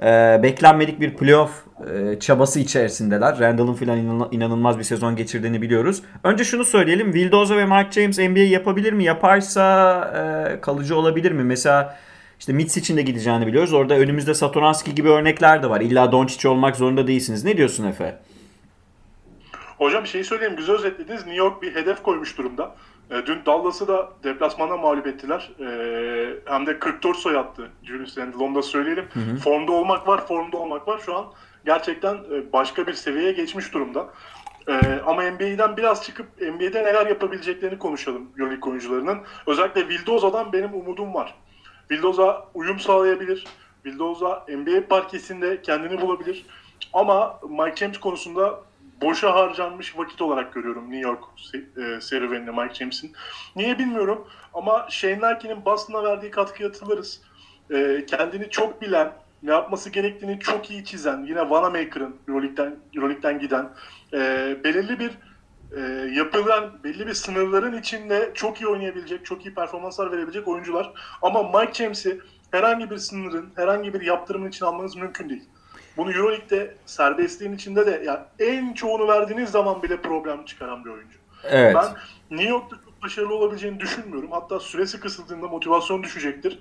E, 0.03 0.41
beklenmedik 0.43 1.01
bir 1.01 1.15
playoff 1.15 1.51
e, 1.95 2.19
çabası 2.21 2.61
içerisindeler. 2.61 3.39
Randall'ın 3.41 3.75
filan 3.75 3.99
inan- 3.99 4.29
inanılmaz 4.31 4.79
bir 4.79 4.85
sezon 4.85 5.17
geçirdiğini 5.17 5.63
biliyoruz. 5.63 6.03
Önce 6.25 6.45
şunu 6.45 6.65
söyleyelim. 6.65 7.15
Vildoza 7.15 7.57
ve 7.57 7.65
Mike 7.65 7.91
James 8.01 8.19
NBA 8.19 8.41
yapabilir 8.41 8.93
mi? 8.93 9.05
Yaparsa 9.05 9.65
e, 10.57 10.61
kalıcı 10.61 10.97
olabilir 10.97 11.33
mi? 11.33 11.45
Mesela 11.45 11.97
işte 12.39 12.53
Mitsic'in 12.53 12.97
de 12.97 13.03
gideceğini 13.03 13.47
biliyoruz. 13.47 13.73
Orada 13.73 13.95
önümüzde 13.95 14.35
Satoranski 14.35 14.95
gibi 14.95 15.09
örnekler 15.09 15.63
de 15.63 15.71
var. 15.71 15.81
İlla 15.81 16.13
Doncic 16.13 16.49
olmak 16.49 16.77
zorunda 16.77 17.07
değilsiniz. 17.07 17.45
Ne 17.45 17.57
diyorsun 17.57 17.87
Efe? 17.87 18.19
Hocam 19.79 20.07
şeyi 20.07 20.25
söyleyeyim 20.25 20.57
güzel 20.57 20.75
özetlediniz. 20.75 21.21
New 21.21 21.35
York 21.35 21.63
bir 21.63 21.75
hedef 21.75 22.03
koymuş 22.03 22.39
durumda. 22.39 22.75
E, 23.11 23.27
dün 23.27 23.39
Dallas'ı 23.47 23.89
da 23.89 24.11
deplasmanda 24.25 24.77
mağlup 24.77 25.07
ettiler. 25.07 25.51
E, 25.61 25.67
hem 26.45 26.67
de 26.67 26.79
44 26.79 27.17
sayı 27.17 27.39
attı 27.39 27.71
Julius 27.83 28.19
Randle 28.19 28.45
onu 28.45 28.55
da 28.55 28.63
söyleyelim. 28.63 29.09
Formda 29.37 29.73
olmak 29.73 30.09
var, 30.09 30.27
formda 30.27 30.57
olmak 30.57 30.89
var. 30.89 30.99
Şu 31.07 31.17
an 31.17 31.27
gerçekten 31.65 32.15
e, 32.15 32.53
başka 32.53 32.87
bir 32.87 32.95
seviyeye 32.95 33.33
geçmiş 33.33 33.75
durumda. 33.75 34.09
E, 34.69 35.01
ama 35.07 35.23
NBA'den 35.23 35.77
biraz 35.77 36.05
çıkıp 36.05 36.27
NBA'de 36.41 36.85
neler 36.85 37.07
yapabileceklerini 37.07 37.79
konuşalım 37.79 38.31
Euroleague 38.39 38.71
oyuncularının. 38.71 39.19
Özellikle 39.47 39.89
Vildoza'dan 39.89 40.53
benim 40.53 40.75
umudum 40.75 41.15
var. 41.15 41.35
Vildoza 41.91 42.47
uyum 42.55 42.81
sağlayabilir. 42.81 43.45
Vildoza 43.87 44.47
NBA 44.49 44.89
parkesinde 44.89 45.63
kendini 45.63 46.01
bulabilir. 46.01 46.47
Ama 46.93 47.41
Mike 47.49 47.77
James 47.77 47.99
konusunda 47.99 48.61
boşa 49.03 49.35
harcanmış 49.35 49.99
vakit 49.99 50.23
olarak 50.23 50.55
görüyorum 50.55 50.91
New 50.91 51.09
York 51.09 51.25
e, 51.55 52.01
serüvenini 52.01 52.51
Mike 52.51 52.75
James'in. 52.75 53.13
Niye 53.57 53.79
bilmiyorum 53.79 54.29
ama 54.55 54.87
Shane 54.91 55.21
Larkin'in 55.21 55.65
Boston'a 55.65 56.05
verdiği 56.05 56.31
katkıyı 56.31 56.69
hatırlarız. 56.69 57.23
E, 57.71 58.07
kendini 58.07 58.51
çok 58.51 58.83
bilen, 58.83 59.13
ne 59.43 59.51
yapması 59.51 59.91
gerektiğini 59.91 60.41
çok 60.41 60.71
iyi 60.71 60.85
çizen, 60.85 61.25
yine 61.25 61.51
Vanamaker'ın 61.51 62.17
Euroleague'den, 62.29 62.77
Euroleague'den 62.95 63.39
giden, 63.39 63.69
e, 64.13 64.57
belirli 64.65 64.99
bir 64.99 65.11
e, 65.77 65.81
yapılan, 66.15 66.71
belli 66.85 67.07
bir 67.07 67.15
sınırların 67.15 67.79
içinde 67.79 68.31
çok 68.35 68.61
iyi 68.61 68.67
oynayabilecek, 68.67 69.27
çok 69.27 69.47
iyi 69.47 69.55
performanslar 69.55 70.13
verebilecek 70.13 70.49
oyuncular. 70.49 70.93
Ama 71.23 71.61
Mike 71.61 71.75
James'i 71.75 72.21
herhangi 72.51 72.91
bir 72.91 72.97
sınırın, 72.97 73.53
herhangi 73.57 73.95
bir 73.95 74.01
yaptırımın 74.01 74.49
için 74.49 74.65
almanız 74.65 74.97
mümkün 74.97 75.29
değil. 75.29 75.45
Bunu 75.97 76.13
Euroleague'de 76.13 76.75
serbestliğin 76.87 77.53
içinde 77.53 77.87
de 77.87 78.03
yani 78.07 78.21
en 78.39 78.75
çoğunu 78.75 79.09
verdiğiniz 79.09 79.51
zaman 79.51 79.83
bile 79.83 79.97
problem 79.97 80.45
çıkaran 80.45 80.85
bir 80.85 80.91
oyuncu. 80.91 81.19
Evet. 81.45 81.75
Ben 81.75 81.87
New 82.37 82.51
York'ta 82.51 82.77
çok 82.85 83.03
başarılı 83.03 83.35
olabileceğini 83.35 83.81
düşünmüyorum. 83.81 84.31
Hatta 84.31 84.61
süresi 84.61 85.01
kısıldığında 85.01 85.49
motivasyon 85.49 86.03
düşecektir. 86.03 86.59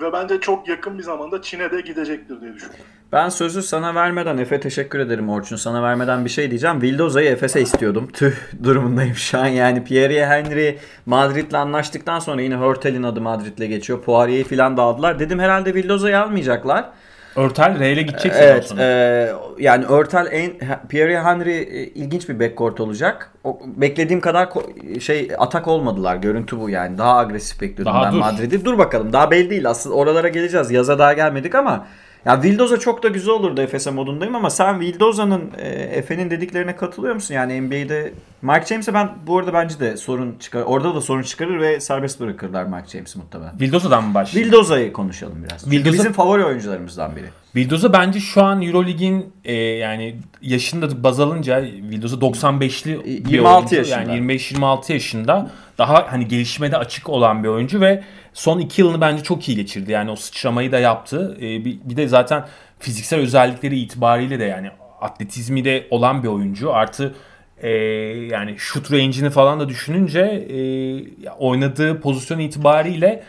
Ve 0.00 0.12
bence 0.12 0.40
çok 0.40 0.68
yakın 0.68 0.98
bir 0.98 1.02
zamanda 1.02 1.42
Çin'e 1.42 1.70
de 1.70 1.80
gidecektir 1.80 2.40
diye 2.40 2.54
düşünüyorum. 2.54 2.84
Ben 3.12 3.28
sözü 3.28 3.62
sana 3.62 3.94
vermeden 3.94 4.38
Efe 4.38 4.60
teşekkür 4.60 4.98
ederim 4.98 5.28
Orçun. 5.28 5.56
Sana 5.56 5.82
vermeden 5.82 6.24
bir 6.24 6.30
şey 6.30 6.50
diyeceğim. 6.50 6.82
Vildoza'yı 6.82 7.30
Efes'e 7.30 7.60
istiyordum. 7.60 8.08
Tüh 8.12 8.34
durumundayım 8.62 9.14
şu 9.14 9.38
an. 9.38 9.46
Yani 9.46 9.84
Pierre 9.84 10.26
Henry 10.26 10.78
Madrid'le 11.06 11.54
anlaştıktan 11.54 12.18
sonra 12.18 12.42
yine 12.42 12.56
Hurtel'in 12.56 13.02
adı 13.02 13.20
Madrid'le 13.20 13.68
geçiyor. 13.68 14.02
Poirier'i 14.02 14.44
falan 14.44 14.76
da 14.76 14.82
aldılar. 14.82 15.18
Dedim 15.18 15.38
herhalde 15.38 15.74
Vildoza'yı 15.74 16.20
almayacaklar. 16.20 16.90
Örtel 17.36 17.78
R'yle 17.78 18.02
gidecek 18.02 18.34
sezon 18.34 18.46
Evet, 18.46 18.72
e, 18.78 19.32
yani 19.58 19.84
Örtel 19.84 20.28
en 20.30 20.52
Pierre 20.88 21.22
Henry 21.22 21.56
e, 21.56 21.86
ilginç 21.86 22.28
bir 22.28 22.40
backcourt 22.40 22.80
olacak. 22.80 23.30
O, 23.44 23.60
beklediğim 23.76 24.20
kadar 24.20 24.48
şey 25.00 25.28
atak 25.38 25.68
olmadılar. 25.68 26.16
Görüntü 26.16 26.60
bu 26.60 26.70
yani. 26.70 26.98
Daha 26.98 27.16
agresif 27.16 27.60
bekliyordum 27.60 27.94
Daha 27.94 28.04
ben 28.04 28.12
dur. 28.12 28.18
Madrid'i. 28.18 28.64
Dur 28.64 28.78
bakalım. 28.78 29.12
Daha 29.12 29.30
belli 29.30 29.50
değil. 29.50 29.68
Aslında 29.70 29.96
oralara 29.96 30.28
geleceğiz. 30.28 30.70
Yaza 30.70 30.98
daha 30.98 31.12
gelmedik 31.12 31.54
ama 31.54 31.86
ya 32.26 32.42
Vildoza 32.42 32.78
çok 32.78 33.02
da 33.02 33.08
güzel 33.08 33.34
olurdu 33.34 33.60
Efes'e 33.60 33.90
modundayım 33.90 34.34
ama 34.34 34.50
sen 34.50 34.80
Vildoza'nın 34.80 35.50
e, 35.58 35.68
Efe'nin 35.68 36.30
dediklerine 36.30 36.76
katılıyor 36.76 37.14
musun? 37.14 37.34
Yani 37.34 37.60
NBA'de 37.60 38.12
Mike 38.42 38.66
James'e 38.66 38.94
ben 38.94 39.10
bu 39.26 39.38
arada 39.38 39.52
bence 39.52 39.80
de 39.80 39.96
sorun 39.96 40.36
çıkar. 40.40 40.62
Orada 40.62 40.94
da 40.94 41.00
sorun 41.00 41.22
çıkarır 41.22 41.60
ve 41.60 41.80
serbest 41.80 42.20
bırakırlar 42.20 42.64
Mike 42.64 42.88
James'i 42.88 43.18
muhtemelen. 43.18 43.60
Vildoza'dan 43.60 44.04
mı 44.04 44.14
başlayayım? 44.14 44.52
Vildoza'yı 44.52 44.92
konuşalım 44.92 45.44
biraz. 45.48 45.66
Vildoza- 45.66 45.92
bizim 45.92 46.12
favori 46.12 46.44
oyuncularımızdan 46.44 47.16
biri. 47.16 47.26
Vildoza 47.56 47.92
bence 47.92 48.20
şu 48.20 48.42
an 48.42 48.62
Eurolig'in 48.62 49.32
e, 49.44 49.54
yani 49.54 50.16
yaşında 50.42 51.04
baz 51.04 51.20
alınca 51.20 51.62
Vildoza 51.62 52.16
95'li 52.16 53.04
bir 53.24 53.30
26 53.30 53.56
oyuncu. 53.56 53.76
yaşında. 53.76 54.14
Yani 54.14 54.32
25-26 54.32 54.92
yaşında 54.92 55.50
daha 55.78 56.12
hani 56.12 56.28
gelişmede 56.28 56.76
açık 56.76 57.08
olan 57.08 57.44
bir 57.44 57.48
oyuncu 57.48 57.80
ve 57.80 58.02
son 58.32 58.58
2 58.58 58.80
yılını 58.80 59.00
bence 59.00 59.22
çok 59.22 59.48
iyi 59.48 59.56
geçirdi. 59.56 59.92
Yani 59.92 60.10
o 60.10 60.16
sıçramayı 60.16 60.72
da 60.72 60.78
yaptı. 60.78 61.36
E, 61.40 61.64
bir, 61.64 61.78
bir 61.84 61.96
de 61.96 62.08
zaten 62.08 62.44
fiziksel 62.78 63.20
özellikleri 63.20 63.78
itibariyle 63.78 64.38
de 64.38 64.44
yani 64.44 64.70
atletizmi 65.00 65.64
de 65.64 65.86
olan 65.90 66.22
bir 66.22 66.28
oyuncu. 66.28 66.74
Artı 66.74 67.14
e, 67.62 67.70
yani 68.30 68.54
şut 68.58 68.92
range'ini 68.92 69.30
falan 69.30 69.60
da 69.60 69.68
düşününce 69.68 70.20
e, 70.20 71.30
oynadığı 71.30 72.00
pozisyon 72.00 72.38
itibariyle 72.38 73.22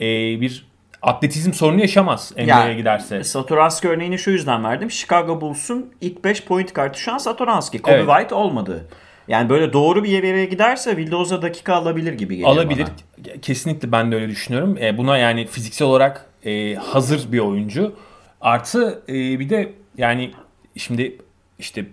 e, 0.00 0.06
bir 0.40 0.66
atletizm 1.04 1.52
sorunu 1.52 1.80
yaşamaz 1.80 2.32
NBA'ye 2.32 2.48
Yani, 2.48 2.76
giderse. 2.76 3.24
Satoranski 3.24 3.88
örneğini 3.88 4.18
şu 4.18 4.30
yüzden 4.30 4.64
verdim. 4.64 4.90
Chicago 4.90 5.40
Bulls'un 5.40 5.92
ilk 6.00 6.24
5 6.24 6.44
point 6.44 6.72
kartı 6.72 7.00
şu 7.00 7.12
an 7.12 7.18
Satoranski. 7.18 7.82
Kobe 7.82 7.94
Evet. 7.94 8.06
White 8.06 8.34
olmadı. 8.34 8.88
Yani 9.28 9.48
böyle 9.48 9.72
doğru 9.72 10.04
bir 10.04 10.08
yere 10.08 10.44
giderse 10.44 10.96
Vildoza 10.96 11.42
dakika 11.42 11.74
alabilir 11.74 12.12
gibi 12.12 12.34
geliyor 12.34 12.50
Alabilir. 12.50 12.86
bana. 12.86 13.40
Kesinlikle 13.42 13.92
ben 13.92 14.12
de 14.12 14.14
öyle 14.14 14.28
düşünüyorum. 14.28 14.78
E, 14.80 14.98
buna 14.98 15.18
yani 15.18 15.46
fiziksel 15.46 15.88
olarak 15.88 16.26
e, 16.44 16.74
hazır 16.74 17.32
bir 17.32 17.38
oyuncu. 17.38 17.94
Artı 18.40 19.02
e, 19.08 19.12
bir 19.14 19.50
de 19.50 19.72
yani 19.98 20.30
şimdi 20.76 21.18
işte 21.58 21.86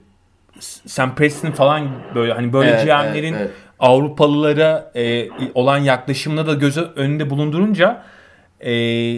Sam 0.86 1.16
Preston 1.16 1.52
falan 1.52 1.90
böyle 2.16 2.34
hani 2.34 2.54
böyle 2.54 2.70
Evet, 2.70 2.86
GM'lerin 2.86 3.34
evet, 3.34 3.42
evet. 3.42 3.52
Avrupalılara 3.80 4.92
e, 4.96 5.30
olan 5.54 5.78
yaklaşımını 5.78 6.48
da 6.48 6.54
göz 6.54 6.78
önünde 6.78 7.30
bulundurunca 7.30 8.04
e, 8.62 8.72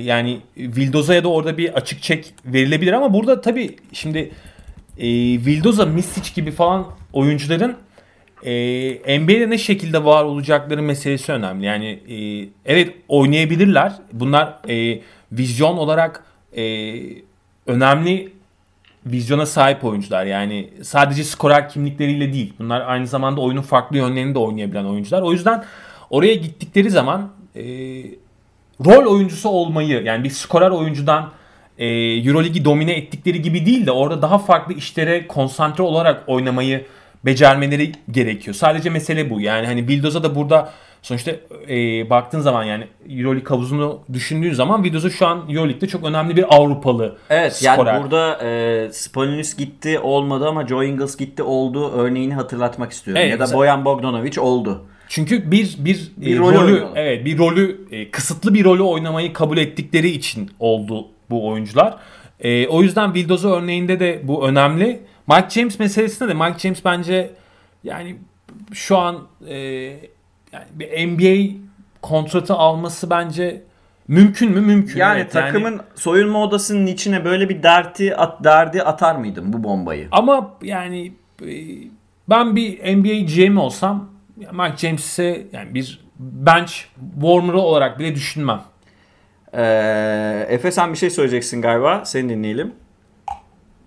yani 0.04 0.40
Vildoza'ya 0.58 1.24
da 1.24 1.28
orada 1.28 1.58
bir 1.58 1.74
açık 1.74 2.02
çek 2.02 2.34
verilebilir 2.46 2.94
ama 2.94 3.14
burada 3.14 3.42
tabii 3.42 3.76
şimdi 3.94 4.32
e, 4.98 5.08
Vildoza, 5.46 5.86
Misic 5.86 6.34
gibi 6.36 6.52
falan 6.52 6.86
oyuncuların 7.14 7.76
e, 8.44 9.20
NBA'de 9.20 9.50
ne 9.50 9.58
şekilde 9.58 10.06
var 10.06 10.24
olacakları 10.24 10.82
meselesi 10.82 11.32
önemli. 11.32 11.66
Yani 11.66 11.88
e, 11.88 12.50
evet 12.66 12.96
oynayabilirler. 13.08 13.94
Bunlar 14.14 14.60
e, 14.70 15.02
vizyon 15.32 15.78
olarak 15.78 16.24
e, 16.58 16.94
önemli 17.68 18.34
vizyona 19.06 19.46
sahip 19.46 19.84
oyuncular. 19.84 20.26
Yani 20.26 20.70
sadece 20.82 21.24
skorer 21.24 21.70
kimlikleriyle 21.70 22.34
değil. 22.34 22.54
Bunlar 22.60 22.82
aynı 22.82 23.08
zamanda 23.08 23.42
oyunun 23.42 23.62
farklı 23.62 23.98
yönlerini 23.98 24.36
de 24.36 24.40
oynayabilen 24.40 24.86
oyuncular. 24.86 25.22
O 25.22 25.32
yüzden 25.32 25.64
oraya 26.10 26.36
gittikleri 26.36 26.90
zaman 26.90 27.32
e, 27.56 27.64
rol 28.86 29.14
oyuncusu 29.14 29.50
olmayı 29.50 30.04
yani 30.04 30.24
bir 30.24 30.30
skorer 30.30 30.70
oyuncudan 30.70 31.30
e, 31.78 31.88
Euroligi 32.28 32.66
domine 32.66 32.94
ettikleri 32.94 33.42
gibi 33.42 33.66
değil 33.66 33.86
de 33.86 33.92
orada 33.92 34.22
daha 34.22 34.38
farklı 34.38 34.74
işlere 34.74 35.28
konsantre 35.28 35.84
olarak 35.84 36.24
oynamayı 36.28 36.86
becermeleri 37.26 37.92
gerekiyor. 38.12 38.56
Sadece 38.56 38.90
mesele 38.90 39.30
bu. 39.30 39.42
Yani 39.42 39.68
hani 39.68 39.88
Vildoza 39.88 40.24
da 40.24 40.36
burada 40.36 40.70
sonuçta 41.02 41.32
e, 41.70 42.10
baktığın 42.10 42.40
zaman 42.40 42.64
yani 42.64 42.88
Euroleague 43.10 43.50
havuzunu 43.50 44.00
düşündüğün 44.14 44.54
zaman 44.54 44.84
Vildoza 44.84 45.10
şu 45.10 45.28
an 45.28 45.38
Euroleague'de 45.50 45.88
çok 45.88 46.04
önemli 46.04 46.36
bir 46.36 46.56
Avrupalı 46.56 47.18
Evet 47.30 47.56
skorer. 47.56 47.94
yani 47.94 48.04
burada 48.04 48.38
e, 48.44 48.90
Spalinis 48.92 49.58
gitti 49.58 50.00
olmadı 50.00 50.48
ama 50.48 50.68
Joe 50.68 50.84
Ingles 50.84 51.18
gitti 51.18 51.44
oldu 51.44 51.92
örneğini 51.92 52.34
hatırlatmak 52.34 52.92
istiyorum. 52.92 53.24
Evet, 53.26 53.40
ya 53.40 53.48
da 53.48 53.54
Boyan 53.54 53.86
Bogdanovic 53.86 54.40
oldu. 54.40 54.86
Çünkü 55.14 55.52
bir 55.52 55.76
bir, 55.80 56.12
Bir 56.18 56.36
e, 56.36 56.40
rolü 56.40 56.58
rolü 56.58 56.86
evet 56.96 57.26
bir 57.26 57.38
rolü 57.38 57.88
e, 57.92 58.12
kısıtlı 58.12 58.54
bir 58.54 58.64
rolü 58.64 58.82
oynamayı 58.82 59.34
kabul 59.34 59.58
ettikleri 59.58 60.10
için 60.10 60.52
oldu 60.60 61.08
bu 61.30 61.48
oyuncular. 61.48 61.98
E, 62.40 62.68
o 62.68 62.82
yüzden 62.82 63.14
Vildoza 63.14 63.50
örneğinde 63.50 64.00
de 64.00 64.22
bu 64.24 64.48
önemli. 64.48 65.02
Mike 65.28 65.50
James 65.50 65.80
meselesinde 65.80 66.30
de 66.30 66.34
Mike 66.34 66.60
James 66.60 66.86
bence 66.86 67.32
yani 67.84 68.16
şu 68.72 68.98
an 68.98 69.20
e, 69.48 69.56
yani 70.52 70.66
bir 70.74 71.08
NBA 71.08 71.60
kontratı 72.02 72.54
alması 72.54 73.10
bence 73.10 73.64
mümkün 74.08 74.52
mü? 74.52 74.62
Mümkün. 74.62 75.00
Yani 75.00 75.20
evet. 75.20 75.32
takımın 75.32 75.82
soyunma 75.96 76.44
odasının 76.44 76.88
içine 76.88 77.26
böyle 77.26 77.50
bir 77.50 77.64
derdi 77.64 78.16
at, 78.16 78.44
derdi 78.44 78.84
atar 78.84 79.16
mıydın 79.16 79.54
bu 79.54 79.64
bombayı? 79.64 80.08
Ama 80.12 80.58
yani 80.64 81.14
e, 81.42 81.54
ben 82.30 82.56
bir 82.56 82.98
NBA 82.98 83.34
GM 83.36 83.58
olsam 83.58 84.13
Mike 84.52 84.78
James'e 84.78 85.48
yani 85.54 85.74
bir 85.74 86.06
bench 86.20 86.72
warmer'ı 87.22 87.60
olarak 87.60 88.00
bile 88.00 88.16
düşünmem. 88.16 88.62
Ee, 89.54 90.46
Efe 90.50 90.72
sen 90.72 90.94
bir 90.94 90.98
şey 90.98 91.10
söyleyeceksin 91.10 91.62
galiba. 91.62 92.06
Seni 92.06 92.30
dinleyelim. 92.30 92.76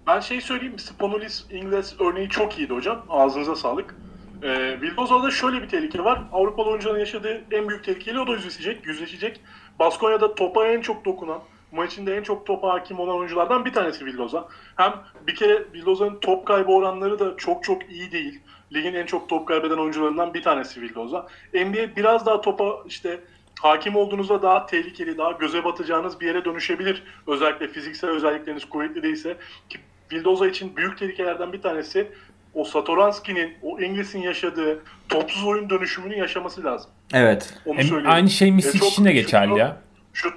Ben 0.07 0.21
şey 0.21 0.41
söyleyeyim, 0.41 0.79
Spanulis 0.79 1.45
İngiliz 1.51 1.97
örneği 2.01 2.29
çok 2.29 2.59
iyiydi 2.59 2.75
hocam. 2.75 3.07
Ağzınıza 3.09 3.57
sağlık. 3.57 3.95
Ee, 4.43 4.81
Vildoza'da 4.81 5.31
şöyle 5.31 5.63
bir 5.63 5.69
tehlike 5.69 6.05
var. 6.05 6.23
Avrupalı 6.33 6.69
oyuncuların 6.69 6.99
yaşadığı 6.99 7.45
en 7.53 7.69
büyük 7.69 7.85
tehlikeyle 7.85 8.21
o 8.21 8.27
da 8.27 8.33
yüzleşecek. 8.33 8.87
yüzleşecek. 8.87 9.41
Baskonya'da 9.79 10.35
topa 10.35 10.67
en 10.67 10.81
çok 10.81 11.05
dokunan, 11.05 11.39
maçında 11.73 12.15
en 12.15 12.23
çok 12.23 12.47
topa 12.47 12.69
hakim 12.69 13.01
olan 13.01 13.17
oyunculardan 13.17 13.65
bir 13.65 13.73
tanesi 13.73 14.07
Vildoza. 14.07 14.49
Hem 14.77 14.93
bir 15.27 15.35
kere 15.35 15.65
Vildoza'nın 15.75 16.19
top 16.21 16.47
kaybı 16.47 16.73
oranları 16.73 17.19
da 17.19 17.37
çok 17.37 17.65
çok 17.65 17.91
iyi 17.91 18.13
değil. 18.13 18.41
Ligin 18.73 18.95
en 18.95 19.07
çok 19.07 19.29
top 19.29 19.49
kaybeden 19.49 19.77
oyuncularından 19.77 20.35
bir 20.35 20.43
tanesi 20.43 20.81
Vildoza. 20.83 21.27
NBA 21.55 21.97
biraz 21.97 22.27
daha 22.27 22.41
topa 22.41 22.77
işte 22.87 23.21
hakim 23.61 23.97
olduğunuzda 23.97 24.43
daha 24.43 24.67
tehlikeli, 24.67 25.19
daha 25.19 25.33
göze 25.33 25.65
batacağınız 25.65 26.21
bir 26.21 26.27
yere 26.27 26.45
dönüşebilir. 26.45 27.03
Özellikle 27.27 27.69
fiziksel 27.69 28.11
özellikleriniz 28.11 28.65
kuvvetli 28.65 29.03
değilse. 29.03 29.37
Ki 29.69 29.79
Vildoza 30.13 30.47
için 30.49 30.77
büyük 30.77 30.99
tehlikelerden 30.99 31.53
bir 31.53 31.63
tanesi 31.63 32.09
o 32.55 32.65
Satoranski'nin, 32.65 33.55
o 33.63 33.81
İngiliz'in 33.81 34.21
yaşadığı 34.21 34.83
topsuz 35.09 35.45
oyun 35.47 35.71
dönüşümünü 35.71 36.17
yaşaması 36.19 36.65
lazım. 36.65 36.91
Evet. 37.15 37.55
Onu 37.67 37.79
Hem 37.79 37.85
söyleyeyim. 37.87 38.11
aynı 38.11 38.31
şey 38.31 38.49
E, 38.49 38.51
Mistic 38.51 38.79
çok- 38.79 38.89
için 38.89 39.05
de 39.05 39.13
geçerli 39.13 39.59
ya. 39.59 39.77
Şut, 40.13 40.33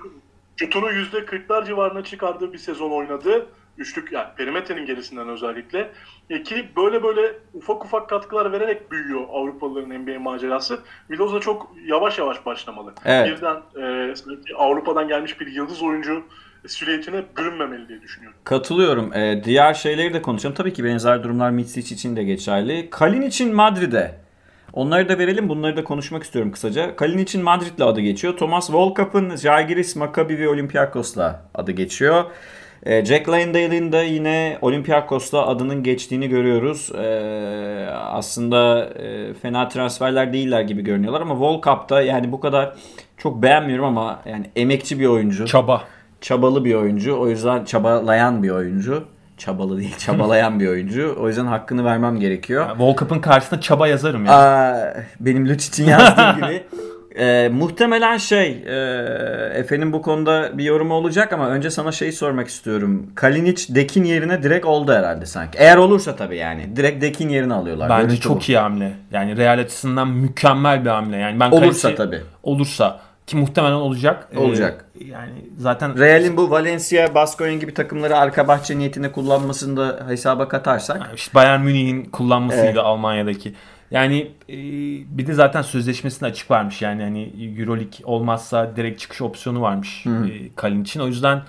şutunu 0.55 0.91
%40'lar 0.91 1.65
civarına 1.65 2.03
çıkardığı 2.03 2.53
bir 2.53 2.57
sezon 2.57 2.91
oynadı. 2.91 3.45
Üçlük 3.79 4.11
yani 4.11 4.27
perimetrenin 4.37 4.85
gerisinden 4.85 5.29
özellikle. 5.29 5.91
E 6.29 6.43
ki 6.43 6.69
böyle 6.77 7.03
böyle 7.03 7.33
ufak 7.53 7.85
ufak 7.85 8.09
katkılar 8.09 8.51
vererek 8.51 8.91
büyüyor 8.91 9.21
Avrupalıların 9.31 9.89
NBA 9.89 10.19
macerası. 10.19 10.79
Vildoza 11.09 11.39
çok 11.39 11.71
yavaş 11.85 12.19
yavaş 12.19 12.45
başlamalı. 12.45 12.93
Evet. 13.05 13.37
Birden 13.37 13.61
e, 13.81 14.13
Avrupa'dan 14.55 15.07
gelmiş 15.07 15.39
bir 15.39 15.47
yıldız 15.47 15.83
oyuncu 15.83 16.23
silüetine 16.67 17.23
bürünmemeli 17.37 17.89
diye 17.89 18.01
düşünüyorum. 18.01 18.39
Katılıyorum. 18.43 19.13
Ee, 19.13 19.41
diğer 19.43 19.73
şeyleri 19.73 20.13
de 20.13 20.21
konuşalım. 20.21 20.55
Tabii 20.55 20.73
ki 20.73 20.83
benzer 20.83 21.23
durumlar 21.23 21.49
Mitsic 21.49 21.95
için 21.95 22.15
de 22.15 22.23
geçerli. 22.23 22.89
Kalin 22.89 23.21
için 23.21 23.55
Madrid'e. 23.55 24.15
Onları 24.73 25.09
da 25.09 25.17
verelim. 25.17 25.49
Bunları 25.49 25.77
da 25.77 25.83
konuşmak 25.83 26.23
istiyorum 26.23 26.51
kısaca. 26.51 26.95
Kalin 26.95 27.17
için 27.17 27.43
Madrid'le 27.43 27.81
adı 27.81 28.01
geçiyor. 28.01 28.37
Thomas 28.37 28.73
Volkap'ın 28.73 29.35
Žalgiris, 29.35 29.95
Maccabi 29.95 30.39
ve 30.39 30.49
Olympiakos'la 30.49 31.45
adı 31.55 31.71
geçiyor. 31.71 32.25
Ee, 32.85 33.05
Jack 33.05 33.29
Landale'in 33.29 33.91
de 33.91 33.97
yine 33.97 34.57
Olympiakos'la 34.61 35.47
adının 35.47 35.83
geçtiğini 35.83 36.29
görüyoruz. 36.29 36.91
Ee, 36.97 37.87
aslında 37.95 38.85
e, 38.85 39.33
fena 39.33 39.67
transferler 39.67 40.33
değiller 40.33 40.61
gibi 40.61 40.81
görünüyorlar 40.83 41.21
ama 41.21 41.39
Volkap'ta 41.39 42.01
yani 42.01 42.31
bu 42.31 42.39
kadar 42.39 42.73
çok 43.17 43.43
beğenmiyorum 43.43 43.85
ama 43.85 44.19
yani 44.25 44.45
emekçi 44.55 44.99
bir 44.99 45.05
oyuncu 45.05 45.45
Çaba. 45.45 45.83
çabalı 46.21 46.65
bir 46.65 46.73
oyuncu. 46.75 47.19
O 47.19 47.27
yüzden 47.27 47.65
çabalayan 47.65 48.43
bir 48.43 48.49
oyuncu. 48.49 49.03
Çabalı 49.37 49.77
değil, 49.77 49.95
çabalayan 49.97 50.59
bir 50.59 50.67
oyuncu. 50.67 51.15
O 51.21 51.27
yüzden 51.27 51.45
hakkını 51.45 51.85
vermem 51.85 52.19
gerekiyor. 52.19 52.61
Yani 52.67 52.77
World 52.77 52.97
Cup'ın 52.97 53.19
karşısında 53.19 53.61
çaba 53.61 53.87
yazarım 53.87 54.25
ya. 54.25 54.33
Aa, 54.33 54.93
benim 55.19 55.49
Lucic'in 55.49 55.87
yazdığı 55.89 56.35
gibi. 56.35 56.63
Ee, 57.19 57.49
muhtemelen 57.53 58.17
şey, 58.17 58.47
e, 58.67 58.73
Efe'nin 59.55 59.93
bu 59.93 60.01
konuda 60.01 60.57
bir 60.57 60.63
yorumu 60.63 60.93
olacak 60.93 61.33
ama 61.33 61.49
önce 61.49 61.69
sana 61.69 61.91
şeyi 61.91 62.11
sormak 62.13 62.47
istiyorum. 62.47 63.07
Kalinic 63.15 63.75
Dekin 63.75 64.03
yerine 64.03 64.43
direkt 64.43 64.65
oldu 64.65 64.91
herhalde 64.93 65.25
sanki. 65.25 65.57
Eğer 65.57 65.77
olursa 65.77 66.15
tabii 66.15 66.37
yani. 66.37 66.75
Direkt 66.75 67.01
Dekin 67.01 67.29
yerine 67.29 67.53
alıyorlar. 67.53 67.89
Bence 67.89 68.01
Görüntü 68.05 68.21
çok 68.21 68.37
bu. 68.39 68.43
iyi 68.51 68.57
hamle. 68.57 68.91
Yani 69.11 69.37
Real 69.37 69.59
açısından 69.59 70.07
mükemmel 70.07 70.85
bir 70.85 70.89
hamle. 70.89 71.17
Yani 71.17 71.39
ben 71.39 71.51
Olursa 71.51 71.87
Kaleci- 71.89 71.95
tabii. 71.97 72.21
Olursa 72.43 72.99
ki 73.27 73.37
muhtemelen 73.37 73.73
olacak. 73.73 74.27
Ee, 74.33 74.39
Olacak. 74.39 74.85
yani 75.05 75.31
zaten 75.57 75.99
Real'in 75.99 76.37
bu 76.37 76.49
Valencia, 76.51 77.15
Baskonya 77.15 77.53
gibi 77.55 77.73
takımları 77.73 78.17
arka 78.17 78.47
bahçe 78.47 78.77
niyetine 78.77 79.11
kullanmasını 79.11 79.77
da 79.77 79.99
hesaba 80.07 80.47
katarsak. 80.47 80.97
Yani 80.97 81.15
işte 81.15 81.33
Bayern 81.35 81.61
Münih'in 81.61 82.05
kullanmasıydı 82.05 82.65
Evet. 82.65 82.77
Almanya'daki. 82.77 83.53
Yani 83.91 84.31
e, 84.49 84.57
bir 85.17 85.27
de 85.27 85.33
zaten 85.33 85.61
sözleşmesinde 85.61 86.29
açık 86.29 86.51
varmış. 86.51 86.81
Yani 86.81 87.03
hani 87.03 87.23
EuroLeague 87.23 88.05
olmazsa 88.05 88.75
direkt 88.75 88.99
çıkış 88.99 89.21
opsiyonu 89.21 89.61
varmış 89.61 90.05
e, 90.05 90.55
Kalin 90.55 90.83
için. 90.83 90.99
O 90.99 91.07
yüzden 91.07 91.41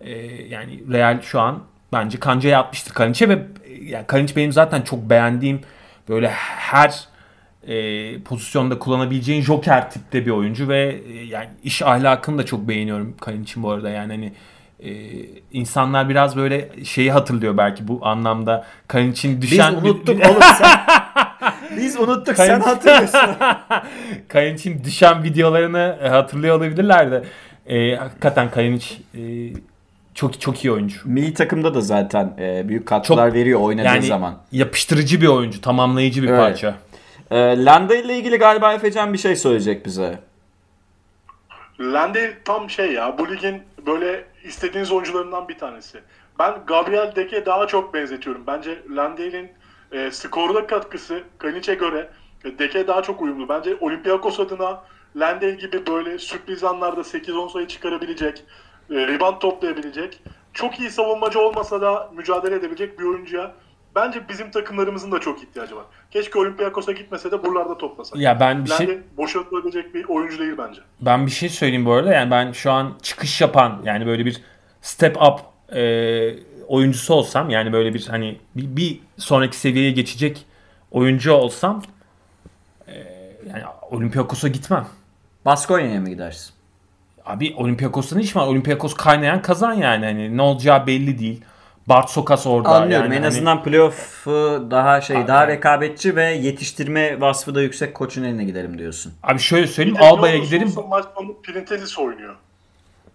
e, 0.00 0.12
yani 0.44 0.82
Real 0.92 1.20
şu 1.20 1.40
an 1.40 1.62
bence 1.92 2.20
kancaya 2.20 2.60
atmıştır 2.60 2.94
Kalinç'e 2.94 3.28
ve 3.28 3.32
e, 3.64 3.84
yani 3.84 4.06
Kalinç 4.06 4.36
benim 4.36 4.52
zaten 4.52 4.82
çok 4.82 5.10
beğendiğim 5.10 5.60
böyle 6.08 6.28
her 6.28 7.08
e, 7.66 8.22
pozisyonda 8.22 8.78
kullanabileceğin 8.78 9.42
joker 9.42 9.90
tipte 9.90 10.26
bir 10.26 10.30
oyuncu 10.30 10.68
ve 10.68 11.02
e, 11.08 11.24
yani 11.24 11.48
iş 11.62 11.82
ahlakını 11.82 12.38
da 12.38 12.46
çok 12.46 12.68
beğeniyorum 12.68 13.16
Kalinç'in 13.20 13.62
bu 13.62 13.70
arada 13.70 13.90
yani 13.90 14.12
hani 14.12 14.32
e, 14.80 14.92
insanlar 15.52 16.08
biraz 16.08 16.36
böyle 16.36 16.84
şeyi 16.84 17.12
hatırlıyor 17.12 17.56
belki 17.56 17.88
bu 17.88 18.06
anlamda 18.06 18.66
Kalinç'in 18.88 19.42
Biz 19.42 19.50
düşen 19.50 19.74
unuttuk 19.74 20.26
oğlum 20.26 20.42
sen. 20.58 20.80
Biz 21.76 21.96
unuttuk 22.00 22.36
sen 22.36 22.46
Kayın- 22.46 22.60
hatırlıyorsun. 22.60 23.18
Kalinç'in 24.28 24.84
düşen 24.84 25.22
videolarını 25.22 25.98
e, 26.02 26.08
hatırlıyor 26.08 26.56
olabilirler 26.56 27.10
de 27.10 27.22
e, 27.66 27.96
hakikaten 27.96 28.50
Kalinç 28.50 28.98
e, 29.14 29.20
çok 30.14 30.40
çok 30.40 30.64
iyi 30.64 30.72
oyuncu. 30.72 31.00
Milli 31.04 31.34
takımda 31.34 31.74
da 31.74 31.80
zaten 31.80 32.34
e, 32.38 32.68
büyük 32.68 32.86
katkılar 32.88 33.28
Çok- 33.28 33.34
veriyor 33.36 33.60
oynadığı 33.60 33.86
Yani 33.86 34.02
zaman. 34.02 34.38
yapıştırıcı 34.52 35.20
bir 35.20 35.26
oyuncu, 35.26 35.60
tamamlayıcı 35.60 36.22
bir 36.22 36.28
Evet. 36.28 36.38
parça. 36.38 36.74
E, 37.30 37.64
Landa 37.64 37.96
ile 37.96 38.16
ilgili 38.18 38.36
galiba 38.36 38.72
Efecan 38.74 39.12
bir 39.12 39.18
şey 39.18 39.36
söyleyecek 39.36 39.86
bize. 39.86 40.18
Landale 41.80 42.34
tam 42.44 42.70
şey 42.70 42.92
ya 42.92 43.18
bu 43.18 43.28
ligin 43.30 43.62
böyle 43.86 44.24
istediğiniz 44.44 44.92
oyuncularından 44.92 45.48
bir 45.48 45.58
tanesi. 45.58 45.98
Ben 46.38 46.54
Gabriel 46.66 47.12
Deke 47.16 47.46
daha 47.46 47.66
çok 47.66 47.94
benzetiyorum. 47.94 48.42
Bence 48.46 48.78
Landale'in 48.90 49.48
e, 49.94 50.10
skorda 50.10 50.66
katkısı 50.66 51.22
Kanic'e 51.38 51.74
göre 51.74 52.08
e, 52.44 52.58
Deke 52.58 52.86
daha 52.86 53.02
çok 53.02 53.22
uyumlu. 53.22 53.48
Bence 53.48 53.76
Olympiakos 53.80 54.40
adına 54.40 54.80
Landale 55.16 55.50
gibi 55.50 55.86
böyle 55.86 56.18
sürpriz 56.18 56.64
anlarda 56.64 57.00
8-10 57.00 57.52
sayı 57.52 57.66
çıkarabilecek, 57.66 58.44
e, 58.90 58.94
rebound 58.94 59.38
toplayabilecek, 59.40 60.22
çok 60.52 60.80
iyi 60.80 60.90
savunmacı 60.90 61.40
olmasa 61.40 61.80
da 61.80 62.10
mücadele 62.16 62.54
edebilecek 62.54 62.98
bir 62.98 63.04
oyuncuya 63.04 63.54
bence 63.94 64.28
bizim 64.28 64.50
takımlarımızın 64.50 65.12
da 65.12 65.18
çok 65.20 65.42
ihtiyacı 65.42 65.76
var. 65.76 65.84
Keşke 66.10 66.38
Olympiakos'a 66.38 66.92
gitmese 66.92 67.30
de 67.30 67.44
buralarda 67.44 67.78
toplasak. 67.78 68.18
Ya 68.18 68.40
ben 68.40 68.64
bir 68.64 68.70
şey 68.70 68.98
boşaltılabilecek 69.16 69.94
bir 69.94 70.04
oyuncu 70.04 70.38
değil 70.38 70.54
bence. 70.58 70.80
Ben 71.00 71.26
bir 71.26 71.30
şey 71.30 71.48
söyleyeyim 71.48 71.86
bu 71.86 71.92
arada. 71.92 72.12
Yani 72.12 72.30
ben 72.30 72.52
şu 72.52 72.70
an 72.70 72.98
çıkış 73.02 73.40
yapan 73.40 73.82
yani 73.84 74.06
böyle 74.06 74.24
bir 74.24 74.42
step 74.80 75.22
up 75.22 75.40
e, 75.76 75.80
oyuncusu 76.68 77.14
olsam 77.14 77.50
yani 77.50 77.72
böyle 77.72 77.94
bir 77.94 78.06
hani 78.06 78.38
bir, 78.56 78.76
bir 78.76 79.00
sonraki 79.16 79.56
seviyeye 79.56 79.90
geçecek 79.90 80.46
oyuncu 80.90 81.32
olsam 81.32 81.82
e, 82.88 82.94
yani 83.48 83.62
Olympiakos'a 83.90 84.48
gitmem. 84.48 84.86
Baskonya'ya 85.44 86.00
mı 86.00 86.08
gidersin? 86.08 86.54
Abi 87.24 87.54
Olympiakos'ta 87.56 88.16
ne 88.16 88.22
iş 88.22 88.36
var? 88.36 88.46
Olympiakos 88.46 88.94
kaynayan 88.94 89.42
kazan 89.42 89.72
yani. 89.72 90.04
Hani 90.04 90.36
ne 90.36 90.42
olacağı 90.42 90.86
belli 90.86 91.18
değil. 91.18 91.44
Bart 91.88 92.10
Sokas 92.10 92.46
orada. 92.46 92.68
Anlıyorum. 92.68 93.04
yani 93.04 93.14
en 93.14 93.18
hani- 93.18 93.26
azından 93.26 93.62
playoff'u 93.62 94.66
daha 94.70 95.00
şey 95.00 95.16
Abi, 95.16 95.28
daha 95.28 95.48
rekabetçi 95.48 96.16
ve 96.16 96.24
yetiştirme 96.24 97.20
vasfı 97.20 97.54
da 97.54 97.62
yüksek 97.62 97.94
koçun 97.94 98.24
eline 98.24 98.44
giderim 98.44 98.78
diyorsun. 98.78 99.12
Abi 99.22 99.38
şöyle 99.38 99.66
söyleyeyim. 99.66 99.98
Alba'ya 100.00 100.40
olsun 100.40 100.88
Maç 100.88 101.04
sonu 101.16 101.40
Pirintelis 101.42 101.98
oynuyor. 101.98 102.36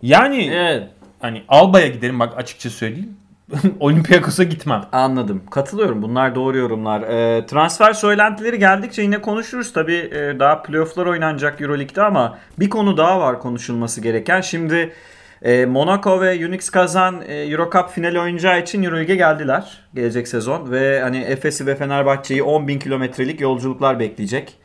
Yani 0.02 0.50
Evet. 0.54 0.88
hani 1.20 1.44
Alba'ya 1.48 1.88
giderim 1.88 2.20
bak 2.20 2.38
açıkça 2.38 2.70
söyleyeyim. 2.70 3.18
Olympiakos'a 3.80 4.44
gitmem. 4.44 4.86
Anladım. 4.92 5.44
Katılıyorum. 5.52 6.02
Bunlar 6.02 6.36
doğru 6.36 6.58
yorumlar. 6.58 7.02
Ee, 7.02 7.46
transfer 7.46 7.94
söylentileri 7.94 8.60
geldikçe 8.60 9.02
yine 9.02 9.22
konuşuruz. 9.22 9.74
Tabii 9.74 9.96
e, 9.96 10.40
daha 10.40 10.62
playoff'lar 10.62 11.06
oynanacak 11.06 11.62
Euroleague'de 11.62 12.02
ama 12.02 12.38
bir 12.60 12.70
konu 12.70 12.98
daha 12.98 13.20
var 13.20 13.40
konuşulması 13.40 14.02
gereken. 14.02 14.42
Şimdi 14.42 14.94
e, 15.42 15.66
Monaco 15.66 16.22
ve 16.22 16.48
Unix 16.48 16.70
Kazan 16.70 17.22
e, 17.28 17.34
Eurocup 17.34 17.90
finali 17.90 18.20
oynayacağı 18.20 18.62
için 18.62 18.84
Euroleague'e 18.84 19.16
geldiler 19.16 19.78
gelecek 19.96 20.28
sezon 20.28 20.72
ve 20.72 21.02
hani 21.02 21.18
Efes'i 21.18 21.66
ve 21.68 21.76
Fenerbahçe'yi 21.76 22.42
10.000 22.42 22.80
kilometrelik 22.80 23.42
yolculuklar 23.42 24.00
bekleyecek. 24.00 24.56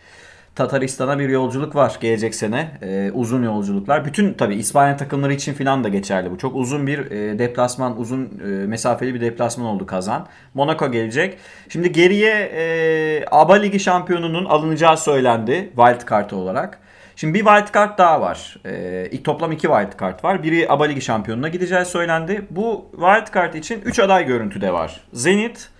Tataristan'a 0.55 1.19
bir 1.19 1.29
yolculuk 1.29 1.75
var 1.75 1.97
gelecek 2.01 2.35
sene. 2.35 2.71
Ee, 2.83 3.11
uzun 3.15 3.43
yolculuklar. 3.43 4.05
Bütün 4.05 4.35
tabii 4.35 4.55
İspanya 4.55 4.97
takımları 4.97 5.33
için 5.33 5.55
falan 5.55 5.85
da 5.85 5.89
geçerli 5.89 6.31
bu. 6.31 6.39
Çok 6.39 6.57
uzun 6.57 6.87
bir 6.87 7.11
e, 7.11 7.39
deplasman, 7.39 8.01
uzun 8.01 8.25
e, 8.25 8.67
mesafeli 8.67 9.15
bir 9.15 9.21
deplasman 9.21 9.67
oldu 9.67 9.87
kazan. 9.87 10.27
Monaco 10.55 10.93
gelecek. 10.93 11.39
Şimdi 11.69 11.93
geriye 11.93 12.51
e, 12.55 13.25
ABA 13.31 13.55
Ligi 13.55 13.81
şampiyonunun 13.81 14.45
alınacağı 14.45 14.97
söylendi 14.97 15.73
wild 15.77 16.11
card 16.11 16.31
olarak. 16.31 16.79
Şimdi 17.17 17.35
bir 17.35 17.45
wild 17.45 17.75
card 17.75 17.99
daha 17.99 18.21
var. 18.21 18.57
E, 18.67 19.23
toplam 19.23 19.53
iki 19.53 19.67
wild 19.67 20.01
card 20.01 20.25
var. 20.25 20.43
Biri 20.43 20.67
ABA 20.69 20.85
Ligi 20.85 21.01
şampiyonuna 21.01 21.49
gideceği 21.49 21.85
söylendi. 21.85 22.47
Bu 22.51 22.91
wild 22.91 23.35
card 23.35 23.55
için 23.55 23.81
3 23.85 23.99
aday 23.99 24.27
görüntüde 24.27 24.73
var. 24.73 25.01
Zenit, 25.13 25.71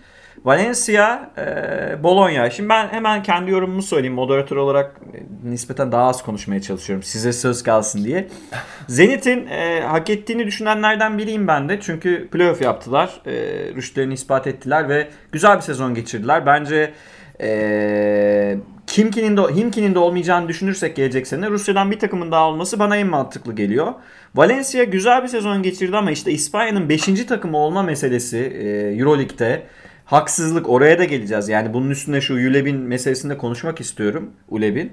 Valencia, 0.45 1.31
e, 1.39 2.03
Bologna. 2.03 2.51
Şimdi 2.51 2.69
ben 2.69 2.89
hemen 2.89 3.23
kendi 3.23 3.51
yorumumu 3.51 3.83
söyleyeyim. 3.83 4.15
Moderatör 4.15 4.57
olarak 4.57 5.01
e, 5.15 5.51
nispeten 5.51 5.93
daha 5.93 6.09
az 6.09 6.23
konuşmaya 6.23 6.63
çalışıyorum. 6.63 7.03
Size 7.03 7.33
söz 7.33 7.63
kalsın 7.63 8.05
diye. 8.05 8.29
Zenit'in 8.89 9.47
e, 9.47 9.81
hak 9.81 10.11
ettiğini 10.11 10.47
düşünenlerden 10.47 11.19
biriyim 11.19 11.49
ben 11.49 11.69
de. 11.69 11.81
Çünkü 11.81 12.29
playoff 12.29 12.63
yaptılar. 12.63 13.21
E, 13.27 13.33
rüştlerini 13.75 14.15
ispat 14.15 14.47
ettiler 14.47 14.89
ve 14.89 15.09
güzel 15.33 15.57
bir 15.57 15.63
sezon 15.63 15.95
geçirdiler. 15.95 16.47
Bence 16.47 16.93
e, 17.41 18.57
Kimki'nin 18.87 19.37
de, 19.37 19.43
Himki'nin 19.43 19.95
de 19.95 19.99
olmayacağını 19.99 20.49
düşünürsek 20.49 20.97
gelecek 20.97 21.27
sene 21.27 21.51
Rusya'dan 21.51 21.91
bir 21.91 21.99
takımın 21.99 22.33
daha 22.33 22.49
olması 22.49 22.79
bana 22.79 22.97
en 22.97 23.07
mantıklı 23.07 23.55
geliyor. 23.55 23.93
Valencia 24.35 24.85
güzel 24.85 25.23
bir 25.23 25.29
sezon 25.29 25.63
geçirdi 25.63 25.97
ama 25.97 26.11
işte 26.11 26.33
İspanya'nın 26.33 26.89
5. 26.89 27.05
takımı 27.29 27.57
olma 27.57 27.83
meselesi 27.83 28.39
e, 28.39 28.69
Euroleague'de 28.99 29.63
haksızlık 30.05 30.69
oraya 30.69 30.99
da 30.99 31.05
geleceğiz. 31.05 31.49
Yani 31.49 31.75
bunun 31.75 31.91
üstüne 31.91 32.21
şu 32.21 32.35
Uleb'in 32.35 32.77
meselesinde 32.77 33.39
konuşmak 33.39 33.81
istiyorum. 33.81 34.31
Uleb'in. 34.49 34.93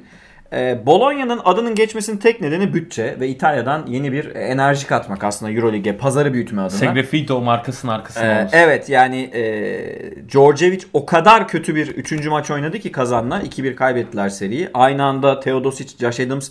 E, 0.54 0.86
Bologna'nın 0.86 1.42
adının 1.46 1.76
geçmesinin 1.76 2.18
tek 2.18 2.42
nedeni 2.42 2.74
bütçe 2.74 3.18
ve 3.20 3.28
İtalya'dan 3.28 3.86
yeni 3.88 4.12
bir 4.12 4.36
enerji 4.36 4.88
katmak 4.88 5.24
aslında 5.24 5.52
Euroleague'e 5.52 5.98
pazarı 5.98 6.34
büyütme 6.34 6.62
adına. 6.62 6.78
Segrefito 6.78 7.42
markasının 7.42 7.92
arkasında 7.92 8.26
Ee, 8.26 8.38
olması. 8.40 8.56
evet 8.58 8.90
yani 8.90 9.22
e, 9.22 10.30
Djordjevic 10.30 10.80
o 10.94 11.06
kadar 11.06 11.48
kötü 11.48 11.76
bir 11.76 11.88
3. 11.88 12.26
maç 12.28 12.52
oynadı 12.52 12.80
ki 12.80 12.92
Kazan'la 12.92 13.42
2-1 13.42 13.76
kaybettiler 13.76 14.30
seriyi. 14.30 14.70
Aynı 14.74 15.04
anda 15.04 15.40
Teodosic, 15.40 15.98
Josh 16.00 16.20
Adams, 16.20 16.50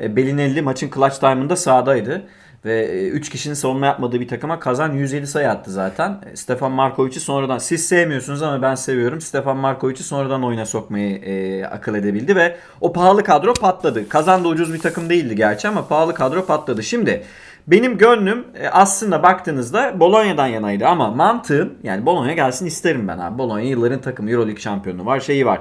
e, 0.00 0.16
Belinelli 0.16 0.62
maçın 0.62 0.90
clutch 0.94 1.20
time'ında 1.20 1.56
sahadaydı. 1.56 2.22
Ve 2.64 3.08
3 3.08 3.30
kişinin 3.30 3.54
savunma 3.54 3.86
yapmadığı 3.86 4.20
bir 4.20 4.28
takıma 4.28 4.60
Kazan 4.60 4.92
107 4.92 5.26
sayı 5.26 5.50
attı 5.50 5.70
zaten. 5.70 6.20
E, 6.32 6.36
Stefan 6.36 6.72
Markovic'i 6.72 7.20
sonradan 7.20 7.58
siz 7.58 7.88
sevmiyorsunuz 7.88 8.42
ama 8.42 8.62
ben 8.62 8.74
seviyorum. 8.74 9.20
Stefan 9.20 9.56
Markovic'i 9.56 10.02
sonradan 10.02 10.44
oyuna 10.44 10.66
sokmayı 10.66 11.16
e, 11.24 11.64
akıl 11.66 11.94
edebildi 11.94 12.36
ve 12.36 12.56
o 12.80 12.92
pahalı 12.92 13.24
kadro 13.24 13.54
patladı. 13.54 14.08
Kazan 14.08 14.44
da 14.44 14.48
ucuz 14.48 14.74
bir 14.74 14.78
takım 14.78 15.10
değildi 15.10 15.36
gerçi 15.36 15.68
ama 15.68 15.88
pahalı 15.88 16.14
kadro 16.14 16.46
patladı. 16.46 16.82
Şimdi 16.82 17.24
benim 17.66 17.98
gönlüm 17.98 18.44
e, 18.54 18.68
aslında 18.68 19.22
baktığınızda 19.22 20.00
Bologna'dan 20.00 20.46
yanaydı 20.46 20.86
ama 20.86 21.10
mantığım 21.10 21.74
yani 21.82 22.06
Bologna 22.06 22.32
gelsin 22.32 22.66
isterim 22.66 23.08
ben 23.08 23.18
abi. 23.18 23.38
Bologna 23.38 23.60
yılların 23.60 24.00
takımı 24.00 24.30
Euroleague 24.30 24.60
şampiyonu 24.60 25.06
var 25.06 25.20
şeyi 25.20 25.46
var. 25.46 25.60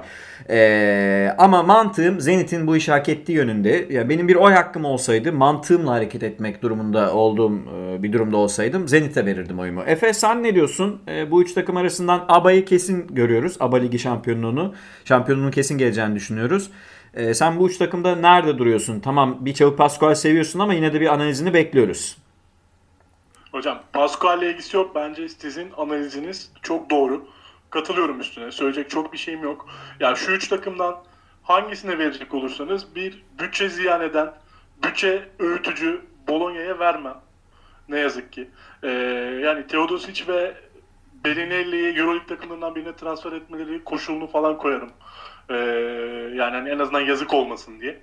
Ee, 0.50 1.36
ama 1.38 1.64
mantığım 1.64 2.20
Zenit'in 2.20 2.68
bu 2.68 2.76
işi 2.76 2.92
hak 2.92 3.10
ettiği 3.10 3.32
yönünde. 3.32 3.88
Ya 3.90 4.10
benim 4.10 4.28
bir 4.28 4.36
oy 4.36 4.54
hakkım 4.54 4.86
olsaydı 4.86 5.34
mantığımla 5.34 5.92
hareket 5.92 6.24
etmek 6.24 6.62
durumunda 6.62 7.14
olduğum 7.14 7.54
e, 7.54 8.04
bir 8.04 8.14
durumda 8.14 8.38
olsaydım 8.38 8.88
Zenit'e 8.88 9.26
verirdim 9.26 9.60
oyumu. 9.60 9.84
Efe 9.84 10.14
sen 10.14 10.44
ne 10.44 10.56
diyorsun? 10.56 11.02
E, 11.08 11.32
bu 11.32 11.42
üç 11.42 11.54
takım 11.54 11.78
arasından 11.78 12.26
ABA'yı 12.28 12.66
kesin 12.66 13.08
görüyoruz. 13.08 13.58
ABA 13.60 13.78
Ligi 13.78 14.00
şampiyonluğunu. 14.00 14.74
Şampiyonluğun 15.06 15.52
kesin 15.52 15.78
geleceğini 15.78 16.16
düşünüyoruz. 16.16 16.70
E, 17.14 17.34
sen 17.34 17.60
bu 17.60 17.70
üç 17.70 17.78
takımda 17.78 18.16
nerede 18.16 18.58
duruyorsun? 18.58 19.00
Tamam 19.00 19.38
bir 19.40 19.54
Çavu 19.54 19.76
Pascual 19.76 20.16
seviyorsun 20.16 20.60
ama 20.60 20.74
yine 20.74 20.94
de 20.94 21.02
bir 21.02 21.14
analizini 21.14 21.54
bekliyoruz. 21.54 22.18
Hocam 23.52 23.80
Pascual'le 23.94 24.42
ilgisi 24.42 24.78
yok. 24.78 24.96
Bence 24.96 25.30
sizin 25.30 25.72
analiziniz 25.78 26.52
çok 26.62 26.90
doğru. 26.90 27.28
Katılıyorum 27.70 28.20
üstüne. 28.20 28.52
Söyleyecek 28.52 28.90
çok 28.90 29.14
bir 29.14 29.18
şeyim 29.18 29.44
yok. 29.44 29.70
Ya 30.00 30.16
şu 30.16 30.32
üç 30.32 30.48
takımdan 30.48 31.04
hangisine 31.44 31.98
verecek 31.98 32.34
olursanız 32.34 32.96
bir 32.96 33.24
bütçe 33.40 33.70
ziyan 33.70 34.02
eden, 34.02 34.34
bütçe 34.84 35.30
öğütücü 35.40 36.02
Bologna'ya 36.28 36.80
vermem. 36.80 37.18
Ne 37.90 38.00
yazık 38.00 38.32
ki. 38.32 38.50
Ee, 38.84 38.90
yani 39.44 39.68
Teodosic 39.68 40.28
ve 40.28 40.54
Belinelli'yi 41.26 41.98
Euroleague 41.98 42.28
takımlarından 42.28 42.76
birine 42.76 42.96
transfer 42.96 43.32
etmeleri 43.32 43.84
koşulunu 43.84 44.28
falan 44.28 44.58
koyarım. 44.58 44.90
Ee, 45.52 45.56
yani 46.36 46.52
hani 46.56 46.70
en 46.70 46.80
azından 46.80 47.02
yazık 47.02 47.34
olmasın 47.34 47.80
diye. 47.80 48.00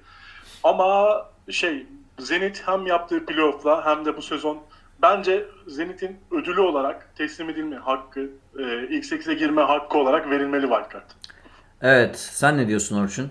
Ama 0.65 1.09
şey 1.51 1.87
Zenit 2.19 2.63
hem 2.67 2.87
yaptığı 2.87 3.27
playoff'la 3.27 3.87
hem 3.87 4.05
de 4.05 4.17
bu 4.17 4.23
sezon 4.23 4.59
bence 5.03 5.45
Zenit'in 5.67 6.17
ödülü 6.31 6.61
olarak 6.61 7.15
teslim 7.17 7.51
edilme 7.51 7.77
hakkı, 7.77 8.21
e, 8.59 8.63
ilk 8.91 9.05
8'e 9.05 9.35
girme 9.35 9.63
hakkı 9.63 9.99
olarak 9.99 10.31
verilmeli 10.31 10.63
wildcard. 10.63 11.11
Evet 11.83 12.19
sen 12.19 12.57
ne 12.59 12.69
diyorsun 12.69 13.05
Orçun? 13.05 13.31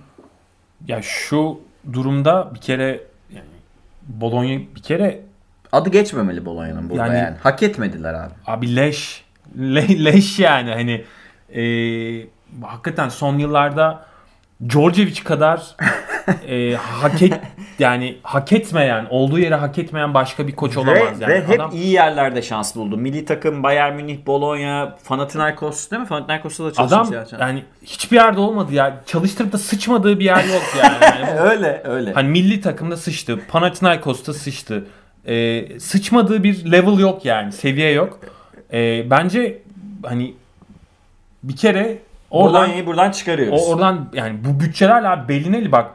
Ya 0.88 1.02
şu 1.02 1.60
durumda 1.94 2.52
bir 2.56 2.62
kere 2.62 3.02
yani 3.30 3.48
Bologna 4.08 4.60
bir 4.76 4.84
kere 4.84 5.22
Adı 5.72 5.90
geçmemeli 5.90 6.46
Bologna'nın 6.46 6.90
burada 6.90 7.08
yani, 7.08 7.18
Yani- 7.18 7.38
Hak 7.38 7.64
etmediler 7.64 8.14
abi. 8.14 8.34
abi 8.46 8.76
leş 8.76 9.26
le- 9.58 10.06
leş 10.06 10.40
yani 10.40 10.72
hani 10.72 11.06
e, 11.50 11.62
hakikaten 12.62 13.10
son 13.10 13.38
yıllarda 13.38 14.06
Djordjevic 14.70 15.24
kadar 15.24 15.76
e, 16.48 16.76
hak 16.76 17.22
et 17.22 17.40
yani 17.80 18.18
hak 18.24 18.54
etmeyen 18.54 19.08
olduğu 19.10 19.40
yere 19.40 19.56
hak 19.56 19.78
etmeyen 19.78 20.14
başka 20.14 20.48
bir 20.48 20.56
koç 20.56 20.78
olamaz 20.78 21.20
Ve, 21.20 21.24
yani 21.24 21.34
ve 21.34 21.48
hep 21.48 21.60
adam 21.60 21.72
iyi 21.74 21.92
yerlerde 21.92 22.42
şans 22.42 22.76
buldu. 22.76 22.98
Milli 22.98 23.26
takım, 23.26 23.64
Bayern 23.64 23.96
Münih, 23.96 24.26
Bologna, 24.26 24.98
Panathinaikos 25.08 25.92
değil 25.92 26.02
mi? 26.02 26.08
Panathinaikos'ta 26.08 26.66
da 26.66 26.74
çalışmış. 26.74 26.94
adam 26.94 27.14
ya. 27.14 27.26
yani 27.40 27.64
hiçbir 27.84 28.16
yerde 28.16 28.40
olmadı 28.40 28.74
ya 28.74 29.02
çalıştırıp 29.06 29.52
da 29.52 29.58
sıçmadığı 29.58 30.20
bir 30.20 30.26
yer 30.26 30.44
yok 30.44 30.64
yani. 30.78 30.98
Yani 31.18 31.40
öyle 31.40 31.82
öyle. 31.86 32.14
Hani 32.14 32.30
milli 32.30 32.62
takımda 32.62 32.98
sıçtı. 32.98 33.40
Panathinaikos'ta 33.48 34.34
sıçtı. 34.34 34.86
Ee, 35.28 35.80
sıçmadığı 35.80 36.44
bir 36.44 36.72
level 36.72 37.00
yok 37.00 37.26
yani. 37.26 37.52
Seviye 37.52 37.92
yok. 37.92 38.20
Ee, 38.74 39.10
bence 39.10 39.62
hani 40.04 40.34
bir 41.44 41.56
kere 41.56 41.98
oradan 42.32 42.62
Bologna'yı 42.62 42.86
buradan 42.86 43.12
çıkarıyoruz. 43.12 43.62
o 43.62 43.74
oradan 43.74 44.10
yani 44.14 44.40
bu 44.46 44.60
bütçelerle 44.60 45.08
abi 45.08 45.30
Bellinelli 45.30 45.72
bak 45.72 45.92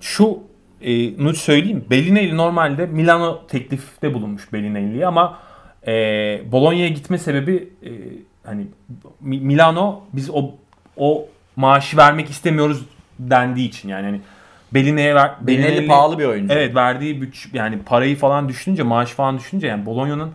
şu 0.00 0.38
e, 0.82 1.24
Nuç 1.24 1.38
söyleyeyim. 1.38 1.84
Bellinelli 1.90 2.36
normalde 2.36 2.86
Milano 2.86 3.46
teklifte 3.46 4.14
bulunmuş 4.14 4.52
Bellinelli'ye 4.52 5.06
ama 5.06 5.38
e, 5.86 5.92
Bologna'ya 6.52 6.88
gitme 6.88 7.18
sebebi 7.18 7.68
e, 7.82 7.90
hani 8.44 8.66
Mi- 9.20 9.40
Milano 9.40 10.00
biz 10.12 10.30
o 10.30 10.50
o 10.96 11.26
maaşı 11.56 11.96
vermek 11.96 12.30
istemiyoruz 12.30 12.84
dendiği 13.18 13.68
için 13.68 13.88
yani 13.88 14.04
hani 14.04 14.20
Bellinelli'ye 14.74 15.14
ver, 15.14 15.30
Bellinelli 15.40 15.86
pahalı 15.86 16.18
bir 16.18 16.24
oyuncu. 16.24 16.54
Evet 16.54 16.74
verdiği 16.74 17.22
bütç 17.22 17.48
yani 17.52 17.78
parayı 17.78 18.16
falan 18.16 18.48
düşününce 18.48 18.82
maaş 18.82 19.10
falan 19.10 19.38
düşününce 19.38 19.66
yani 19.66 19.86
Bologna'nın 19.86 20.32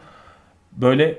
böyle 0.72 1.16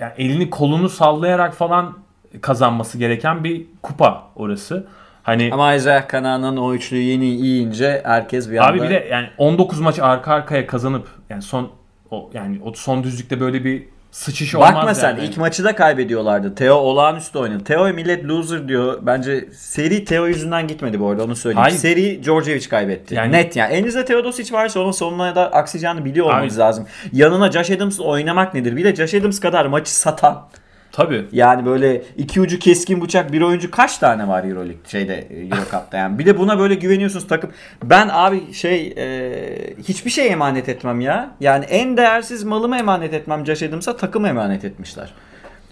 yani 0.00 0.12
elini 0.18 0.50
kolunu 0.50 0.88
sallayarak 0.88 1.54
falan 1.54 1.98
kazanması 2.40 2.98
gereken 2.98 3.44
bir 3.44 3.66
kupa 3.82 4.22
orası. 4.36 4.86
Hani 5.22 5.50
Ama 5.52 5.74
Isaiah 5.74 6.08
Kanan'ın 6.08 6.56
o 6.56 6.74
üçlüyü 6.74 7.02
yeni 7.02 7.24
yiyince 7.26 8.02
herkes 8.04 8.50
bir 8.50 8.56
anda... 8.58 8.72
abi 8.72 8.82
bir 8.82 8.90
de 8.90 9.08
yani 9.10 9.28
19 9.38 9.80
maç 9.80 9.98
arka 9.98 10.34
arkaya 10.34 10.66
kazanıp 10.66 11.08
yani 11.30 11.42
son 11.42 11.70
o 12.10 12.30
yani 12.34 12.60
o 12.64 12.72
son 12.72 13.04
düzlükte 13.04 13.40
böyle 13.40 13.64
bir 13.64 13.82
sıçış 14.10 14.54
olmaz 14.54 14.74
Bakma 14.74 14.94
sen 14.94 15.08
yani. 15.08 15.24
ilk 15.24 15.36
maçı 15.36 15.64
da 15.64 15.74
kaybediyorlardı. 15.74 16.54
Theo 16.54 16.74
olağanüstü 16.74 17.38
oynadı. 17.38 17.64
Theo 17.64 17.92
millet 17.92 18.24
loser 18.24 18.68
diyor. 18.68 18.98
Bence 19.02 19.48
seri 19.52 20.04
Theo 20.04 20.26
yüzünden 20.26 20.66
gitmedi 20.68 21.00
bu 21.00 21.08
arada 21.08 21.24
onu 21.24 21.36
söyleyeyim. 21.36 21.62
Hayır. 21.62 21.76
Seri 21.76 22.22
Djordjevic 22.22 22.68
kaybetti. 22.68 23.14
Yani- 23.14 23.32
Net 23.32 23.56
yani. 23.56 23.74
Elinizde 23.74 24.04
Teodosic 24.04 24.52
varsa 24.52 24.80
onun 24.80 24.90
savunmaya 24.90 25.34
da 25.34 25.52
aksayacağını 25.52 26.04
biliyor 26.04 26.26
olmanız 26.26 26.54
Abi- 26.54 26.60
lazım. 26.60 26.86
Yanına 27.12 27.52
Josh 27.52 27.70
Adams'la 27.70 28.04
oynamak 28.04 28.54
nedir? 28.54 28.76
Bir 28.76 28.84
de 28.84 28.96
Josh 28.96 29.14
Adams 29.14 29.40
kadar 29.40 29.66
maçı 29.66 29.96
satan 29.96 30.48
Tabii. 30.96 31.24
yani 31.32 31.66
böyle 31.66 32.02
iki 32.16 32.40
ucu 32.40 32.58
keskin 32.58 33.00
bıçak 33.00 33.32
bir 33.32 33.40
oyuncu 33.40 33.70
kaç 33.70 33.98
tane 33.98 34.28
var 34.28 34.44
Euroleague 34.44 34.76
şeyde 34.86 35.26
e, 35.30 35.40
Euro 35.40 35.64
Cup'ta 35.70 35.96
yani. 35.96 36.18
Bir 36.18 36.26
de 36.26 36.38
buna 36.38 36.58
böyle 36.58 36.74
güveniyorsunuz 36.74 37.28
takım. 37.28 37.50
Ben 37.84 38.08
abi 38.12 38.52
şey 38.52 38.94
e, 38.96 39.74
hiçbir 39.88 40.10
şey 40.10 40.28
emanet 40.28 40.68
etmem 40.68 41.00
ya. 41.00 41.30
Yani 41.40 41.64
en 41.64 41.96
değersiz 41.96 42.44
malımı 42.44 42.78
emanet 42.78 43.14
etmem 43.14 43.46
Josh 43.46 43.62
Adams'a 43.62 43.96
takımı 43.96 44.28
emanet 44.28 44.64
etmişler. 44.64 45.12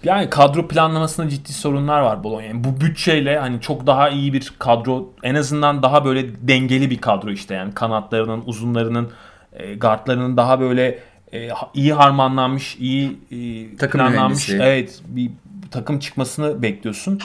Yani 0.03 0.29
kadro 0.29 0.67
planlamasında 0.67 1.29
ciddi 1.29 1.53
sorunlar 1.53 2.01
var 2.01 2.23
Bologna. 2.23 2.43
Yani 2.43 2.63
bu 2.63 2.81
bütçeyle 2.81 3.39
hani 3.39 3.61
çok 3.61 3.87
daha 3.87 4.09
iyi 4.09 4.33
bir 4.33 4.53
kadro, 4.59 5.13
en 5.23 5.35
azından 5.35 5.83
daha 5.83 6.05
böyle 6.05 6.47
dengeli 6.47 6.89
bir 6.89 7.01
kadro 7.01 7.31
işte 7.31 7.55
yani 7.55 7.73
kanatlarının, 7.73 8.43
uzunlarının, 8.45 9.11
e, 9.53 9.75
guardlarının 9.75 10.37
daha 10.37 10.59
böyle 10.59 10.99
e, 11.35 11.49
iyi 11.73 11.93
harmanlanmış, 11.93 12.77
iyi 12.79 13.17
e, 13.31 13.77
Takım 13.77 13.99
planlanmış, 14.01 14.49
mühendisi. 14.49 14.69
evet 14.69 15.01
bir 15.07 15.31
takım 15.71 15.99
çıkmasını 15.99 16.61
bekliyorsun. 16.61 17.19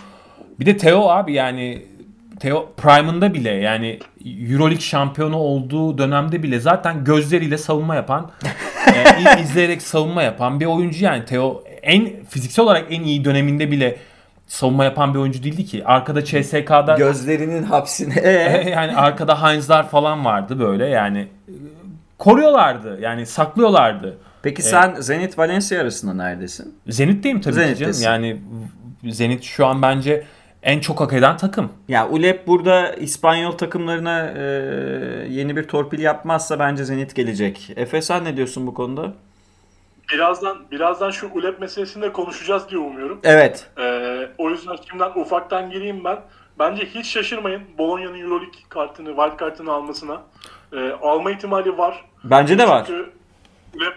Bir 0.60 0.66
de 0.66 0.76
Theo 0.76 1.08
abi 1.08 1.32
yani 1.32 1.82
Theo 2.40 2.68
Prime'ında 2.76 3.34
bile 3.34 3.50
yani 3.50 3.98
Euroleague 4.50 4.80
şampiyonu 4.80 5.36
olduğu 5.36 5.98
dönemde 5.98 6.42
bile 6.42 6.60
zaten 6.60 7.04
gözleriyle 7.04 7.58
savunma 7.58 7.94
yapan, 7.94 8.30
e, 9.36 9.42
izleyerek 9.42 9.82
savunma 9.82 10.22
yapan 10.22 10.60
bir 10.60 10.66
oyuncu 10.66 11.04
yani 11.04 11.24
Theo 11.24 11.64
en 11.82 12.24
fiziksel 12.28 12.64
olarak 12.64 12.86
en 12.90 13.02
iyi 13.02 13.24
döneminde 13.24 13.70
bile 13.70 13.96
savunma 14.46 14.84
yapan 14.84 15.14
bir 15.14 15.18
oyuncu 15.18 15.42
değildi 15.42 15.64
ki. 15.64 15.84
Arkada 15.84 16.24
CSK'da 16.24 16.94
Gözlerinin 16.98 17.62
hapsine. 17.62 18.14
Yani 18.70 18.96
arkada 18.96 19.42
Heinz'lar 19.42 19.88
falan 19.88 20.24
vardı 20.24 20.58
böyle 20.60 20.86
yani 20.86 21.26
koruyorlardı 22.20 22.98
yani 23.00 23.26
saklıyorlardı. 23.26 24.18
Peki 24.42 24.62
sen 24.62 24.94
Zenit 24.94 25.38
Valencia 25.38 25.80
arasında 25.80 26.14
neredesin? 26.14 26.78
Zenit'teyim 26.88 27.40
tabii 27.40 27.74
ki 27.74 27.76
canım. 27.76 27.96
Yani 28.02 28.40
Zenit 29.04 29.42
şu 29.42 29.66
an 29.66 29.82
bence 29.82 30.24
en 30.62 30.80
çok 30.80 31.00
hak 31.00 31.12
eden 31.12 31.36
takım. 31.36 31.72
Ya 31.88 32.08
Ulep 32.08 32.46
burada 32.46 32.94
İspanyol 32.94 33.52
takımlarına 33.52 34.30
e, 34.36 34.42
yeni 35.28 35.56
bir 35.56 35.68
torpil 35.68 35.98
yapmazsa 35.98 36.58
bence 36.58 36.84
Zenit 36.84 37.14
gelecek. 37.14 37.72
Efe 37.76 38.02
sen 38.02 38.24
ne 38.24 38.36
diyorsun 38.36 38.66
bu 38.66 38.74
konuda? 38.74 39.12
birazdan 40.12 40.58
birazdan 40.70 41.10
şu 41.10 41.30
ULEP 41.34 41.60
meselesini 41.60 42.02
de 42.02 42.12
konuşacağız 42.12 42.70
diye 42.70 42.80
umuyorum. 42.80 43.20
Evet. 43.24 43.66
Ee, 43.78 44.28
o 44.38 44.50
yüzden 44.50 44.76
şimdiden 44.88 45.10
ufaktan 45.20 45.70
gireyim 45.70 46.04
ben. 46.04 46.18
Bence 46.58 46.86
hiç 46.86 47.06
şaşırmayın 47.06 47.62
Bologna'nın 47.78 48.20
Euroleague 48.20 48.60
kartını, 48.68 49.08
wild 49.08 49.36
kartını 49.36 49.72
almasına. 49.72 50.22
Ee, 50.72 50.90
alma 51.02 51.30
ihtimali 51.30 51.78
var. 51.78 52.04
Bence 52.24 52.58
de 52.58 52.68
var. 52.68 52.84
Çünkü 52.86 53.10
ULEP, 53.74 53.94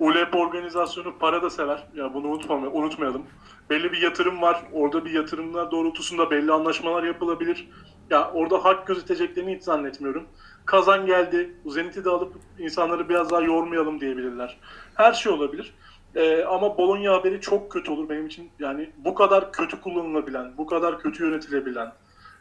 ULEP 0.00 0.34
organizasyonu 0.34 1.18
para 1.18 1.42
da 1.42 1.50
sever. 1.50 1.82
Ya 1.94 2.14
bunu 2.14 2.26
unutmayalım, 2.26 2.76
unutmayalım. 2.76 3.22
Belli 3.70 3.92
bir 3.92 4.02
yatırım 4.02 4.42
var. 4.42 4.62
Orada 4.72 5.04
bir 5.04 5.10
yatırımlar 5.10 5.70
doğrultusunda 5.70 6.30
belli 6.30 6.52
anlaşmalar 6.52 7.02
yapılabilir. 7.02 7.68
Ya 8.10 8.30
orada 8.30 8.64
hak 8.64 8.86
gözeteceklerini 8.86 9.56
hiç 9.56 9.62
zannetmiyorum. 9.62 10.24
Kazan 10.64 11.06
geldi. 11.06 11.56
Zenit'i 11.66 12.04
de 12.04 12.10
alıp 12.10 12.34
insanları 12.58 13.08
biraz 13.08 13.30
daha 13.30 13.40
yormayalım 13.40 14.00
diyebilirler. 14.00 14.58
Her 14.94 15.12
şey 15.12 15.32
olabilir. 15.32 15.74
Ee, 16.14 16.44
ama 16.44 16.78
Bologna 16.78 17.12
haberi 17.12 17.40
çok 17.40 17.72
kötü 17.72 17.90
olur 17.90 18.08
benim 18.08 18.26
için. 18.26 18.50
Yani 18.58 18.90
bu 18.96 19.14
kadar 19.14 19.52
kötü 19.52 19.80
kullanılabilen, 19.80 20.52
bu 20.58 20.66
kadar 20.66 20.98
kötü 20.98 21.24
yönetilebilen 21.24 21.92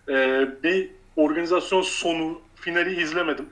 e, 0.10 0.48
bir 0.64 0.92
organizasyon 1.16 1.82
sonu 1.82 2.40
finali 2.56 3.02
izlemedim. 3.02 3.46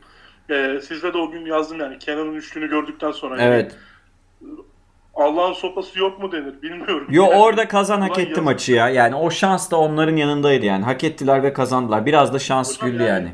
Ee, 0.49 0.79
sizle 0.87 1.13
de 1.13 1.17
o 1.17 1.31
gün 1.31 1.45
yazdım 1.45 1.79
yani 1.79 1.99
Kenan'ın 1.99 2.35
üçlüğünü 2.35 2.69
gördükten 2.69 3.11
sonra. 3.11 3.41
Yani 3.43 3.53
Evet. 3.53 3.75
Allah'ın 5.15 5.53
sopası 5.53 5.99
yok 5.99 6.19
mu 6.23 6.31
denir 6.31 6.61
bilmiyorum. 6.61 7.07
Yo 7.09 7.23
Yani, 7.23 7.35
orada 7.35 7.67
kazan 7.67 8.01
hak 8.01 8.19
etti 8.19 8.29
yazık. 8.29 8.43
maçı 8.43 8.71
ya. 8.73 8.89
Yani 8.89 9.15
o 9.15 9.31
şans 9.31 9.71
da 9.71 9.77
onların 9.77 10.15
yanındaydı 10.15 10.65
yani. 10.65 10.83
Hak 10.85 11.03
ettiler 11.03 11.43
ve 11.43 11.53
kazandılar. 11.53 12.05
Biraz 12.05 12.33
da 12.33 12.39
şans 12.39 12.75
Hocam 12.77 12.91
güldü 12.91 13.03
yani- 13.03 13.09
yani. 13.09 13.31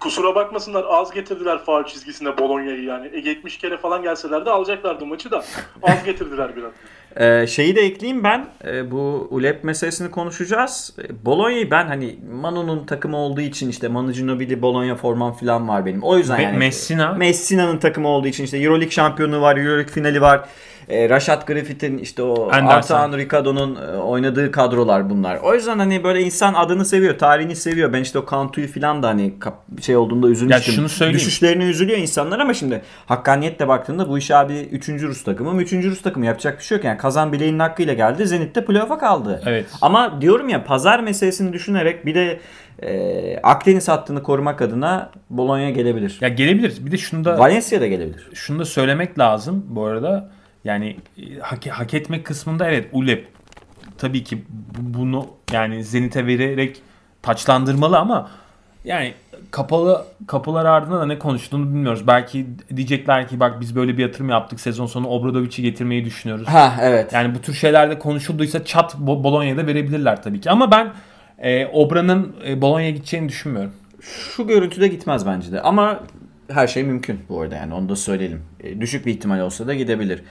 Kusura 0.00 0.34
bakmasınlar 0.34 0.84
az 0.88 1.10
getirdiler 1.10 1.58
faul 1.64 1.84
çizgisine 1.84 2.38
Bologna'yı 2.38 2.82
yani. 2.84 3.10
E, 3.12 3.18
70 3.18 3.58
kere 3.58 3.76
falan 3.76 4.02
gelseler 4.02 4.46
de 4.46 4.50
alacaklardı 4.50 5.06
maçı 5.06 5.30
da. 5.30 5.44
Az 5.82 6.04
getirdiler 6.04 6.56
biraz. 6.56 6.70
Ee, 7.16 7.46
şeyi 7.46 7.76
de 7.76 7.80
ekleyeyim 7.80 8.24
ben. 8.24 8.46
Ee, 8.64 8.90
bu 8.90 9.28
ULEP 9.30 9.64
meselesini 9.64 10.10
konuşacağız. 10.10 10.94
Ee, 10.98 11.24
Bologna'yı 11.24 11.70
ben 11.70 11.86
hani 11.86 12.16
Manu'nun 12.32 12.86
takımı 12.86 13.16
olduğu 13.16 13.40
için 13.40 13.68
işte 13.68 13.88
Manu 13.88 14.12
Ginobili 14.12 14.62
Bologna 14.62 14.94
formam 14.94 15.32
falan 15.32 15.68
var 15.68 15.86
benim. 15.86 16.02
O 16.02 16.18
yüzden 16.18 16.38
yani. 16.38 16.58
Messina. 16.58 17.12
Messina'nın 17.12 17.78
takımı 17.78 18.08
olduğu 18.08 18.28
için 18.28 18.44
işte 18.44 18.58
Euroleague 18.58 18.90
şampiyonu 18.90 19.40
var, 19.40 19.56
Euroleague 19.56 19.92
finali 19.92 20.20
var. 20.20 20.48
Ee, 20.88 21.08
Rashad 21.08 21.46
Griffith'in 21.46 21.98
işte 21.98 22.22
o. 22.22 22.48
Artan 22.50 23.18
Ricardo'nun 23.18 23.76
e, 23.76 23.96
oynadığı 23.96 24.50
kadrolar 24.50 25.10
bunlar. 25.10 25.36
O 25.36 25.54
yüzden 25.54 25.78
hani 25.78 26.04
böyle 26.04 26.20
insan 26.22 26.54
adını 26.54 26.84
seviyor, 26.84 27.18
tarihini 27.18 27.56
seviyor. 27.56 27.92
Ben 27.92 28.02
işte 28.02 28.18
o 28.18 28.26
Cantu'yu 28.30 28.72
falan 28.72 29.02
da 29.02 29.08
hani 29.08 29.34
şey 29.80 29.96
olduğunda 29.96 30.28
üzülmüştüm. 30.28 30.72
Ya 30.72 30.76
şunu 30.76 30.88
söyleyeyim. 30.88 31.18
Düşüşlerine 31.18 31.64
üzülüyor 31.64 31.98
insanlar 31.98 32.38
ama 32.38 32.54
şimdi 32.54 32.82
hakkaniyetle 33.06 33.68
baktığında 33.68 34.08
bu 34.08 34.18
iş 34.18 34.30
abi 34.30 34.68
3. 34.72 34.88
Rus 34.88 35.24
takımı. 35.24 35.62
3. 35.62 35.72
Rus 35.72 36.02
takımı 36.02 36.26
yapacak 36.26 36.58
bir 36.58 36.64
şey 36.64 36.76
yok. 36.78 36.84
Yani 36.84 36.98
kazan 36.98 37.32
bileğinin 37.32 37.58
hakkıyla 37.58 37.94
geldi. 37.94 38.26
Zenit'te 38.26 38.64
playoff'a 38.64 38.98
kaldı. 38.98 39.42
Evet. 39.46 39.66
Ama 39.82 40.20
diyorum 40.20 40.48
ya 40.48 40.64
pazar 40.64 41.00
meselesini 41.00 41.52
düşünerek 41.52 42.06
bir 42.06 42.14
de 42.14 42.40
e, 42.82 43.38
Akdeniz 43.42 43.88
hattını 43.88 44.22
korumak 44.22 44.62
adına 44.62 45.10
Bologna 45.30 45.70
gelebilir. 45.70 46.18
Ya 46.20 46.28
gelebilir. 46.28 46.76
Bir 46.80 46.90
de 46.90 46.96
şunu 46.96 47.24
da 47.24 47.38
Valencia 47.38 47.80
da 47.80 47.86
gelebilir. 47.86 48.28
şunu 48.34 48.58
da 48.58 48.64
söylemek 48.64 49.18
lazım 49.18 49.66
bu 49.68 49.84
arada. 49.84 50.30
Yani 50.64 50.96
e, 51.18 51.38
hak, 51.40 51.66
hak 51.66 51.94
etmek 51.94 52.26
kısmında 52.26 52.68
evet 52.70 52.88
ULEP 52.92 53.28
tabii 53.98 54.24
ki 54.24 54.44
bu- 54.50 54.98
bunu 54.98 55.26
yani 55.52 55.84
Zenit'e 55.84 56.26
vererek 56.26 56.82
taçlandırmalı 57.22 57.98
ama 57.98 58.30
yani 58.84 59.14
kapalı 59.50 60.04
kapılar 60.26 60.64
ardında 60.64 61.00
da 61.00 61.06
ne 61.06 61.18
konuştuğunu 61.18 61.64
bilmiyoruz. 61.66 62.06
Belki 62.06 62.46
diyecekler 62.76 63.28
ki 63.28 63.40
bak 63.40 63.60
biz 63.60 63.76
böyle 63.76 63.98
bir 63.98 64.02
yatırım 64.02 64.28
yaptık. 64.28 64.60
Sezon 64.60 64.86
sonu 64.86 65.08
Obradovic'i 65.08 65.62
getirmeyi 65.62 66.04
düşünüyoruz. 66.04 66.46
Ha 66.48 66.76
evet. 66.80 67.12
Yani 67.12 67.34
bu 67.34 67.40
tür 67.40 67.54
şeylerde 67.54 67.98
konuşulduysa 67.98 68.64
çat 68.64 68.94
Bo- 68.94 69.24
Bologna'da 69.24 69.66
verebilirler 69.66 70.22
tabii 70.22 70.40
ki. 70.40 70.50
Ama 70.50 70.70
ben 70.70 70.92
e, 71.38 71.66
Obra'nın 71.66 72.36
e, 72.46 72.60
Bologna'ya 72.60 72.90
gideceğini 72.90 73.28
düşünmüyorum. 73.28 73.72
Şu 74.00 74.46
görüntüde 74.46 74.88
gitmez 74.88 75.26
bence 75.26 75.52
de. 75.52 75.60
Ama 75.62 76.00
her 76.50 76.66
şey 76.66 76.82
mümkün 76.84 77.20
bu 77.28 77.40
arada 77.40 77.54
yani 77.54 77.74
onu 77.74 77.88
da 77.88 77.96
söyleyelim. 77.96 78.42
E, 78.60 78.80
düşük 78.80 79.06
bir 79.06 79.10
ihtimal 79.12 79.40
olsa 79.40 79.66
da 79.66 79.74
gidebilir. 79.74 80.22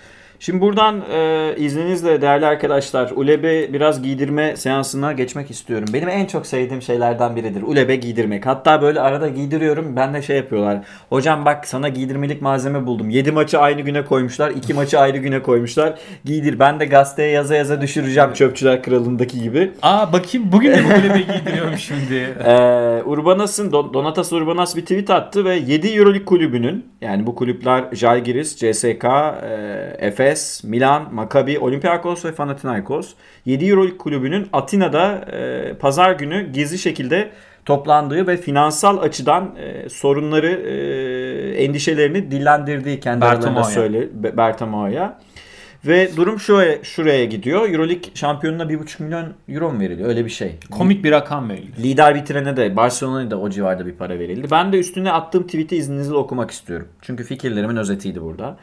Şimdi 0.42 0.62
buradan 0.62 1.02
e, 1.14 1.54
izninizle 1.58 2.22
değerli 2.22 2.46
arkadaşlar 2.46 3.12
Ulebe 3.16 3.74
biraz 3.74 4.02
giydirme 4.02 4.56
seansına 4.58 5.14
geçmek 5.14 5.52
istiyorum. 5.52 5.88
Benim 5.94 6.10
en 6.10 6.26
çok 6.26 6.48
sevdiğim 6.48 6.82
şeylerden 6.82 7.36
biridir. 7.36 7.62
Ulebe 7.62 7.96
giydirmek. 7.96 8.46
Hatta 8.46 8.82
böyle 8.82 9.02
arada 9.02 9.28
giydiriyorum. 9.28 9.96
Ben 9.96 10.14
de 10.14 10.22
şey 10.22 10.38
yapıyorlar. 10.38 10.80
Hocam 11.10 11.46
bak 11.46 11.68
sana 11.68 11.90
giydirmelik 11.90 12.42
malzeme 12.42 12.86
buldum. 12.86 13.10
7 13.10 13.32
maçı 13.32 13.60
aynı 13.60 13.82
güne 13.82 14.06
koymuşlar. 14.06 14.52
2 14.52 14.74
maçı 14.74 15.00
ayrı 15.00 15.18
güne 15.18 15.42
koymuşlar. 15.42 15.94
Giydir. 16.26 16.60
Ben 16.60 16.80
de 16.80 16.86
gazeteye 16.86 17.32
yaza 17.32 17.56
yaza 17.56 17.82
düşüreceğim 17.82 18.34
Çöpçüler 18.34 18.84
Kralı'ndaki 18.84 19.42
gibi. 19.42 19.72
Aa 19.82 20.14
bakayım 20.14 20.52
bugün 20.52 20.72
de 20.72 20.84
böyle 20.90 21.14
bir 21.16 21.28
giydiriyorum 21.34 21.78
şimdi. 21.78 22.22
Ee, 22.46 23.04
Urbanas'ın 23.06 23.72
Don- 23.72 23.94
Donatas 23.94 24.34
Urbanas 24.34 24.76
bir 24.76 24.82
tweet 24.82 25.10
attı 25.10 25.46
ve 25.46 25.56
7 25.56 25.88
Euroleague 25.88 26.26
kulübünün 26.26 26.86
yani 27.02 27.28
bu 27.28 27.36
kulüpler 27.36 27.84
Žalgiris, 27.94 28.56
CSK, 28.56 29.06
e, 29.06 30.08
Efes, 30.08 30.31
Milan, 30.64 31.14
Maccabi, 31.14 31.60
Olympiakos 31.60 32.26
ve 32.26 32.32
Panathinaikos 32.32 33.14
7 33.46 33.66
Euroleague 33.66 33.98
kulübünün 33.98 34.48
Atina'da 34.54 35.26
e, 35.32 35.74
pazar 35.74 36.12
günü 36.12 36.52
gizli 36.54 36.78
şekilde 36.78 37.30
toplandığı 37.66 38.28
ve 38.28 38.38
finansal 38.38 38.98
açıdan 38.98 39.56
e, 39.56 39.90
sorunları, 39.90 40.52
e, 40.52 41.64
endişelerini 41.64 42.32
dillendirdiği 42.32 43.00
kendi 43.00 43.26
aralarında 43.26 43.64
söyle 43.64 44.08
Be- 44.14 44.38
Bertamo'ya. 44.38 45.20
Ve 45.88 46.16
durum 46.18 46.40
şuraya, 46.40 46.84
şuraya 46.84 47.26
gidiyor. 47.26 47.70
Euroleague 47.70 48.10
şampiyonuna 48.14 48.64
1,5 48.64 49.04
milyon 49.04 49.26
euro 49.50 49.72
mu 49.72 49.80
veriliyor? 49.80 50.10
Öyle 50.10 50.26
bir 50.26 50.30
şey. 50.30 50.56
Komik 50.72 51.04
bir 51.04 51.12
rakam 51.12 51.50
verildi. 51.50 51.84
Lider 51.84 52.16
bitirene 52.16 52.58
de 52.58 52.76
Barcelona'ya 52.76 53.32
da 53.32 53.40
o 53.40 53.50
civarda 53.50 53.86
bir 53.86 53.92
para 53.92 54.20
verildi. 54.20 54.48
Ben 54.52 54.74
de 54.74 54.80
üstüne 54.80 55.12
attığım 55.12 55.44
tweet'i 55.44 55.76
izninizle 55.76 56.16
okumak 56.16 56.52
istiyorum. 56.52 56.88
Çünkü 57.02 57.24
fikirlerimin 57.24 57.76
özetiydi 57.76 58.22
burada. 58.22 58.58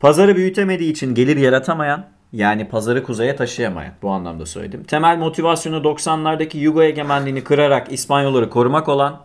Pazarı 0.00 0.36
büyütemediği 0.36 0.90
için 0.90 1.14
gelir 1.14 1.36
yaratamayan 1.36 2.06
yani 2.32 2.68
pazarı 2.68 3.02
kuzeye 3.02 3.36
taşıyamayan 3.36 3.92
bu 4.02 4.10
anlamda 4.10 4.46
söyledim. 4.46 4.84
Temel 4.84 5.18
motivasyonu 5.18 5.76
90'lardaki 5.76 6.58
Yugo 6.58 6.82
egemenliğini 6.82 7.44
kırarak 7.44 7.92
İspanyolları 7.92 8.50
korumak 8.50 8.88
olan 8.88 9.24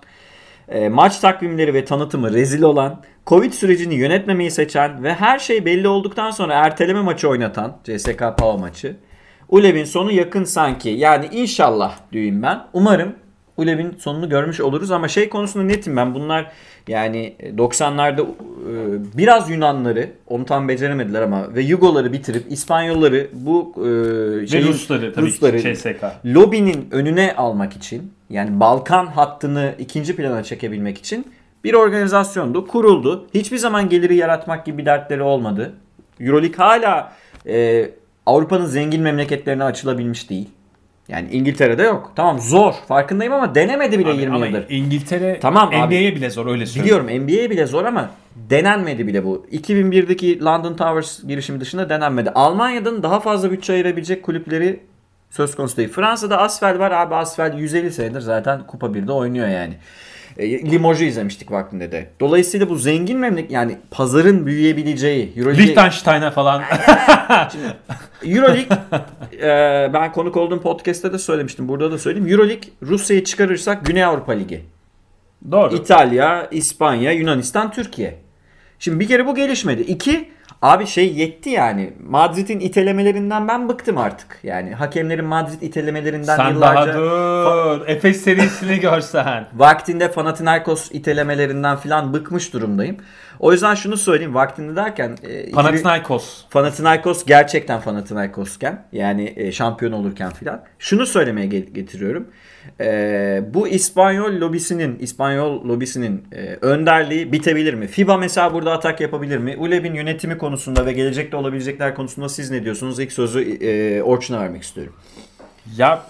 e, 0.69 0.89
maç 0.89 1.19
takvimleri 1.19 1.73
ve 1.73 1.85
tanıtımı 1.85 2.33
rezil 2.33 2.61
olan, 2.61 3.01
Covid 3.27 3.53
sürecini 3.53 3.95
yönetmemeyi 3.95 4.51
seçen 4.51 5.03
ve 5.03 5.13
her 5.13 5.39
şey 5.39 5.65
belli 5.65 5.87
olduktan 5.87 6.31
sonra 6.31 6.53
erteleme 6.53 7.01
maçı 7.01 7.29
oynatan 7.29 7.77
CSK 7.83 8.23
Pau 8.37 8.57
maçı. 8.59 8.97
Ulev'in 9.49 9.85
sonu 9.85 10.11
yakın 10.11 10.43
sanki. 10.43 10.89
Yani 10.89 11.29
inşallah 11.31 11.97
diyeyim 12.11 12.41
ben. 12.41 12.63
Umarım 12.73 13.15
Ulev'in 13.57 13.95
sonunu 13.99 14.29
görmüş 14.29 14.59
oluruz 14.59 14.91
ama 14.91 15.07
şey 15.07 15.29
konusunda 15.29 15.65
netim 15.65 15.97
ben. 15.97 16.15
Bunlar 16.15 16.51
yani 16.87 17.35
90'larda 17.57 18.21
e, 18.21 19.17
biraz 19.17 19.49
Yunanları 19.49 20.09
onu 20.27 20.45
tam 20.45 20.67
beceremediler 20.67 21.21
ama 21.21 21.55
ve 21.55 21.61
Yugoları 21.61 22.13
bitirip 22.13 22.43
İspanyolları 22.51 23.27
bu 23.33 23.73
e, 23.77 23.81
Ve 24.41 24.47
şeyin- 24.47 24.67
Rusları 24.67 25.13
tabii 25.13 25.25
Rusları 25.25 25.59
CSK. 25.75 26.03
lobinin 26.25 26.87
önüne 26.91 27.33
almak 27.37 27.73
için 27.73 28.13
yani 28.29 28.59
Balkan 28.59 29.05
hattını 29.07 29.73
ikinci 29.79 30.15
plana 30.15 30.43
çekebilmek 30.43 30.97
için 30.97 31.25
bir 31.63 31.73
organizasyondu, 31.73 32.67
kuruldu. 32.67 33.25
Hiçbir 33.33 33.57
zaman 33.57 33.89
geliri 33.89 34.15
yaratmak 34.15 34.65
gibi 34.65 34.85
dertleri 34.85 35.21
olmadı. 35.21 35.73
Euroleague 36.19 36.57
hala 36.57 37.11
e, 37.47 37.89
Avrupa'nın 38.25 38.65
zengin 38.65 39.01
memleketlerine 39.01 39.63
açılabilmiş 39.63 40.29
değil. 40.29 40.49
Yani 41.11 41.29
İngiltere'de 41.31 41.83
yok. 41.83 42.11
Tamam 42.15 42.39
zor 42.39 42.73
farkındayım 42.87 43.33
ama 43.33 43.55
denemedi 43.55 43.99
bile 43.99 44.09
Abi 44.09 44.21
20 44.21 44.35
ama 44.35 44.45
yıldır. 44.45 44.65
İngiltere 44.69 45.39
Tamam. 45.39 45.69
NBA'ye 45.69 46.15
bile 46.15 46.29
zor 46.29 46.47
öyle 46.47 46.65
söyleyeyim. 46.65 47.05
Biliyorum 47.05 47.25
NBA'ye 47.25 47.49
bile 47.49 47.65
zor 47.65 47.85
ama 47.85 48.09
denenmedi 48.35 49.07
bile 49.07 49.25
bu. 49.25 49.45
2001'deki 49.51 50.43
London 50.43 50.73
Towers 50.73 51.23
girişimi 51.23 51.59
dışında 51.59 51.89
denenmedi. 51.89 52.29
Almanya'dan 52.29 53.03
daha 53.03 53.19
fazla 53.19 53.51
bütçe 53.51 53.73
ayırabilecek 53.73 54.23
kulüpleri 54.23 54.79
söz 55.29 55.55
konusu 55.55 55.77
değil. 55.77 55.89
Fransa'da 55.89 56.37
Asfel 56.37 56.79
var 56.79 56.91
abi 56.91 57.15
Asfel 57.15 57.57
150 57.57 57.91
senedir 57.91 58.21
zaten 58.21 58.67
Kupa 58.67 58.87
1'de 58.87 59.11
oynuyor 59.11 59.47
yani. 59.47 59.73
E, 60.37 61.05
izlemiştik 61.05 61.51
vaktinde 61.51 61.91
de. 61.91 62.09
Dolayısıyla 62.19 62.69
bu 62.69 62.75
zengin 62.75 63.17
memleket 63.17 63.51
yani 63.51 63.77
pazarın 63.91 64.45
büyüyebileceği 64.45 65.33
Euroleague, 65.37 65.65
Liechtenstein'a 65.65 66.31
falan. 66.31 66.63
Euroleague 68.25 68.77
e, 69.41 69.93
ben 69.93 70.11
konuk 70.11 70.37
olduğum 70.37 70.61
podcast'te 70.61 71.13
de 71.13 71.17
söylemiştim. 71.17 71.67
Burada 71.67 71.91
da 71.91 71.97
söyleyeyim. 71.97 72.27
Euroleague 72.27 72.69
Rusya'yı 72.83 73.23
çıkarırsak 73.23 73.85
Güney 73.85 74.03
Avrupa 74.03 74.31
Ligi. 74.31 74.61
Doğru. 75.51 75.75
İtalya, 75.75 76.47
İspanya, 76.51 77.11
Yunanistan, 77.11 77.71
Türkiye. 77.71 78.15
Şimdi 78.79 78.99
bir 78.99 79.07
kere 79.07 79.25
bu 79.25 79.35
gelişmedi. 79.35 79.81
İki, 79.81 80.29
Abi 80.61 80.87
şey 80.87 81.13
yetti 81.13 81.49
yani. 81.49 81.93
Madrid'in 82.07 82.59
itelemelerinden 82.59 83.47
ben 83.47 83.69
bıktım 83.69 83.97
artık. 83.97 84.39
Yani 84.43 84.73
hakemlerin 84.73 85.25
Madrid 85.25 85.61
itelemelerinden 85.61 86.37
Sen 86.37 86.49
yıllarca 86.49 86.93
daha 86.93 87.79
dur. 87.79 87.87
Efes 87.87 88.21
serisini 88.21 88.79
görsen. 88.79 89.47
vaktinde 89.55 90.11
Panathinaikos 90.11 90.91
itelemelerinden 90.91 91.75
falan 91.75 92.13
bıkmış 92.13 92.53
durumdayım. 92.53 92.97
O 93.39 93.51
yüzden 93.51 93.75
şunu 93.75 93.97
söyleyeyim. 93.97 94.35
Vaktinde 94.35 94.75
derken 94.75 95.17
e, 95.23 95.51
Panathinaikos. 95.51 96.45
Panathinaikos 96.51 97.25
gerçekten 97.25 97.81
Panathinaikosken 97.81 98.85
yani 98.91 99.33
e, 99.35 99.51
şampiyon 99.51 99.91
olurken 99.91 100.31
filan. 100.31 100.63
Şunu 100.79 101.05
söylemeye 101.05 101.47
ge- 101.47 101.69
getiriyorum. 101.73 102.27
E, 102.81 103.43
bu 103.53 103.67
İspanyol 103.67 104.41
lobisinin 104.41 104.99
İspanyol 104.99 105.69
lobisinin 105.69 106.23
e, 106.31 106.57
önderliği 106.61 107.31
bitebilir 107.31 107.73
mi? 107.73 107.87
FIBA 107.87 108.17
mesela 108.17 108.53
burada 108.53 108.71
atak 108.71 109.01
yapabilir 109.01 109.37
mi? 109.37 109.57
ULEB'in 109.57 109.93
yönetimi 109.93 110.37
konusunda 110.37 110.85
ve 110.85 110.93
gelecekte 110.93 111.37
olabilecekler 111.37 111.95
konusunda 111.95 112.29
siz 112.29 112.51
ne 112.51 112.63
diyorsunuz? 112.63 112.99
İlk 112.99 113.11
sözü 113.11 113.41
e, 113.41 114.01
Orçun'a 114.01 114.39
vermek 114.39 114.63
istiyorum. 114.63 114.93
Ya 115.77 116.03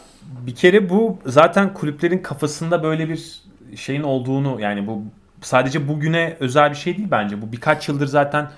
bir 0.45 0.56
kere 0.56 0.89
bu 0.89 1.20
zaten 1.26 1.74
kulüplerin 1.74 2.20
kafasında 2.20 2.84
böyle 2.84 3.10
bir 3.10 3.41
şeyin 3.76 4.04
olduğunu 4.04 4.62
yani 4.62 4.88
bu 4.88 5.04
sadece 5.41 5.88
bugüne 5.88 6.38
özel 6.39 6.70
bir 6.70 6.76
şey 6.76 6.97
değil 6.97 7.08
bence. 7.12 7.41
Bu 7.41 7.52
birkaç 7.52 7.89
yıldır 7.89 8.08
zaten 8.08 8.49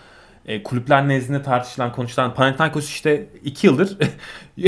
e, 0.46 0.64
kulüpler 0.64 1.08
nezdinde 1.08 1.44
tartışılan 1.44 1.92
konuşulan 1.92 2.34
Panathinaikos 2.34 2.90
işte 2.90 3.26
2 3.44 3.68
yıldır 3.68 3.98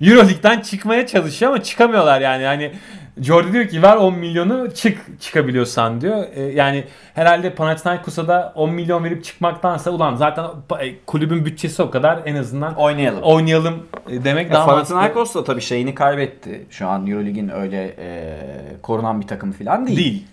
Euroleague'den 0.00 0.60
çıkmaya 0.60 1.06
çalışıyor 1.06 1.52
ama 1.52 1.62
çıkamıyorlar 1.62 2.20
yani. 2.20 2.44
Hani 2.44 2.72
Jordi 3.20 3.52
diyor 3.52 3.68
ki 3.68 3.82
ver 3.82 3.96
10 3.96 4.14
milyonu 4.14 4.74
çık 4.74 5.20
çıkabiliyorsan 5.20 6.00
diyor. 6.00 6.24
E, 6.34 6.42
yani 6.42 6.84
herhalde 7.14 7.54
Panathinaikos'a 7.54 8.28
da 8.28 8.52
10 8.54 8.70
milyon 8.70 9.04
verip 9.04 9.24
çıkmaktansa 9.24 9.90
ulan 9.90 10.14
zaten 10.14 10.44
e, 10.80 11.04
kulübün 11.06 11.44
bütçesi 11.44 11.82
o 11.82 11.90
kadar 11.90 12.22
en 12.24 12.36
azından 12.36 12.74
Oynayalım. 12.74 13.22
oynayalım 13.22 13.86
e, 14.08 14.24
demek 14.24 14.52
daha 14.52 14.66
mantıklı. 14.66 14.94
Panathinaikos 14.94 15.34
da 15.34 15.44
tabii 15.44 15.60
şeyini 15.60 15.94
kaybetti. 15.94 16.66
Şu 16.70 16.88
an 16.88 17.06
Eurolig'in 17.06 17.48
öyle 17.48 17.94
e, 17.98 18.36
korunan 18.82 19.20
bir 19.20 19.26
takım 19.26 19.52
falan 19.52 19.86
değil. 19.86 19.98
değil. 19.98 20.26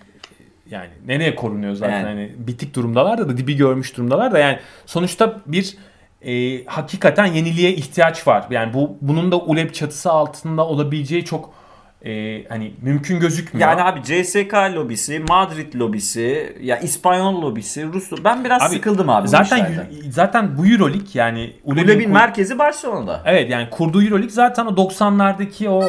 Yani 0.74 0.90
nereye 1.06 1.36
korunuyor 1.36 1.74
zaten 1.76 1.94
Yani. 1.94 2.04
hani 2.06 2.32
bitik 2.38 2.76
durumdalar 2.76 3.18
da, 3.18 3.38
dibi 3.38 3.56
görmüş 3.56 3.98
durumdalar 3.98 4.32
da 4.32 4.40
yani 4.40 4.60
sonuçta 4.86 5.40
bir 5.46 5.78
e, 6.22 6.66
hakikaten 6.66 7.26
yeniliğe 7.26 7.74
ihtiyaç 7.74 8.28
var. 8.28 8.46
Yani 8.50 8.74
bu 8.74 8.98
bunun 9.02 9.32
da 9.32 9.38
ULEB 9.40 9.72
çatısı 9.74 10.12
altında 10.12 10.68
olabileceği 10.68 11.26
çok 11.26 11.54
e, 12.06 12.44
hani 12.50 12.74
mümkün 12.82 13.20
gözükmüyor. 13.20 13.70
Yani 13.70 13.82
abi 13.84 14.04
CSK 14.04 14.54
lobisi, 14.54 15.20
Madrid 15.20 15.74
lobisi, 15.76 16.58
ya 16.62 16.80
İspanyol 16.80 17.42
lobisi, 17.42 17.94
Rus 17.94 18.12
Ben 18.24 18.44
biraz 18.46 18.62
Abi, 18.62 18.76
sıkıldım 18.76 19.10
abi 19.10 19.24
bu 19.24 19.28
zaten 19.28 19.58
yu- 19.58 20.12
zaten 20.12 20.58
bu 20.58 20.68
EuroLeague 20.68 21.08
yani 21.14 21.54
ULEB'in 21.64 21.84
ULEB'in 21.88 22.06
kur- 22.06 22.14
merkezi 22.14 22.60
Barcelona'da. 22.60 23.22
Evet 23.26 23.50
yani 23.50 23.70
kurduğu 23.70 24.04
EuroLeague 24.04 24.30
zaten 24.30 24.66
o 24.66 24.70
90'lardaki 24.70 25.70
o 25.70 25.84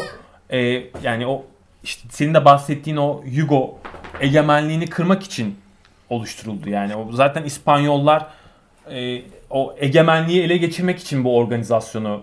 e, 0.50 0.82
yani 1.02 1.26
o 1.26 1.44
işte 1.84 2.08
senin 2.10 2.34
de 2.34 2.44
bahsettiğin 2.44 2.96
o 2.96 3.22
Yugo 3.26 3.78
egemenliğini 4.20 4.86
kırmak 4.86 5.22
için 5.22 5.56
oluşturuldu. 6.10 6.70
Yani 6.70 6.96
o 6.96 7.12
zaten 7.12 7.44
İspanyollar 7.44 8.26
e, 8.90 9.22
o 9.50 9.74
egemenliği 9.78 10.42
ele 10.42 10.56
geçirmek 10.56 10.98
için 11.00 11.24
bu 11.24 11.36
organizasyonu 11.36 12.22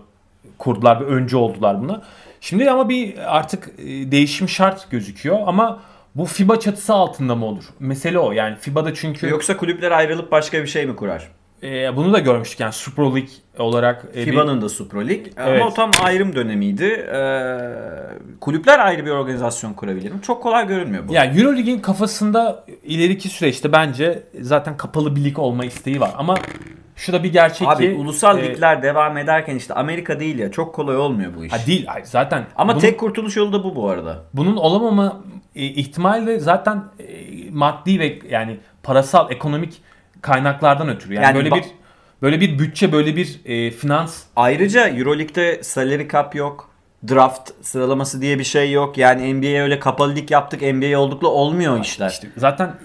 kurdular 0.57 1.01
ve 1.01 1.05
öncü 1.05 1.37
oldular 1.37 1.81
buna. 1.81 2.01
Şimdi 2.41 2.71
ama 2.71 2.89
bir 2.89 3.37
artık 3.37 3.71
e, 3.79 4.11
değişim 4.11 4.49
şart 4.49 4.91
gözüküyor 4.91 5.39
ama 5.45 5.79
bu 6.15 6.25
FIBA 6.25 6.59
çatısı 6.59 6.93
altında 6.93 7.35
mı 7.35 7.45
olur? 7.45 7.63
Mesele 7.79 8.19
o. 8.19 8.31
Yani 8.31 8.55
FIBA'da 8.55 8.93
çünkü 8.93 9.29
Yoksa 9.29 9.57
kulüpler 9.57 9.91
ayrılıp 9.91 10.31
başka 10.31 10.61
bir 10.61 10.67
şey 10.67 10.85
mi 10.85 10.95
kurar? 10.95 11.27
E, 11.63 11.95
bunu 11.95 12.13
da 12.13 12.19
görmüştük 12.19 12.59
yani 12.59 12.73
Super 12.73 13.03
League 13.03 13.29
olarak 13.59 14.05
e, 14.13 14.17
bir- 14.17 14.31
FIBA'nın 14.31 14.61
da 14.61 14.69
Super 14.69 15.07
Lig. 15.07 15.27
Evet. 15.37 15.61
Ama 15.61 15.71
o 15.71 15.73
tam 15.73 15.91
ayrım 16.03 16.35
dönemiydi. 16.35 16.83
Ee, 16.85 17.59
kulüpler 18.41 18.79
ayrı 18.79 19.05
bir 19.05 19.11
organizasyon 19.11 19.73
kurabilir 19.73 20.11
mi? 20.11 20.21
Çok 20.21 20.43
kolay 20.43 20.67
görünmüyor 20.67 21.07
bu. 21.07 21.13
Yani 21.13 21.41
Eurolig'in 21.41 21.79
kafasında 21.79 22.65
ileriki 22.83 23.29
süreçte 23.29 23.71
bence 23.71 24.23
zaten 24.41 24.77
kapalı 24.77 25.15
bir 25.15 25.23
lig 25.23 25.39
olma 25.39 25.65
isteği 25.65 26.01
var. 26.01 26.11
Ama 26.17 26.35
şu 26.95 27.13
da 27.13 27.23
bir 27.23 27.33
gerçek 27.33 27.67
Abi 27.67 27.83
ki... 27.83 27.97
ulusal 27.99 28.39
e, 28.39 28.49
ligler 28.49 28.83
devam 28.83 29.17
ederken 29.17 29.55
işte 29.55 29.73
Amerika 29.73 30.19
değil 30.19 30.39
ya 30.39 30.51
çok 30.51 30.75
kolay 30.75 30.97
olmuyor 30.97 31.31
bu 31.37 31.45
iş. 31.45 31.53
Ha 31.53 31.57
değil 31.67 31.85
hayır, 31.85 32.05
zaten. 32.05 32.45
Ama 32.55 32.71
bunun, 32.73 32.81
tek 32.81 32.99
kurtuluş 32.99 33.37
yolu 33.37 33.53
da 33.53 33.63
bu 33.63 33.75
bu 33.75 33.89
arada. 33.89 34.23
bunun 34.33 34.55
olamama 34.57 35.21
e, 35.55 35.65
ihtimali 35.65 36.27
de 36.27 36.39
zaten 36.39 36.83
e, 36.99 37.05
maddi 37.51 37.99
ve 37.99 38.19
yani 38.29 38.57
parasal 38.83 39.31
ekonomik 39.31 39.81
kaynaklardan 40.21 40.89
ötürü. 40.89 41.13
Yani, 41.13 41.23
Yani 41.25 41.35
böyle 41.35 41.51
bir 41.51 41.63
böyle 42.21 42.39
bir 42.39 42.59
bütçe, 42.59 42.91
böyle 42.91 43.15
bir 43.15 43.39
e, 43.45 43.71
finans 43.71 44.23
Ayrıca 44.35 44.87
Euroleague'de 44.87 45.63
salary 45.63 46.07
cap 46.07 46.35
yok. 46.35 46.71
Draft 47.09 47.51
sıralaması 47.61 48.21
diye 48.21 48.39
bir 48.39 48.43
şey 48.43 48.71
yok. 48.71 48.97
Yani 48.97 49.33
NBA'ye 49.33 49.61
öyle 49.61 49.79
kapalı 49.79 50.15
lig 50.15 50.31
yaptık 50.31 50.61
NBA 50.61 50.99
oldukla 50.99 51.27
olmuyor 51.27 51.79
işler. 51.79 52.09
işte 52.09 52.27
zaten 52.37 52.75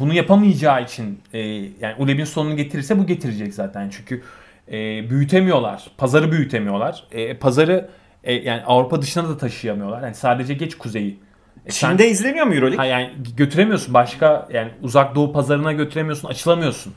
bunu 0.00 0.14
yapamayacağı 0.14 0.82
için 0.82 1.20
e, 1.32 1.38
yani 1.80 1.94
ULEB'in 1.98 2.24
sonunu 2.24 2.56
getirirse 2.56 2.98
bu 2.98 3.06
getirecek 3.06 3.54
zaten. 3.54 3.90
Çünkü 3.90 4.22
e, 4.68 5.10
büyütemiyorlar. 5.10 5.90
Pazarı 5.98 6.32
büyütemiyorlar. 6.32 7.04
E, 7.12 7.36
pazarı 7.36 7.88
e, 8.24 8.34
yani 8.34 8.62
Avrupa 8.62 9.02
dışına 9.02 9.28
da 9.28 9.36
taşıyamıyorlar. 9.38 10.02
Yani 10.02 10.14
sadece 10.14 10.54
geç 10.54 10.74
kuzeyi. 10.74 11.18
E, 11.66 11.70
sen- 11.72 11.90
Çin'de 11.90 12.08
izleniyor 12.08 12.46
mu 12.46 12.54
Euroleague? 12.54 12.76
Ha 12.76 12.84
yani 12.84 13.10
götüremiyorsun 13.36 13.94
başka 13.94 14.48
yani 14.52 14.70
uzak 14.82 15.14
doğu 15.14 15.32
pazarına 15.32 15.72
götüremiyorsun, 15.72 16.28
açılamıyorsun. 16.28 16.94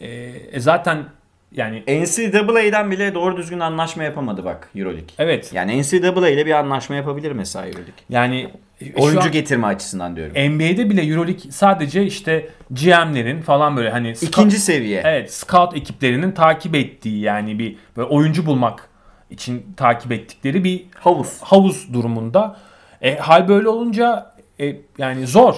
E, 0.00 0.08
e 0.52 0.60
zaten 0.60 1.04
yani 1.52 1.82
NCAA'den 1.88 2.90
bile 2.90 3.14
doğru 3.14 3.36
düzgün 3.36 3.60
anlaşma 3.60 4.02
yapamadı 4.04 4.44
bak 4.44 4.68
Euroleague. 4.76 5.08
evet 5.18 5.52
Yani 5.52 5.82
NCAA 5.82 6.28
ile 6.28 6.46
bir 6.46 6.50
anlaşma 6.52 6.96
yapabilir 6.96 7.32
mesela 7.32 7.66
Euroleague. 7.66 7.94
yani 8.10 8.50
e, 8.80 8.94
Oyuncu 9.02 9.20
an 9.22 9.32
getirme 9.32 9.66
açısından 9.66 10.16
diyorum. 10.16 10.32
NBA'de 10.36 10.90
bile 10.90 11.02
EuroLeague 11.02 11.50
sadece 11.50 12.04
işte 12.04 12.48
GM'lerin 12.70 13.42
falan 13.42 13.76
böyle 13.76 13.90
hani 13.90 14.08
scout- 14.08 14.26
İkinci 14.28 14.58
seviye. 14.58 15.02
evet 15.04 15.34
scout 15.34 15.76
ekiplerinin 15.76 16.32
takip 16.32 16.74
ettiği 16.74 17.20
yani 17.20 17.58
bir 17.58 17.76
böyle 17.96 18.08
oyuncu 18.08 18.46
bulmak 18.46 18.88
için 19.30 19.66
takip 19.76 20.12
ettikleri 20.12 20.64
bir 20.64 20.84
Havuz. 20.94 21.38
havuz 21.42 21.92
durumunda. 21.92 22.56
E, 23.02 23.16
hal 23.16 23.48
böyle 23.48 23.68
olunca 23.68 24.32
e, 24.60 24.76
yani 24.98 25.26
zor. 25.26 25.56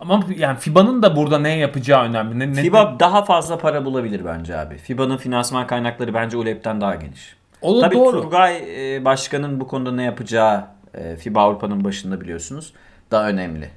Ama 0.00 0.24
yani 0.36 0.58
FIBA'nın 0.58 1.02
da 1.02 1.16
burada 1.16 1.38
ne 1.38 1.56
yapacağı 1.56 2.04
önemli. 2.04 2.38
Ne, 2.38 2.52
ne- 2.52 2.62
FIBA 2.62 2.96
daha 3.00 3.24
fazla 3.24 3.58
para 3.58 3.84
bulabilir 3.84 4.24
bence 4.24 4.58
abi. 4.58 4.76
FIBA'nın 4.76 5.16
finansman 5.16 5.66
kaynakları 5.66 6.14
bence 6.14 6.36
ULEP'ten 6.36 6.80
daha 6.80 6.94
geniş. 6.94 7.36
O 7.62 7.76
da 7.76 7.80
Tabii 7.80 7.94
doğru. 7.94 8.22
Turgay 8.22 8.56
e, 8.96 9.04
Başkan'ın 9.04 9.60
bu 9.60 9.68
konuda 9.68 9.92
ne 9.92 10.02
yapacağı 10.02 10.64
e, 10.94 11.16
FIBA 11.16 11.40
Avrupa'nın 11.42 11.84
başında 11.84 12.20
biliyorsunuz 12.20 12.72
daha 13.10 13.28
önemli. 13.28 13.70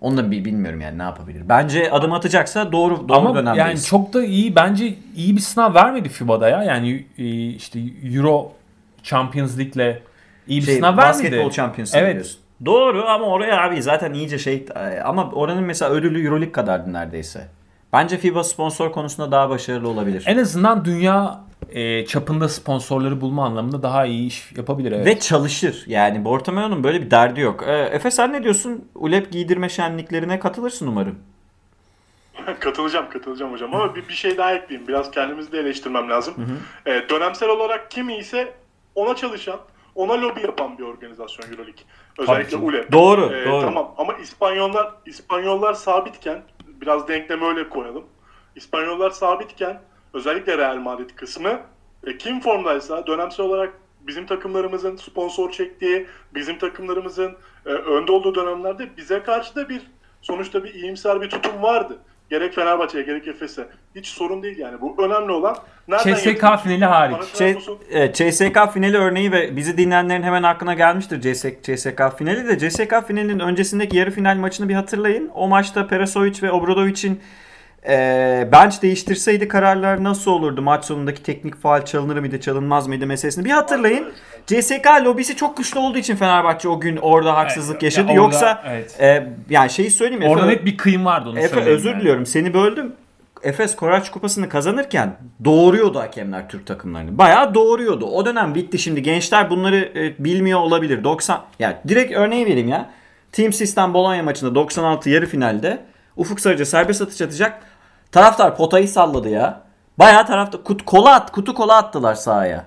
Onu 0.00 0.16
da 0.16 0.30
bir 0.30 0.44
bilmiyorum 0.44 0.80
yani 0.80 0.98
ne 0.98 1.02
yapabilir. 1.02 1.48
Bence 1.48 1.90
adım 1.90 2.12
atacaksa 2.12 2.72
doğru 2.72 3.08
doğru 3.08 3.18
Ama 3.18 3.34
dönemdeyiz. 3.34 3.58
yani 3.58 3.80
çok 3.82 4.12
da 4.14 4.24
iyi 4.24 4.56
bence 4.56 4.94
iyi 5.16 5.36
bir 5.36 5.40
sınav 5.40 5.74
vermedi 5.74 6.08
FIBA'da 6.08 6.48
ya. 6.48 6.62
Yani 6.62 7.06
e, 7.18 7.24
işte 7.48 7.80
Euro 8.04 8.52
Champions 9.02 9.58
League'le 9.58 10.02
iyi 10.50 10.60
bir 10.60 10.66
şey, 10.66 10.74
sınav 10.76 10.96
vermedi. 10.96 11.08
basketbol 11.08 11.50
Champions'ı 11.50 11.98
Evet. 11.98 12.14
diyorsun. 12.14 12.40
Doğru 12.64 13.04
ama 13.06 13.26
oraya 13.26 13.62
abi 13.62 13.82
zaten 13.82 14.12
iyice 14.12 14.38
şey 14.38 14.66
e, 14.74 15.00
ama 15.00 15.30
oranın 15.30 15.64
mesela 15.64 15.90
ödülü 15.90 16.24
Euroleague 16.26 16.52
kadardı 16.52 16.92
neredeyse. 16.92 17.48
Bence 17.92 18.18
FIBA 18.18 18.44
sponsor 18.44 18.92
konusunda 18.92 19.32
daha 19.32 19.50
başarılı 19.50 19.88
olabilir. 19.88 20.24
En 20.26 20.38
azından 20.38 20.84
dünya 20.84 21.40
e, 21.72 22.06
çapında 22.06 22.48
sponsorları 22.48 23.20
bulma 23.20 23.44
anlamında 23.46 23.82
daha 23.82 24.06
iyi 24.06 24.26
iş 24.26 24.52
yapabilir. 24.56 24.92
Evet. 24.92 25.06
Ve 25.06 25.18
çalışır. 25.18 25.84
Yani 25.86 26.24
Bortomeo'nun 26.24 26.84
böyle 26.84 27.02
bir 27.02 27.10
derdi 27.10 27.40
yok. 27.40 27.64
Ee, 27.66 27.72
Efe 27.72 28.10
sen 28.10 28.32
ne 28.32 28.42
diyorsun? 28.44 28.84
ULEP 28.94 29.32
giydirme 29.32 29.68
şenliklerine 29.68 30.38
katılırsın 30.38 30.86
umarım. 30.86 31.18
katılacağım 32.60 33.10
katılacağım 33.10 33.52
hocam 33.52 33.74
ama 33.74 33.94
bir, 33.94 34.08
bir 34.08 34.14
şey 34.14 34.38
daha 34.38 34.54
ekleyeyim. 34.54 34.88
Biraz 34.88 35.10
kendimizi 35.10 35.52
de 35.52 35.58
eleştirmem 35.58 36.10
lazım. 36.10 36.34
Ee, 36.86 37.02
dönemsel 37.10 37.48
olarak 37.48 37.90
kim 37.90 38.08
iyiyse 38.08 38.52
ona 38.94 39.16
çalışan, 39.16 39.60
ona 39.94 40.20
lobi 40.20 40.40
yapan 40.40 40.78
bir 40.78 40.82
organizasyon 40.82 41.50
Euroleague. 41.50 41.82
Özellikle 42.18 42.50
canım. 42.50 42.64
ULEP. 42.64 42.92
Doğru, 42.92 43.32
Ee, 43.34 43.46
doğru. 43.48 43.60
Tamam 43.60 43.94
ama 43.96 44.12
İspanyollar 44.14 44.94
İspanyollar 45.06 45.74
sabitken 45.74 46.42
biraz 46.66 47.08
denklemi 47.08 47.44
öyle 47.44 47.68
koyalım. 47.68 48.04
İspanyollar 48.56 49.10
sabitken 49.10 49.82
özellikle 50.14 50.58
Real 50.58 50.76
Madrid 50.76 51.10
kısmı 51.10 51.60
e, 52.06 52.18
kim 52.18 52.40
formdaysa 52.40 53.06
dönemsel 53.06 53.46
olarak 53.46 53.72
bizim 54.00 54.26
takımlarımızın 54.26 54.96
sponsor 54.96 55.50
çektiği, 55.50 56.06
bizim 56.34 56.58
takımlarımızın 56.58 57.36
e, 57.66 57.68
önde 57.68 58.12
olduğu 58.12 58.34
dönemlerde 58.34 58.96
bize 58.96 59.22
karşı 59.22 59.54
da 59.56 59.68
bir 59.68 59.82
sonuçta 60.22 60.64
bir 60.64 60.74
iyimser 60.74 61.20
bir 61.20 61.30
tutum 61.30 61.62
vardı. 61.62 61.98
Gerek 62.30 62.54
Fenerbahçe'ye 62.54 63.04
gerek 63.04 63.28
Efes'e. 63.28 63.66
Hiç 63.94 64.06
sorun 64.06 64.42
değil 64.42 64.58
yani. 64.58 64.80
Bu 64.80 65.04
önemli 65.04 65.32
olan. 65.32 65.56
Nereden 65.88 66.14
CSK 66.14 66.56
finali 66.62 66.84
hariç. 66.84 67.16
Panathinaikos'un- 67.16 67.78
evet, 67.90 68.14
CSK 68.14 68.72
finali 68.72 68.96
örneği 68.98 69.32
ve 69.32 69.56
bizi 69.56 69.78
dinleyenlerin 69.78 70.22
hemen 70.22 70.42
aklına 70.42 70.74
gelmiştir 70.74 71.20
CSK, 71.20 71.62
CSK 71.62 72.10
finali 72.18 72.48
de. 72.48 72.58
CSK 72.58 73.02
finalinin 73.06 73.38
öncesindeki 73.40 73.96
yarı 73.96 74.10
final 74.10 74.36
maçını 74.36 74.68
bir 74.68 74.74
hatırlayın. 74.74 75.30
O 75.34 75.48
maçta 75.48 75.86
Perasovic 75.86 76.42
ve 76.42 76.52
Obradovic'in 76.52 77.20
e, 77.88 78.48
bench 78.52 78.82
değiştirseydi 78.82 79.48
kararlar 79.48 80.04
nasıl 80.04 80.30
olurdu? 80.30 80.62
Maç 80.62 80.84
sonundaki 80.84 81.22
teknik 81.22 81.56
faal 81.62 81.84
çalınır 81.84 82.18
mıydı, 82.18 82.40
çalınmaz 82.40 82.86
mıydı 82.86 83.06
meselesini 83.06 83.44
bir 83.44 83.50
hatırlayın. 83.50 84.12
CSK 84.46 84.86
lobisi 85.04 85.36
çok 85.36 85.56
güçlü 85.56 85.78
olduğu 85.80 85.98
için 85.98 86.16
Fenerbahçe 86.16 86.68
o 86.68 86.80
gün 86.80 86.96
orada 86.96 87.36
haksızlık 87.36 87.74
Evet, 87.74 87.82
yaşadı. 87.82 88.12
ya 88.12 88.20
orada, 88.20 88.34
Yoksa 88.34 88.62
evet. 88.68 88.96
e, 89.00 89.26
yani 89.50 89.70
şeyi 89.70 89.90
söyleyeyim. 89.90 90.24
Orada 90.24 90.44
Efe- 90.46 90.48
net 90.48 90.64
bir 90.64 90.76
kıyım 90.76 91.04
vardı 91.04 91.28
onu 91.28 91.38
Efe 91.38 91.60
özür 91.60 91.90
yani. 91.90 92.00
diliyorum 92.00 92.26
seni 92.26 92.54
böldüm. 92.54 92.92
Efes 93.42 93.76
Koraç 93.76 94.10
Kupası'nı 94.10 94.48
kazanırken 94.48 95.16
doğuruyordu 95.44 95.98
hakemler 96.00 96.48
Türk 96.48 96.66
takımlarını. 96.66 97.18
Bayağı 97.18 97.54
doğuruyordu. 97.54 98.06
O 98.06 98.26
dönem 98.26 98.54
bitti 98.54 98.78
şimdi. 98.78 99.02
Gençler 99.02 99.50
bunları 99.50 99.76
e, 99.96 100.24
bilmiyor 100.24 100.60
olabilir. 100.60 101.04
90 101.04 101.40
yani 101.58 101.76
direkt 101.88 102.12
örneği 102.12 102.46
vereyim 102.46 102.68
ya. 102.68 102.90
Team 103.32 103.52
System 103.52 103.94
Bologna 103.94 104.22
maçında 104.22 104.54
96 104.54 105.10
yarı 105.10 105.26
finalde 105.26 105.78
Ufuk 106.16 106.40
Sarıca 106.40 106.64
serbest 106.64 107.02
atış 107.02 107.20
atacak. 107.20 107.62
Taraftar 108.12 108.56
potayı 108.56 108.88
salladı 108.88 109.28
ya. 109.28 109.62
Bayağı 109.98 110.26
tarafta 110.26 110.62
kut, 110.62 110.84
kola 110.84 111.14
at, 111.14 111.32
kutu 111.32 111.54
kola 111.54 111.76
attılar 111.76 112.14
sahaya. 112.14 112.66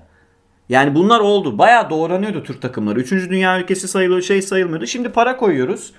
Yani 0.70 0.96
bunlar 0.96 1.20
oldu. 1.20 1.58
Bayağı 1.58 1.90
doğranıyordu 1.90 2.44
Türk 2.44 2.62
takımları. 2.62 3.00
Üçüncü 3.00 3.30
dünya 3.30 3.60
ülkesi 3.60 3.88
sayılıyor, 3.88 4.22
şey 4.22 4.42
sayılmıyordu. 4.42 4.88
Şimdi 4.88 5.10
para 5.10 5.38
koyuyoruz. 5.38 5.94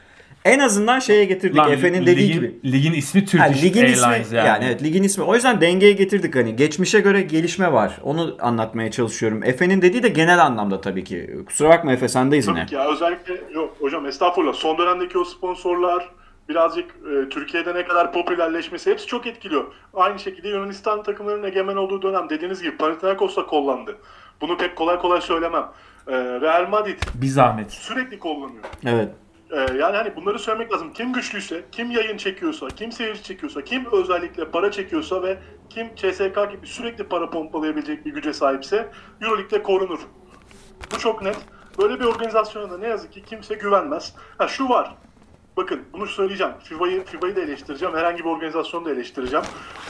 En 0.45 0.59
azından 0.59 0.99
şeye 0.99 1.24
getirdik. 1.24 1.57
Lan, 1.57 1.72
Efe'nin 1.72 2.07
dediği 2.07 2.28
ligin, 2.28 2.32
gibi. 2.34 2.72
Ligin 2.72 2.92
ismi 2.92 3.20
Ha, 3.20 3.26
Turkish 3.26 3.62
ligin 3.62 3.82
Airlines 3.82 4.26
ismi 4.26 4.36
yani. 4.36 4.49
yani. 4.49 4.64
evet 4.64 4.82
ligin 4.82 5.03
ismi. 5.03 5.24
O 5.24 5.34
yüzden 5.34 5.61
dengeye 5.61 5.92
getirdik 5.92 6.36
hani. 6.36 6.57
Geçmişe 6.57 7.01
göre 7.01 7.22
gelişme 7.22 7.72
var. 7.72 7.99
Onu 8.03 8.36
anlatmaya 8.40 8.90
çalışıyorum. 8.90 9.45
Efe'nin 9.45 9.82
dediği 9.82 10.03
de 10.03 10.09
genel 10.09 10.45
anlamda 10.45 10.80
tabii 10.80 11.05
ki. 11.05 11.36
Kusura 11.47 11.68
bakma 11.68 11.92
Efe 11.92 12.09
sendeyiz 12.09 12.47
yine. 12.47 12.57
Tabii 12.57 12.68
ki 12.68 12.74
ya 12.74 12.92
özellikle 12.92 13.34
yok 13.55 13.76
hocam 13.80 14.07
estağfurullah 14.07 14.55
son 14.55 14.78
dönemdeki 14.78 15.18
o 15.18 15.24
sponsorlar 15.24 16.11
birazcık 16.49 16.90
e, 16.90 17.28
Türkiye'de 17.28 17.74
ne 17.74 17.84
kadar 17.84 18.12
popülerleşmesi 18.12 18.90
hepsi 18.90 19.07
çok 19.07 19.26
etkiliyor. 19.26 19.64
Aynı 19.95 20.18
şekilde 20.18 20.49
Yunanistan 20.49 21.03
takımlarının 21.03 21.47
egemen 21.47 21.76
olduğu 21.76 22.03
dönem 22.03 22.28
dediğiniz 22.28 22.62
gibi 22.62 22.76
Panathinaikos'ta 22.76 23.47
kollandı. 23.47 23.97
Bunu 24.40 24.57
pek 24.57 24.76
kolay 24.76 24.99
kolay 24.99 25.20
söylemem. 25.20 25.64
E, 26.07 26.12
Real 26.16 26.68
Madrid 26.68 26.99
Bir 27.14 27.26
zahmet. 27.26 27.70
sürekli 27.72 28.18
kullanıyor. 28.18 28.64
Evet. 28.86 29.09
Ee, 29.51 29.59
yani 29.61 29.97
hani 29.97 30.16
bunları 30.16 30.38
söylemek 30.38 30.72
lazım. 30.72 30.92
Kim 30.92 31.12
güçlüyse, 31.12 31.64
kim 31.72 31.90
yayın 31.90 32.16
çekiyorsa, 32.16 32.68
kim 32.68 32.92
seyirci 32.92 33.22
çekiyorsa, 33.22 33.62
kim 33.64 33.86
özellikle 33.92 34.51
para 34.51 34.70
çekiyorsa 34.70 35.22
ve 35.22 35.38
kim 35.70 35.95
CSK 35.97 36.51
gibi 36.51 36.66
sürekli 36.66 37.05
para 37.05 37.30
pompalayabilecek 37.30 38.07
bir 38.07 38.14
güce 38.14 38.32
sahipse 38.32 38.88
Euroleague'de 39.22 39.62
korunur. 39.62 40.01
Bu 40.95 40.99
çok 40.99 41.22
net. 41.22 41.36
Böyle 41.78 42.01
bir 42.01 42.05
organizasyona 42.05 42.70
da 42.70 42.78
ne 42.78 42.88
yazık 42.88 43.12
ki 43.12 43.22
kimse 43.22 43.55
güvenmez. 43.55 44.14
Ha 44.38 44.49
şu 44.49 44.68
var. 44.68 44.95
Bakın 45.57 45.82
bunu 45.92 46.07
söyleyeceğim. 46.07 46.52
FIBA'yı 46.62 47.05
FIBA'yı 47.05 47.36
da 47.36 47.40
eleştireceğim. 47.40 47.96
Herhangi 47.96 48.18
bir 48.18 48.28
organizasyonu 48.28 48.84
da 48.84 48.90
eleştireceğim. 48.90 49.44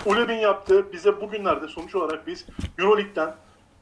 ULEB'in 0.07 0.35
yaptığı 0.35 0.93
bize 0.93 1.21
bugünlerde 1.21 1.69
sonuç 1.69 1.95
olarak 1.95 2.27
biz 2.27 2.47
Euroleague'den 2.79 3.35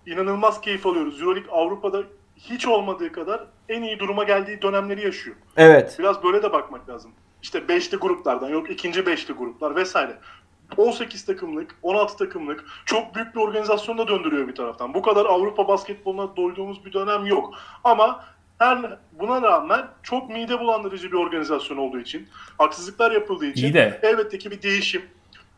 inanılmaz 0.06 0.60
keyif 0.60 0.86
alıyoruz. 0.86 1.20
Euroleague 1.20 1.52
Avrupa'da 1.52 2.02
hiç 2.36 2.66
olmadığı 2.66 3.12
kadar 3.12 3.44
en 3.68 3.82
iyi 3.82 3.98
duruma 3.98 4.24
geldiği 4.24 4.62
dönemleri 4.62 5.04
yaşıyor. 5.04 5.36
Evet. 5.56 5.96
Biraz 5.98 6.22
böyle 6.24 6.42
de 6.42 6.52
bakmak 6.52 6.88
lazım. 6.88 7.12
İşte 7.42 7.68
beşli 7.68 7.96
gruplardan 7.96 8.48
yok 8.48 8.70
ikinci 8.70 9.06
beşli 9.06 9.34
gruplar 9.34 9.76
vesaire. 9.76 10.18
18 10.76 11.24
takımlık, 11.24 11.76
16 11.82 12.16
takımlık 12.16 12.64
çok 12.84 13.14
büyük 13.14 13.34
bir 13.34 13.40
organizasyon 13.40 13.98
da 13.98 14.08
döndürüyor 14.08 14.48
bir 14.48 14.54
taraftan. 14.54 14.94
Bu 14.94 15.02
kadar 15.02 15.26
Avrupa 15.26 15.68
basketboluna 15.68 16.36
doyduğumuz 16.36 16.84
bir 16.84 16.92
dönem 16.92 17.26
yok. 17.26 17.54
Ama 17.84 18.24
her 18.58 18.98
buna 19.12 19.42
rağmen 19.42 19.86
çok 20.02 20.30
mide 20.30 20.60
bulandırıcı 20.60 21.08
bir 21.12 21.16
organizasyon 21.16 21.76
olduğu 21.76 21.98
için, 21.98 22.28
haksızlıklar 22.58 23.10
yapıldığı 23.12 23.46
için 23.46 23.62
İyi 23.66 23.74
de. 23.74 24.00
elbette 24.02 24.38
ki 24.38 24.50
bir 24.50 24.62
değişim. 24.62 25.02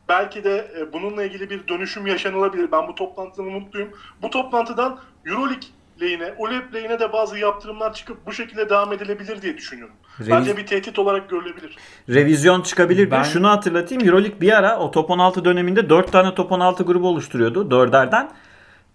Belki 0.09 0.45
de 0.45 0.71
e, 0.79 0.93
bununla 0.93 1.25
ilgili 1.25 1.51
bir 1.51 1.69
dönüşüm 1.69 2.07
yaşanılabilir. 2.07 2.73
Ben 2.73 2.89
bu 2.89 2.95
toplantıdan 2.95 3.47
mutluyum. 3.49 3.89
Bu 4.23 4.31
toplantıdan 4.31 4.99
Euroleague 5.27 5.63
lehine, 6.01 6.35
ULEP 6.39 6.75
lehine 6.75 7.01
de 7.01 7.13
bazı 7.13 7.39
yaptırımlar 7.39 7.93
çıkıp 7.95 8.27
bu 8.27 8.33
şekilde 8.33 8.71
devam 8.71 8.93
edilebilir 8.93 9.43
diye 9.43 9.57
düşünüyorum. 9.57 9.95
Reviz- 10.21 10.31
Bence 10.31 10.57
bir 10.57 10.67
tehdit 10.67 10.99
olarak 10.99 11.31
görülebilir. 11.31 11.77
Revizyon 12.09 12.63
çıkabilir. 12.63 13.11
Ben- 13.11 13.19
Ben... 13.19 13.23
Şunu 13.23 13.49
hatırlatayım. 13.49 14.05
Euroleague 14.09 14.41
bir 14.41 14.53
ara 14.59 14.79
o 14.79 14.91
top 14.91 15.11
16 15.11 15.45
döneminde 15.45 15.89
4 15.91 16.13
tane 16.13 16.35
top 16.35 16.53
16 16.53 16.83
grubu 16.83 17.09
oluşturuyordu. 17.09 17.71
Dörderden. 17.71 18.31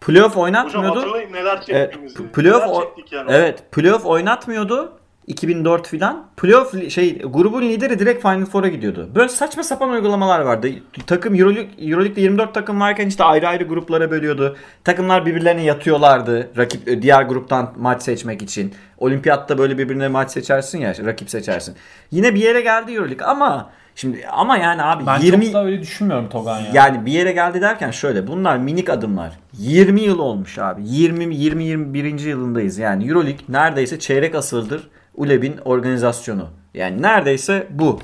Playoff 0.01 0.31
Hocam 0.31 0.43
oynatmıyordu. 0.43 0.99
hatırlayın 0.99 1.33
neler 1.33 1.55
Evet, 1.55 1.65
çektiğimizi. 1.65 2.15
p- 2.17 2.31
playoff 2.41 2.67
neler 2.67 2.81
çektik 2.81 3.11
yani. 3.13 3.31
Evet, 3.31 3.63
playoff 3.71 4.05
oynatmıyordu. 4.05 4.93
2004 5.27 5.87
filan. 5.87 6.25
Playoff 6.37 6.89
şey 6.91 7.19
grubun 7.21 7.61
lideri 7.61 7.99
direkt 7.99 8.21
Final 8.21 8.45
Four'a 8.45 8.67
gidiyordu. 8.67 9.09
Böyle 9.15 9.29
saçma 9.29 9.63
sapan 9.63 9.89
uygulamalar 9.89 10.39
vardı. 10.39 10.69
Takım 11.07 11.35
Euroleague, 11.35 11.89
Euroleague'de 11.89 12.21
24 12.21 12.53
takım 12.53 12.79
varken 12.79 13.07
işte 13.07 13.23
ayrı 13.23 13.47
ayrı 13.47 13.63
gruplara 13.63 14.11
bölüyordu. 14.11 14.57
Takımlar 14.83 15.25
birbirlerine 15.25 15.63
yatıyorlardı. 15.63 16.49
Rakip 16.57 16.87
e, 16.87 17.01
diğer 17.01 17.21
gruptan 17.23 17.73
maç 17.77 18.03
seçmek 18.03 18.41
için. 18.41 18.73
Olimpiyatta 18.97 19.57
böyle 19.57 19.77
birbirine 19.77 20.07
maç 20.07 20.31
seçersin 20.31 20.79
ya, 20.79 20.93
rakip 21.05 21.29
seçersin. 21.29 21.75
Yine 22.11 22.35
bir 22.35 22.39
yere 22.39 22.61
geldi 22.61 22.91
Euroleague 22.93 23.25
ama 23.25 23.69
şimdi 23.99 24.27
ama 24.27 24.57
yani 24.57 24.83
abi 24.83 25.05
Ben 25.05 25.19
20 25.19 25.45
çok 25.45 25.53
da 25.53 25.65
öyle 25.65 25.81
düşünmüyorum 25.81 26.29
Togan 26.29 26.59
ya. 26.59 26.65
yani 26.73 27.05
bir 27.05 27.11
yere 27.11 27.31
geldi 27.31 27.61
derken 27.61 27.91
şöyle 27.91 28.27
bunlar 28.27 28.57
minik 28.57 28.89
adımlar. 28.89 29.31
20 29.53 30.01
yıl 30.01 30.19
olmuş 30.19 30.57
abi. 30.57 30.81
20 30.85 31.35
20 31.35 31.63
21. 31.63 32.19
yılındayız. 32.19 32.77
Yani 32.77 33.07
EuroLeague 33.07 33.45
neredeyse 33.49 33.99
çeyrek 33.99 34.35
asırdır 34.35 34.87
ULEB'in 35.15 35.57
organizasyonu. 35.65 36.47
Yani 36.73 37.01
neredeyse 37.01 37.67
bu. 37.69 37.99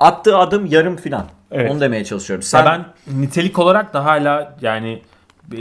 Attığı 0.00 0.38
adım 0.38 0.66
yarım 0.66 0.96
filan. 0.96 1.24
Evet. 1.50 1.70
Onu 1.70 1.80
demeye 1.80 2.04
çalışıyorum. 2.04 2.42
Ya 2.42 2.46
Sen 2.46 2.64
ben 2.66 2.84
nitelik 3.20 3.58
olarak 3.58 3.94
da 3.94 4.04
hala 4.04 4.56
yani 4.60 5.02
e, 5.52 5.58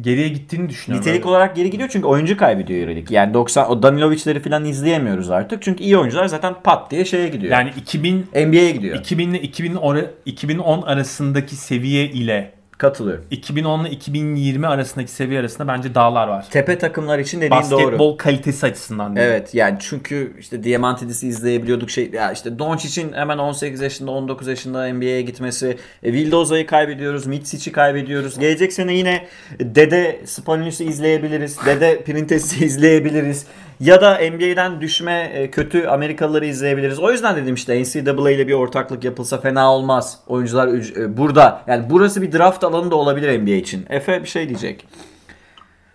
geriye 0.00 0.28
gittiğini 0.28 0.68
düşünüyorum. 0.68 1.00
nitelik 1.00 1.20
Öyle. 1.20 1.28
olarak 1.28 1.56
geri 1.56 1.70
gidiyor 1.70 1.88
çünkü 1.92 2.06
oyuncu 2.06 2.36
kaybediyor 2.36 2.80
EuroLeague. 2.80 3.16
Yani 3.16 3.34
90 3.34 3.70
o 3.70 3.82
Danilovic'leri 3.82 4.40
filan 4.40 4.64
izleyemiyoruz 4.64 5.30
artık. 5.30 5.62
Çünkü 5.62 5.84
iyi 5.84 5.98
oyuncular 5.98 6.26
zaten 6.26 6.54
pat 6.64 6.90
diye 6.90 7.04
şeye 7.04 7.28
gidiyor. 7.28 7.52
Yani 7.52 7.72
2000 7.76 8.26
NBA'ye 8.34 8.70
gidiyor. 8.70 8.98
2000 8.98 9.30
ile 9.30 9.42
2010, 9.42 10.02
2010 10.26 10.82
arasındaki 10.82 11.56
seviye 11.56 12.04
ile 12.04 12.55
Katılıyorum. 12.78 13.24
2010 13.30 13.84
ile 13.84 13.90
2020 13.90 14.66
arasındaki 14.66 15.10
seviye 15.10 15.40
arasında 15.40 15.68
bence 15.68 15.94
dağlar 15.94 16.28
var. 16.28 16.46
Tepe 16.50 16.78
takımlar 16.78 17.18
için 17.18 17.40
dediğin 17.40 17.70
doğru. 17.70 17.82
Basketbol 17.82 18.18
kalitesi 18.18 18.66
açısından 18.66 19.16
değil. 19.16 19.26
Evet 19.26 19.54
yani 19.54 19.76
çünkü 19.80 20.36
işte 20.38 20.64
Diamantidis'i 20.64 21.28
izleyebiliyorduk 21.28 21.90
şey 21.90 22.10
ya 22.12 22.32
işte 22.32 22.58
Doncic'in 22.58 23.12
hemen 23.12 23.38
18 23.38 23.80
yaşında 23.80 24.10
19 24.10 24.46
yaşında 24.46 24.92
NBA'ye 24.94 25.22
gitmesi, 25.22 25.78
e, 26.02 26.12
Vildoza'yı 26.12 26.66
kaybediyoruz, 26.66 27.26
Mitsic'i 27.26 27.72
kaybediyoruz. 27.72 28.38
Gelecek 28.38 28.72
sene 28.72 28.94
yine 28.94 29.26
Dede 29.60 30.20
Spanulis'i 30.24 30.84
izleyebiliriz. 30.84 31.58
Dede 31.66 32.02
Printes'i 32.02 32.64
izleyebiliriz. 32.64 33.46
Ya 33.80 34.00
da 34.00 34.14
NBA'den 34.14 34.80
düşme 34.80 35.30
e, 35.34 35.50
kötü 35.50 35.86
Amerikalıları 35.86 36.46
izleyebiliriz. 36.46 36.98
O 36.98 37.10
yüzden 37.10 37.36
dedim 37.36 37.54
işte 37.54 37.82
NCAA 37.82 38.30
ile 38.30 38.48
bir 38.48 38.52
ortaklık 38.52 39.04
yapılsa 39.04 39.40
fena 39.40 39.72
olmaz. 39.72 40.20
Oyuncular 40.26 40.68
e, 40.68 41.16
burada. 41.16 41.62
Yani 41.66 41.86
burası 41.90 42.22
bir 42.22 42.32
draft 42.32 42.64
alanı 42.64 42.90
da 42.90 42.96
olabilir 42.96 43.42
NBA 43.42 43.50
için. 43.50 43.86
Efe 43.88 44.22
bir 44.22 44.28
şey 44.28 44.48
diyecek. 44.48 44.88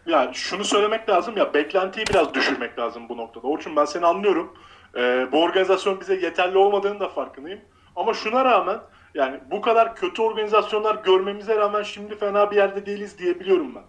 Ya 0.06 0.32
şunu 0.34 0.64
söylemek 0.64 1.10
lazım 1.10 1.38
ya 1.38 1.54
beklentiyi 1.54 2.06
biraz 2.10 2.34
düşürmek 2.34 2.80
lazım 2.80 3.10
bu 3.10 3.18
noktada. 3.18 3.48
Orçun 3.48 3.76
ben 3.76 3.86
seni 3.86 4.06
anlıyorum. 4.06 4.54
Ee, 4.98 5.28
bu 5.32 5.44
organizasyon 5.44 6.00
bize 6.02 6.16
yeterli 6.16 6.58
olmadığını 6.58 7.00
da 7.00 7.10
farkındayım. 7.10 7.60
Ama 7.96 8.14
şuna 8.14 8.46
rağmen 8.46 8.80
yani 9.14 9.40
bu 9.52 9.62
kadar 9.62 9.96
kötü 9.96 10.22
organizasyonlar 10.22 10.96
görmemize 10.96 11.56
rağmen 11.56 11.84
şimdi 11.84 12.18
fena 12.18 12.52
bir 12.52 12.56
yerde 12.56 12.86
değiliz 12.86 13.20
diyebiliyorum 13.20 13.76
ben. 13.76 13.84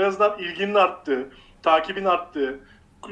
En 0.00 0.04
azından 0.04 0.38
ilginin 0.38 0.74
arttığı, 0.74 1.28
takibin 1.62 2.04
arttığı, 2.04 2.60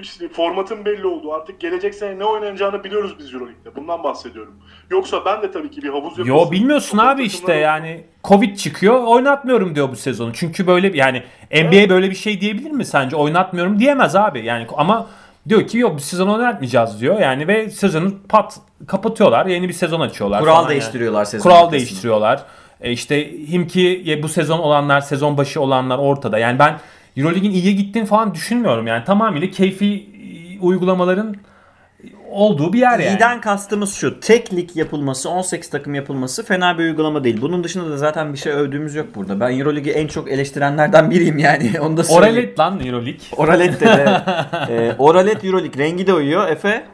işte 0.03 0.29
formatın 0.29 0.85
belli 0.85 1.07
olduğu, 1.07 1.33
artık 1.33 1.61
gelecek 1.61 1.95
sene 1.95 2.19
ne 2.19 2.25
oynanacağını 2.25 2.85
biliyoruz 2.85 3.15
biz 3.19 3.35
Euroleague'de. 3.35 3.77
Bundan 3.77 4.03
bahsediyorum. 4.05 4.55
Yoksa 4.91 5.25
ben 5.25 5.43
de 5.43 5.51
tabii 5.51 5.71
ki 5.71 5.83
bir 5.83 5.89
havuz 5.89 6.19
Yo 6.19 6.25
yapısı- 6.37 6.51
bilmiyorsun 6.53 6.99
abi 6.99 7.23
işte 7.23 7.39
takımları- 7.41 7.61
yani 7.61 8.05
Covid 8.25 8.57
çıkıyor 8.57 9.03
oynatmıyorum 9.07 9.75
diyor 9.75 9.91
bu 9.91 9.97
sezonu. 9.97 10.33
Çünkü 10.35 10.67
böyle 10.67 10.97
yani 10.99 11.23
NBA 11.51 11.89
böyle 11.89 12.11
bir 12.11 12.15
şey 12.15 12.41
diyebilir 12.41 12.71
mi 12.71 12.85
sence? 12.85 13.17
Oynatmıyorum 13.17 13.79
diyemez 13.79 14.17
abi. 14.17 14.45
Yani 14.45 14.67
ama 14.77 15.07
diyor 15.49 15.67
ki 15.67 15.79
yok 15.79 15.95
bu 15.97 16.01
sezon 16.01 16.29
oynatmayacağız 16.29 17.01
diyor. 17.01 17.21
Yani 17.21 17.49
ve 17.49 17.71
sezonu 17.71 18.13
pat 18.29 18.59
kapatıyorlar. 18.87 19.47
Yeni 19.47 19.69
bir 19.69 19.73
sezon 19.73 20.01
açıyorlar. 20.01 20.41
Kural 20.41 20.53
falan 20.53 20.63
yani. 20.63 20.71
değiştiriyorlar 20.71 21.25
sezon 21.25 21.43
Kural 21.43 21.57
ortasında. 21.57 21.73
değiştiriyorlar. 21.73 22.43
E 22.81 22.93
işte 22.93 23.33
Himki 23.49 24.19
bu 24.23 24.29
sezon 24.29 24.59
olanlar, 24.59 25.01
sezon 25.01 25.37
başı 25.39 25.61
olanlar 25.61 25.99
ortada. 25.99 26.39
Yani 26.39 26.59
ben 26.59 26.79
EuroLeague'in 27.17 27.53
iyiye 27.53 27.73
gittiğini 27.73 28.07
falan 28.07 28.35
düşünmüyorum. 28.35 28.87
Yani 28.87 29.05
tamamıyla 29.05 29.51
keyfi 29.51 29.87
e, 30.57 30.61
uygulamaların 30.61 31.37
olduğu 32.31 32.73
bir 32.73 32.79
yer 32.79 32.99
yani. 32.99 33.05
İyiden 33.05 33.41
kastımız 33.41 33.95
şu. 33.95 34.21
Tek 34.21 34.55
lig 34.55 34.77
yapılması, 34.77 35.31
18 35.31 35.71
takım 35.71 35.95
yapılması 35.95 36.45
fena 36.45 36.79
bir 36.79 36.85
uygulama 36.85 37.25
değil. 37.25 37.41
Bunun 37.41 37.65
dışında 37.65 37.91
da 37.91 37.97
zaten 37.97 38.33
bir 38.33 38.39
şey 38.39 38.53
övdüğümüz 38.53 38.95
yok 38.95 39.07
burada. 39.15 39.41
Ben 39.41 39.59
Euroleague'i 39.59 39.95
en 39.95 40.07
çok 40.07 40.31
eleştirenlerden 40.31 41.11
biriyim 41.11 41.39
yani. 41.39 41.73
Onu 41.81 41.97
da 41.97 42.05
söyleyeyim. 42.05 42.35
Oralet 42.35 42.59
lan 42.59 42.81
EuroLeague. 42.81 43.21
Oralet 43.37 43.81
de. 43.81 43.87
de. 43.87 44.23
Ee, 44.71 44.95
Oralet 44.99 45.45
Euroleague. 45.45 45.85
Rengi 45.85 46.07
de 46.07 46.15
uyuyor. 46.15 46.49
Efe? 46.49 46.85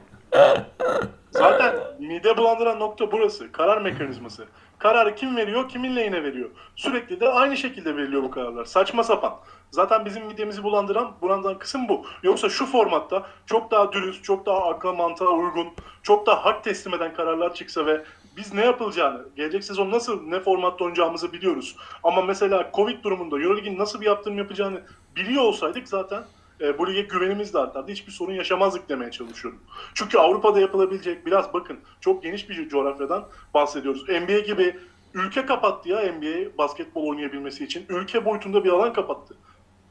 Zaten 1.30 1.74
mide 1.98 2.36
bulandıran 2.36 2.78
nokta 2.78 3.12
burası. 3.12 3.52
Karar 3.52 3.82
mekanizması. 3.82 4.44
Kararı 4.78 5.14
kim 5.14 5.36
veriyor, 5.36 5.68
kimin 5.68 5.96
lehine 5.96 6.22
veriyor. 6.22 6.50
Sürekli 6.76 7.20
de 7.20 7.28
aynı 7.28 7.56
şekilde 7.56 7.96
veriliyor 7.96 8.22
bu 8.22 8.30
kararlar. 8.30 8.64
Saçma 8.64 9.04
sapan. 9.04 9.32
Zaten 9.72 10.04
bizim 10.04 10.26
midemizi 10.26 10.62
bulandıran, 10.62 11.12
bulandıran 11.22 11.58
kısım 11.58 11.88
bu. 11.88 12.06
Yoksa 12.22 12.48
şu 12.48 12.66
formatta 12.66 13.26
çok 13.46 13.70
daha 13.70 13.92
dürüst, 13.92 14.24
çok 14.24 14.46
daha 14.46 14.68
akla 14.68 14.92
mantığa 14.92 15.28
uygun, 15.28 15.68
çok 16.02 16.26
daha 16.26 16.44
hak 16.44 16.64
teslim 16.64 16.94
eden 16.94 17.14
kararlar 17.14 17.54
çıksa 17.54 17.86
ve 17.86 18.04
biz 18.36 18.54
ne 18.54 18.64
yapılacağını, 18.64 19.28
gelecek 19.36 19.64
sezon 19.64 19.90
nasıl, 19.90 20.22
ne 20.22 20.40
formatta 20.40 20.84
oynayacağımızı 20.84 21.32
biliyoruz. 21.32 21.76
Ama 22.02 22.22
mesela 22.22 22.70
Covid 22.74 23.04
durumunda 23.04 23.40
Euroleague'in 23.40 23.78
nasıl 23.78 24.00
bir 24.00 24.06
yaptırım 24.06 24.38
yapacağını 24.38 24.82
biliyor 25.16 25.42
olsaydık 25.42 25.88
zaten 25.88 26.24
e, 26.60 26.78
bu 26.78 26.86
lige 26.86 27.00
güvenimiz 27.00 27.54
de 27.54 27.58
artardı. 27.58 27.92
Hiçbir 27.92 28.12
sorun 28.12 28.32
yaşamazdık 28.32 28.88
demeye 28.88 29.10
çalışıyorum. 29.10 29.60
Çünkü 29.94 30.18
Avrupa'da 30.18 30.60
yapılabilecek 30.60 31.26
biraz 31.26 31.54
bakın 31.54 31.78
çok 32.00 32.22
geniş 32.22 32.48
bir 32.48 32.68
coğrafyadan 32.68 33.28
bahsediyoruz. 33.54 34.08
NBA 34.08 34.38
gibi 34.38 34.76
ülke 35.14 35.46
kapattı 35.46 35.88
ya 35.88 36.12
NBA 36.12 36.58
basketbol 36.58 37.06
oynayabilmesi 37.06 37.64
için. 37.64 37.86
Ülke 37.88 38.24
boyutunda 38.24 38.64
bir 38.64 38.70
alan 38.70 38.92
kapattı 38.92 39.36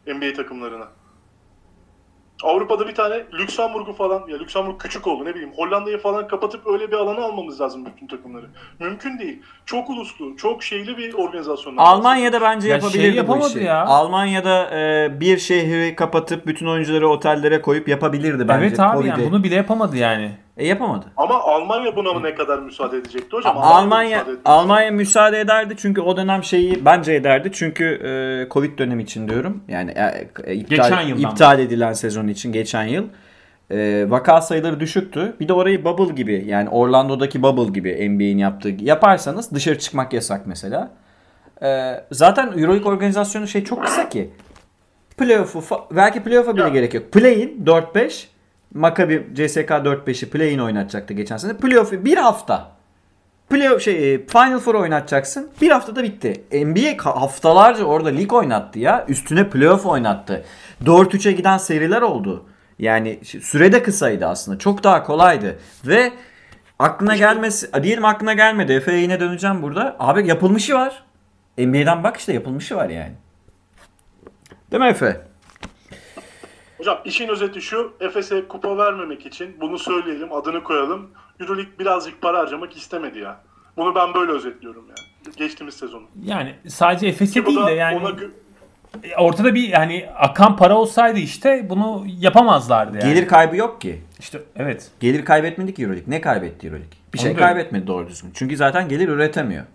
NBA 0.07 0.33
takımlarına. 0.35 0.85
Avrupa'da 2.43 2.87
bir 2.87 2.95
tane 2.95 3.15
Lüksemburg'u 3.33 3.93
falan 3.93 4.27
ya 4.27 4.37
Lüksemburg 4.37 4.79
küçük 4.81 5.07
oldu 5.07 5.25
ne 5.25 5.29
bileyim 5.35 5.51
Hollanda'yı 5.55 5.97
falan 5.97 6.27
kapatıp 6.27 6.67
öyle 6.67 6.87
bir 6.91 6.95
alana 6.95 7.25
almamız 7.25 7.61
lazım 7.61 7.85
bütün 7.85 8.07
takımları. 8.07 8.45
Mümkün 8.79 9.19
değil. 9.19 9.41
Çok 9.65 9.89
uluslu, 9.89 10.37
çok 10.37 10.63
şeyli 10.63 10.97
bir 10.97 11.13
organizasyon. 11.13 11.77
Almanya'da 11.77 12.41
bence 12.41 12.67
Ya 12.69 12.75
yapabilirdi 12.75 13.01
şey 13.03 13.11
bu 13.13 13.15
yapamadı 13.17 13.49
işi. 13.49 13.63
ya. 13.63 13.85
Almanya'da 13.85 14.69
e, 14.79 15.09
bir 15.19 15.37
şehri 15.37 15.95
kapatıp 15.95 16.47
bütün 16.47 16.65
oyuncuları 16.67 17.09
otellere 17.09 17.61
koyup 17.61 17.87
yapabilirdi 17.87 18.47
bence. 18.47 18.65
evet 18.65 18.79
abi 18.79 19.07
yani 19.07 19.15
Covid'i. 19.15 19.31
bunu 19.31 19.43
bile 19.43 19.55
yapamadı 19.55 19.97
yani. 19.97 20.31
E, 20.57 20.67
yapamadı. 20.67 21.05
Ama 21.17 21.39
Almanya 21.43 21.95
buna 21.95 22.13
mı 22.13 22.23
ne 22.23 22.35
kadar 22.35 22.59
müsaade 22.59 22.97
edecekti 22.97 23.35
hocam? 23.37 23.57
Almanya 23.57 24.17
müsaade 24.17 24.31
etti. 24.31 24.41
Almanya 24.45 24.91
müsaade 24.91 25.39
ederdi 25.39 25.75
çünkü 25.77 26.01
o 26.01 26.17
dönem 26.17 26.43
şeyi 26.43 26.85
bence 26.85 27.13
ederdi 27.13 27.49
çünkü 27.53 27.85
e, 27.85 28.13
Covid 28.53 28.79
dönemi 28.79 29.03
için 29.03 29.27
diyorum. 29.27 29.63
Yani 29.67 29.91
e, 29.91 30.27
e, 30.43 30.55
iptal, 30.55 30.75
Geçen 30.75 31.01
yıldan 31.01 31.31
iptal 31.31 31.59
edilen 31.59 31.93
sezon 31.93 32.27
için 32.27 32.51
geçen 32.51 32.83
yıl 32.83 33.05
e, 33.71 34.05
vaka 34.09 34.41
sayıları 34.41 34.79
düşüktü. 34.79 35.35
Bir 35.39 35.47
de 35.47 35.53
orayı 35.53 35.85
bubble 35.85 36.13
gibi 36.13 36.43
yani 36.47 36.69
Orlando'daki 36.69 37.43
bubble 37.43 37.71
gibi 37.73 38.09
NBA'in 38.09 38.37
yaptığı 38.37 38.69
yaparsanız 38.69 39.51
dışarı 39.53 39.79
çıkmak 39.79 40.13
yasak 40.13 40.47
mesela. 40.47 40.91
E, 41.63 41.93
zaten 42.11 42.47
EuroLeague 42.57 42.91
organizasyonu 42.91 43.47
şey 43.47 43.63
çok 43.63 43.83
kısa 43.85 44.09
ki. 44.09 44.29
Playoff'u 45.17 45.63
belki 45.91 46.23
playoff'a 46.23 46.55
bile 46.55 46.63
Ya. 46.63 46.69
gerek 46.69 46.93
yok. 46.93 47.11
Play-in 47.11 47.65
4-5 47.65 48.27
Maccabi 48.73 49.27
CSK 49.35 49.69
4-5'i 49.69 50.29
play-in 50.29 50.59
oynatacaktı 50.59 51.13
geçen 51.13 51.37
sene. 51.37 51.57
Playoff'u 51.57 52.05
bir 52.05 52.17
hafta. 52.17 52.71
Playoff 53.49 53.81
şey 53.81 54.13
e, 54.13 54.27
Final 54.27 54.59
Four 54.59 54.75
oynatacaksın. 54.75 55.49
Bir 55.61 55.71
haftada 55.71 56.03
bitti. 56.03 56.43
NBA 56.51 57.05
haftalarca 57.05 57.83
orada 57.83 58.09
lig 58.09 58.33
oynattı 58.33 58.79
ya. 58.79 59.05
Üstüne 59.07 59.49
playoff 59.49 59.85
oynattı. 59.85 60.45
4-3'e 60.85 61.31
giden 61.31 61.57
seriler 61.57 62.01
oldu. 62.01 62.45
Yani 62.79 63.19
süre 63.23 63.71
de 63.71 63.83
kısaydı 63.83 64.25
aslında. 64.25 64.59
Çok 64.59 64.83
daha 64.83 65.03
kolaydı. 65.03 65.59
Ve 65.85 66.11
aklına 66.79 67.15
gelmesi 67.15 67.83
diyelim 67.83 68.05
aklına 68.05 68.33
gelmedi. 68.33 68.73
Efe'ye 68.73 68.99
yine 68.99 69.19
döneceğim 69.19 69.61
burada. 69.61 69.95
Abi 69.99 70.27
yapılmışı 70.27 70.73
var. 70.73 71.03
NBA'den 71.57 72.03
bak 72.03 72.17
işte 72.17 72.33
yapılmışı 72.33 72.75
var 72.75 72.89
yani. 72.89 73.13
Değil 74.71 74.83
mi 74.83 74.89
Efe? 74.89 75.30
Hocam 76.81 76.97
işin 77.05 77.27
özeti 77.27 77.61
şu. 77.61 77.93
Efes'e 77.99 78.47
kupa 78.47 78.77
vermemek 78.77 79.25
için 79.25 79.57
bunu 79.61 79.79
söyleyelim, 79.79 80.33
adını 80.33 80.63
koyalım. 80.63 81.09
Euroleague 81.39 81.79
birazcık 81.79 82.21
para 82.21 82.39
harcamak 82.39 82.77
istemedi 82.77 83.19
ya. 83.19 83.37
Bunu 83.77 83.95
ben 83.95 84.13
böyle 84.13 84.31
özetliyorum 84.31 84.85
yani. 84.87 85.35
Geçtiğimiz 85.37 85.75
sezonu. 85.75 86.03
Yani 86.23 86.55
sadece 86.67 87.07
Efes'e 87.07 87.45
değil 87.45 87.65
de 87.67 87.71
yani 87.71 87.97
ona 87.97 88.09
gö- 88.09 88.31
ortada 89.17 89.55
bir 89.55 89.69
yani 89.69 90.09
akan 90.17 90.57
para 90.57 90.77
olsaydı 90.77 91.19
işte 91.19 91.69
bunu 91.69 92.03
yapamazlardı 92.19 92.97
yani. 93.01 93.13
Gelir 93.13 93.27
kaybı 93.27 93.55
yok 93.55 93.81
ki. 93.81 94.01
işte 94.19 94.41
evet. 94.55 94.91
Gelir 94.99 95.25
kaybetmedi 95.25 95.73
ki 95.73 95.83
Euroleague. 95.83 96.11
Ne 96.11 96.21
kaybetti 96.21 96.67
Euroleague? 96.67 96.97
Bir 97.13 97.19
Onu 97.19 97.25
şey 97.25 97.35
kaybetmedi 97.35 97.87
doğru 97.87 98.07
düzgün. 98.07 98.31
Çünkü 98.33 98.57
zaten 98.57 98.89
gelir 98.89 99.07
üretemiyor. 99.09 99.65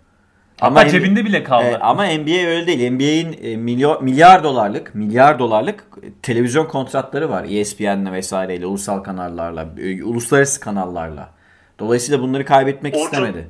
Ama 0.61 0.81
NBA 0.81 0.89
cebinde 0.89 1.25
bile 1.25 1.43
kaldı. 1.43 1.65
E, 1.65 1.77
ama 1.77 2.05
NBA 2.05 2.47
öyle 2.47 2.67
değil. 2.67 2.91
NBA'in 2.91 3.37
e, 3.43 3.57
milyar, 3.57 4.01
milyar 4.01 4.43
dolarlık, 4.43 4.95
milyar 4.95 5.39
dolarlık 5.39 5.83
e, 6.03 6.07
televizyon 6.21 6.65
kontratları 6.65 7.29
var. 7.29 7.45
ESPN'le 7.49 8.11
vesaireyle, 8.11 8.65
ulusal 8.65 8.99
kanallarla, 8.99 9.67
e, 9.77 10.03
uluslararası 10.03 10.59
kanallarla. 10.59 11.29
Dolayısıyla 11.79 12.21
bunları 12.21 12.45
kaybetmek 12.45 12.95
Orçun- 12.95 13.03
istemedi. 13.03 13.49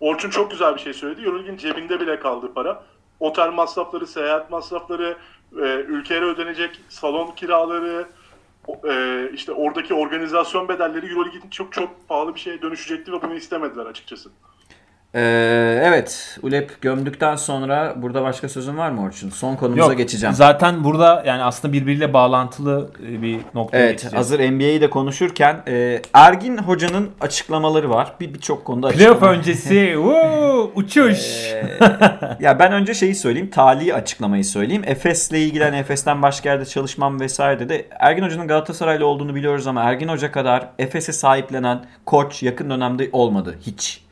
Orçun 0.00 0.30
çok 0.30 0.50
güzel 0.50 0.74
bir 0.74 0.80
şey 0.80 0.94
söyledi. 0.94 1.22
Euroleague'in 1.22 1.56
cebinde 1.56 2.00
bile 2.00 2.20
kaldı 2.20 2.54
para. 2.54 2.82
Otel 3.20 3.50
masrafları, 3.50 4.06
seyahat 4.06 4.50
masrafları, 4.50 5.16
e, 5.52 5.64
ülkelere 5.88 6.24
ödenecek 6.24 6.80
salon 6.88 7.30
kiraları, 7.36 8.06
e, 8.88 9.24
işte 9.34 9.52
oradaki 9.52 9.94
organizasyon 9.94 10.68
bedelleri 10.68 11.06
Euroleague'in 11.06 11.50
çok 11.50 11.72
çok 11.72 12.08
pahalı 12.08 12.34
bir 12.34 12.40
şeye 12.40 12.62
dönüşecekti 12.62 13.12
ve 13.12 13.22
bunu 13.22 13.34
istemediler 13.34 13.86
açıkçası. 13.86 14.30
Ee, 15.16 15.80
evet. 15.84 16.38
Ulep 16.42 16.82
gömdükten 16.82 17.36
sonra 17.36 17.94
burada 17.96 18.22
başka 18.22 18.48
sözün 18.48 18.76
var 18.76 18.90
mı 18.90 19.02
Orçun? 19.02 19.30
Son 19.30 19.56
konumuza 19.56 19.88
Yok, 19.88 19.96
geçeceğim. 19.98 20.34
Zaten 20.34 20.84
burada 20.84 21.22
yani 21.26 21.42
aslında 21.42 21.72
birbiriyle 21.72 22.12
bağlantılı 22.12 22.90
e, 23.08 23.22
bir 23.22 23.38
noktaya 23.54 23.78
Evet, 23.78 23.90
geçeceğiz. 23.92 24.16
hazır 24.16 24.40
NBA'yi 24.50 24.80
de 24.80 24.90
konuşurken 24.90 25.62
e, 25.68 26.02
Ergin 26.14 26.58
Hoca'nın 26.58 27.10
açıklamaları 27.20 27.90
var. 27.90 28.12
Bir 28.20 28.34
birçok 28.34 28.64
konuda 28.64 28.88
Playoff 28.88 29.22
öncesi 29.22 29.98
uuu, 29.98 30.72
uçuş. 30.74 31.52
Ee, 31.52 31.78
ya 32.40 32.58
ben 32.58 32.72
önce 32.72 32.94
şeyi 32.94 33.14
söyleyeyim. 33.14 33.50
Tali 33.50 33.94
açıklamayı 33.94 34.44
söyleyeyim. 34.44 34.82
Efes'le 34.86 35.32
ilgilen 35.32 35.72
Efes'ten 35.72 36.22
başka 36.22 36.48
yerde 36.48 36.64
çalışmam 36.64 37.20
vesaire 37.20 37.68
de 37.68 37.86
Ergin 37.90 38.22
Hoca'nın 38.22 38.48
Galatasaraylı 38.48 39.06
olduğunu 39.06 39.34
biliyoruz 39.34 39.66
ama 39.66 39.82
Ergin 39.82 40.08
Hoca 40.08 40.32
kadar 40.32 40.68
Efes'e 40.78 41.12
sahiplenen 41.12 41.84
koç 42.06 42.42
yakın 42.42 42.70
dönemde 42.70 43.08
olmadı. 43.12 43.58
Hiç. 43.66 44.05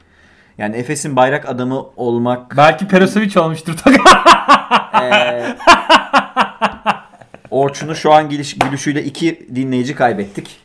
Yani 0.58 0.76
Efes'in 0.76 1.16
bayrak 1.16 1.48
adamı 1.48 1.86
olmak 1.96 2.56
Belki 2.56 2.88
Perasovic 2.88 3.40
olmuştur. 3.40 3.74
Ee, 5.02 5.56
Orçun'u 7.50 7.94
şu 7.96 8.12
an 8.12 8.28
geliş, 8.28 8.58
gülüşüyle 8.58 9.04
iki 9.04 9.48
dinleyici 9.54 9.94
kaybettik. 9.94 10.60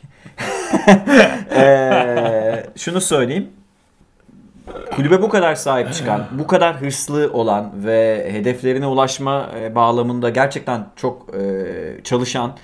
Ee, 1.54 2.66
şunu 2.76 3.00
söyleyeyim. 3.00 3.50
Kulübe 4.96 5.22
bu 5.22 5.28
kadar 5.28 5.54
sahip 5.54 5.92
çıkan, 5.94 6.26
bu 6.30 6.46
kadar 6.46 6.80
hırslı 6.80 7.30
olan 7.32 7.72
ve 7.74 8.28
hedeflerine 8.32 8.86
ulaşma 8.86 9.50
e, 9.60 9.74
bağlamında 9.74 10.30
gerçekten 10.30 10.86
çok 10.96 11.34
e, 11.34 11.40
çalışan, 12.04 12.56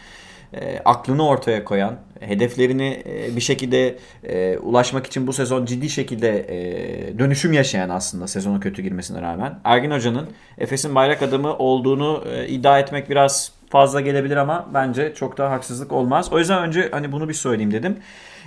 e, 0.61 0.80
aklını 0.84 1.28
ortaya 1.28 1.64
koyan, 1.64 1.96
hedeflerini 2.20 3.02
e, 3.07 3.36
bir 3.36 3.40
şekilde 3.40 3.98
e, 4.24 4.59
ulaşmak 4.59 5.07
için 5.07 5.26
bu 5.26 5.32
sezon 5.32 5.64
ciddi 5.64 5.90
şekilde 5.90 6.38
e, 6.38 7.18
dönüşüm 7.18 7.52
yaşayan 7.52 7.88
aslında 7.88 8.28
sezonu 8.28 8.61
kötü 8.61 8.82
girmesine 8.82 9.22
rağmen 9.22 9.59
Ergin 9.64 9.90
Hoca'nın 9.90 10.28
Efes'in 10.59 10.94
bayrak 10.94 11.22
adamı 11.22 11.57
olduğunu 11.57 12.24
e, 12.32 12.48
iddia 12.48 12.78
etmek 12.78 13.11
biraz 13.11 13.52
fazla 13.70 14.00
gelebilir 14.00 14.36
ama 14.36 14.66
bence 14.74 15.14
çok 15.14 15.38
da 15.38 15.50
haksızlık 15.50 15.92
olmaz. 15.92 16.32
O 16.32 16.38
yüzden 16.38 16.62
önce 16.62 16.88
hani 16.92 17.12
bunu 17.12 17.28
bir 17.28 17.34
söyleyeyim 17.34 17.72
dedim. 17.72 17.96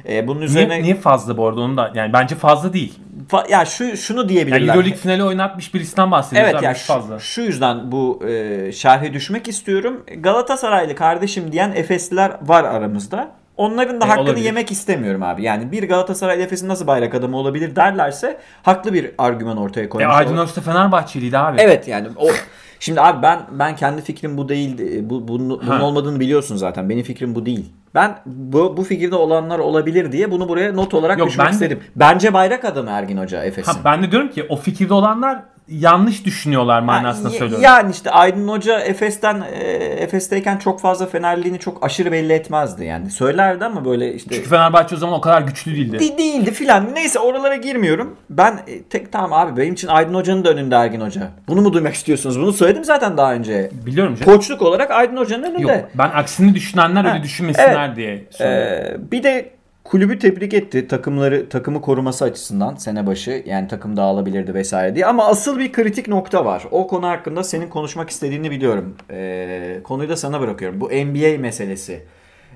E, 0.10 0.28
bunun 0.28 0.41
üzerine 0.41 0.74
niye, 0.74 0.84
niye 0.84 0.95
fazla 0.95 1.38
bu 1.38 1.47
arada 1.47 1.62
onu 1.62 1.78
da 1.78 1.91
yani 1.95 2.14
bence 2.14 2.36
fazla 2.36 2.74
değil. 2.74 3.00
Fa- 3.32 3.52
ya 3.52 3.66
şu 3.66 3.97
şunu 3.97 4.20
Yani 4.20 4.30
diyebilirler. 4.30 4.74
Euroleague 4.76 4.97
finali 4.97 5.24
oynatmış 5.24 5.74
birisinden 5.74 6.12
bahsediyoruz. 6.12 6.52
Evet 6.54 6.64
ya 6.64 6.74
şu, 6.76 6.88
fazla. 6.88 7.20
şu 7.20 7.41
yüzden 7.41 7.91
bu 7.91 8.24
e, 8.28 8.72
şerhe 8.72 9.14
düşmek 9.14 9.47
istiyorum. 9.47 10.06
Galatasaraylı 10.18 10.95
kardeşim 10.95 11.52
diyen 11.52 11.72
Efesliler 11.76 12.32
var 12.41 12.64
aramızda. 12.64 13.32
Onların 13.58 14.02
da 14.02 14.06
E, 14.06 14.08
hakkını 14.08 14.24
olabilir. 14.26 14.45
yemek 14.45 14.72
istemiyorum 14.72 15.24
abi. 15.24 15.43
Yani 15.43 15.72
bir 15.72 15.88
Galatasaray 15.88 16.43
Efes'in 16.43 16.68
nasıl 16.68 16.88
bayrak 16.88 17.16
adamı 17.16 17.38
olabilir 17.38 17.76
derlerse 17.76 18.39
haklı 18.64 18.93
bir 18.93 19.12
argüman 19.18 19.58
ortaya 19.58 19.82
E, 19.84 19.89
koymuş. 19.89 20.16
Aydın 20.16 20.34
olur. 20.34 20.43
Öztürk 20.43 20.66
Fenerbahçeliydi 20.66 21.38
abi. 21.38 21.62
Evet 21.62 21.88
yani 21.88 22.08
o 22.16 22.28
Şimdi 22.80 23.02
abi 23.02 23.22
ben 23.22 23.39
ben 23.52 23.76
kendi 23.76 24.02
fikrim 24.02 24.38
bu 24.38 24.50
değil. 24.50 24.78
Bu 25.10 25.28
bunun, 25.28 25.50
bunun 25.68 25.80
olmadığını 25.80 26.20
biliyorsun 26.20 26.56
zaten. 26.56 26.89
Benim 26.89 27.04
fikrim 27.04 27.36
bu 27.36 27.45
değil. 27.45 27.66
Ben 27.96 28.20
bu 28.26 28.78
bu 28.78 28.84
fikirde 28.84 29.16
olanlar 29.16 29.60
olabilir 29.60 30.12
diye 30.12 30.32
bunu 30.32 30.50
buraya 30.50 30.74
not 30.74 30.94
olarak 30.94 31.20
Yok, 31.20 31.28
düşmek 31.28 31.48
ben 31.48 31.52
istedim. 31.52 31.80
Bence 31.96 32.34
bayrak 32.34 32.66
adamı 32.66 32.90
Ergin 32.90 33.18
Hoca 33.18 33.44
Efes'in. 33.44 33.74
Ben 33.86 34.04
de 34.04 34.12
diyorum 34.12 34.30
ki 34.30 34.46
o 34.50 34.56
fikirde 34.56 34.94
olanlar 34.94 35.40
yanlış 35.70 36.26
düşünüyorlar 36.26 36.82
manasında 36.82 37.30
Ha, 37.30 37.34
y- 37.34 37.39
söylüyorum. 37.39 37.63
Yani 37.63 37.91
işte 37.91 38.11
Aydın 38.11 38.47
Hoca 38.47 38.80
Efes'ten 38.80 39.43
e, 39.53 39.63
Efes'teyken 39.99 40.57
çok 40.57 40.82
fazla 40.82 41.05
Fenerliğini 41.05 41.59
çok 41.59 41.84
aşırı 41.86 42.11
belli 42.11 42.34
etmezdi 42.34 42.86
yani. 42.86 43.09
Söylerdi 43.09 43.65
ama 43.65 43.86
böyle 43.86 44.13
işte 44.13 44.36
Çünkü 44.36 44.49
Fenerbahçe 44.49 44.95
o 44.95 44.97
zaman 44.97 45.15
o 45.17 45.22
kadar 45.22 45.41
güçlü 45.41 45.72
değildi. 45.76 45.99
de- 45.99 46.17
değildi 46.17 46.51
filan. 46.51 46.95
Neyse 46.95 47.20
oralara 47.20 47.55
girmiyorum. 47.55 48.15
Ben 48.30 48.53
e, 48.67 48.84
tek 48.84 49.11
tamam 49.11 49.34
abi 49.34 49.61
benim 49.61 49.74
için 49.74 49.88
Aydın 49.88 50.13
Hoca'nın 50.13 50.45
da 50.45 50.49
önünde 50.49 50.76
Ergin 50.76 51.01
Hoca. 51.01 51.32
Bunu 51.47 51.61
mu 51.61 51.74
duymak 51.74 51.93
istiyorsunuz? 51.93 52.39
Bunu 52.39 52.53
söyledim 52.53 52.84
zaten 52.86 53.17
daha 53.17 53.34
önce. 53.34 53.70
Biliyorum 53.86 54.15
canım. 54.15 54.34
Koçluk 54.38 54.61
olarak 54.61 54.91
Aydın 54.91 55.17
Hoca'nın 55.17 55.43
önünde. 55.43 55.61
Yok 55.72 55.89
ben 55.95 56.09
aksini 56.13 56.53
düşünenler 56.55 57.03
Ha, 57.05 57.13
öyle 57.13 57.24
düşünmesinler 57.24 57.86
evet. 57.88 57.97
diye 57.97 58.26
söylüyorum. 58.32 58.97
Ee, 59.07 59.11
bir 59.11 59.24
de 59.24 59.51
kulübü 59.90 60.20
tebrik 60.20 60.54
etti 60.54 60.88
takımları 60.88 61.50
takımı 61.50 61.82
koruması 61.82 62.26
açısından 62.26 62.76
sene 62.76 63.08
başı 63.08 63.44
yani 63.46 63.68
takım 63.68 63.98
dağılabilirdi 63.98 64.54
vesaire 64.54 64.96
diye 64.96 65.06
ama 65.06 65.28
asıl 65.28 65.60
bir 65.60 65.72
kritik 65.72 66.08
nokta 66.08 66.46
var. 66.46 66.64
O 66.72 66.88
konu 66.88 67.08
hakkında 67.08 67.44
senin 67.44 67.68
konuşmak 67.68 68.10
istediğini 68.10 68.52
biliyorum. 68.52 68.96
Ee, 69.12 69.80
konuyu 69.84 70.10
da 70.10 70.18
sana 70.18 70.42
bırakıyorum. 70.42 70.82
Bu 70.82 70.86
NBA 70.86 71.40
meselesi. 71.40 72.04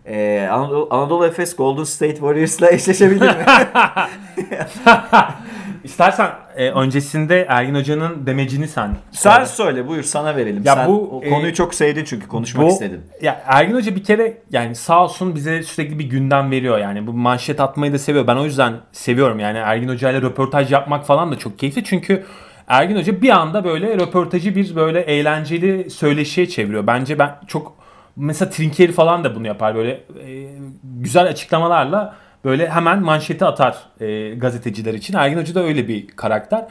Ee, 0.06 0.48
Anadolu, 0.52 0.88
Anadolu 0.92 1.26
Efes 1.26 1.56
Golden 1.56 1.84
State 1.84 2.16
Warriors'la 2.16 2.70
eşleşebilir 2.72 3.22
mi? 3.22 3.46
İstersen 5.84 6.30
e, 6.56 6.70
öncesinde 6.70 7.46
Ergin 7.50 7.76
Hoca'nın 7.76 8.26
demecini 8.26 8.68
sen 8.68 8.96
Sen 9.12 9.32
söyle. 9.32 9.46
söyle 9.46 9.88
buyur 9.88 10.04
sana 10.04 10.36
verelim. 10.36 10.64
Ya 10.66 10.76
Sen 10.76 10.88
bu, 10.88 11.18
o 11.18 11.30
konuyu 11.30 11.52
e, 11.52 11.54
çok 11.54 11.74
sevdin 11.76 12.04
çünkü 12.06 12.28
konuşmak 12.28 12.66
Bu- 12.66 12.70
istedin. 12.70 13.02
Ya 13.22 13.44
Ergin 13.48 13.76
Hoca 13.76 13.96
bir 13.96 14.04
kere 14.04 14.38
yani 14.52 14.76
sağ 14.76 15.04
olsun 15.04 15.36
bize 15.36 15.64
sürekli 15.64 16.00
bir 16.00 16.06
gündem 16.10 16.52
veriyor 16.52 16.78
yani. 16.78 17.08
Bu 17.08 17.14
manşet 17.14 17.60
atmayı 17.60 17.94
da 17.94 17.98
seviyor. 18.00 18.28
Ben 18.28 18.36
o 18.36 18.46
yüzden 18.46 18.74
seviyorum 18.92 19.40
yani 19.40 19.58
Ergin 19.58 19.90
Hoca 19.90 20.12
ile 20.12 20.22
röportaj 20.22 20.72
yapmak 20.72 21.06
falan 21.06 21.32
da 21.32 21.38
çok 21.38 21.60
keyifli. 21.60 21.84
Çünkü 21.84 22.24
Ergin 22.68 22.96
Hoca 22.96 23.22
bir 23.22 23.30
anda 23.30 23.64
böyle 23.64 23.96
röportajı 23.98 24.56
bir 24.56 24.76
böyle 24.76 25.02
eğlenceli 25.02 25.90
söyleşiye 25.90 26.48
çeviriyor. 26.50 26.88
Bence 26.88 27.20
ben 27.20 27.36
çok 27.48 27.74
mesela 28.16 28.50
Trinkeri 28.52 28.92
falan 28.92 29.24
da 29.24 29.36
bunu 29.36 29.48
yapar 29.48 29.76
böyle 29.76 29.92
e, 29.92 30.48
güzel 30.84 31.24
açıklamalarla 31.28 32.16
böyle 32.44 32.70
hemen 32.70 33.02
manşeti 33.02 33.46
atar 33.46 33.78
e, 34.00 34.36
gazeteciler 34.36 34.94
için. 34.94 35.14
Ergin 35.14 35.38
Hoca 35.38 35.56
da 35.56 35.64
öyle 35.64 35.88
bir 35.88 36.08
karakter. 36.08 36.66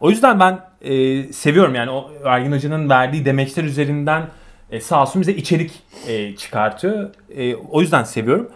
O 0.00 0.10
yüzden 0.10 0.40
ben 0.40 0.58
e, 0.82 1.22
seviyorum 1.32 1.74
yani 1.74 1.90
o 1.90 2.10
Ergin 2.24 2.52
Hoca'nın 2.52 2.88
verdiği 2.88 3.24
demeçler 3.24 3.64
üzerinden 3.64 4.26
e, 4.70 4.80
sağ 4.80 5.02
olsun 5.02 5.20
bize 5.20 5.32
içerik 5.34 5.72
e, 6.08 6.36
çıkartıyor. 6.36 7.10
E, 7.36 7.54
o 7.54 7.80
yüzden 7.80 8.04
seviyorum. 8.04 8.50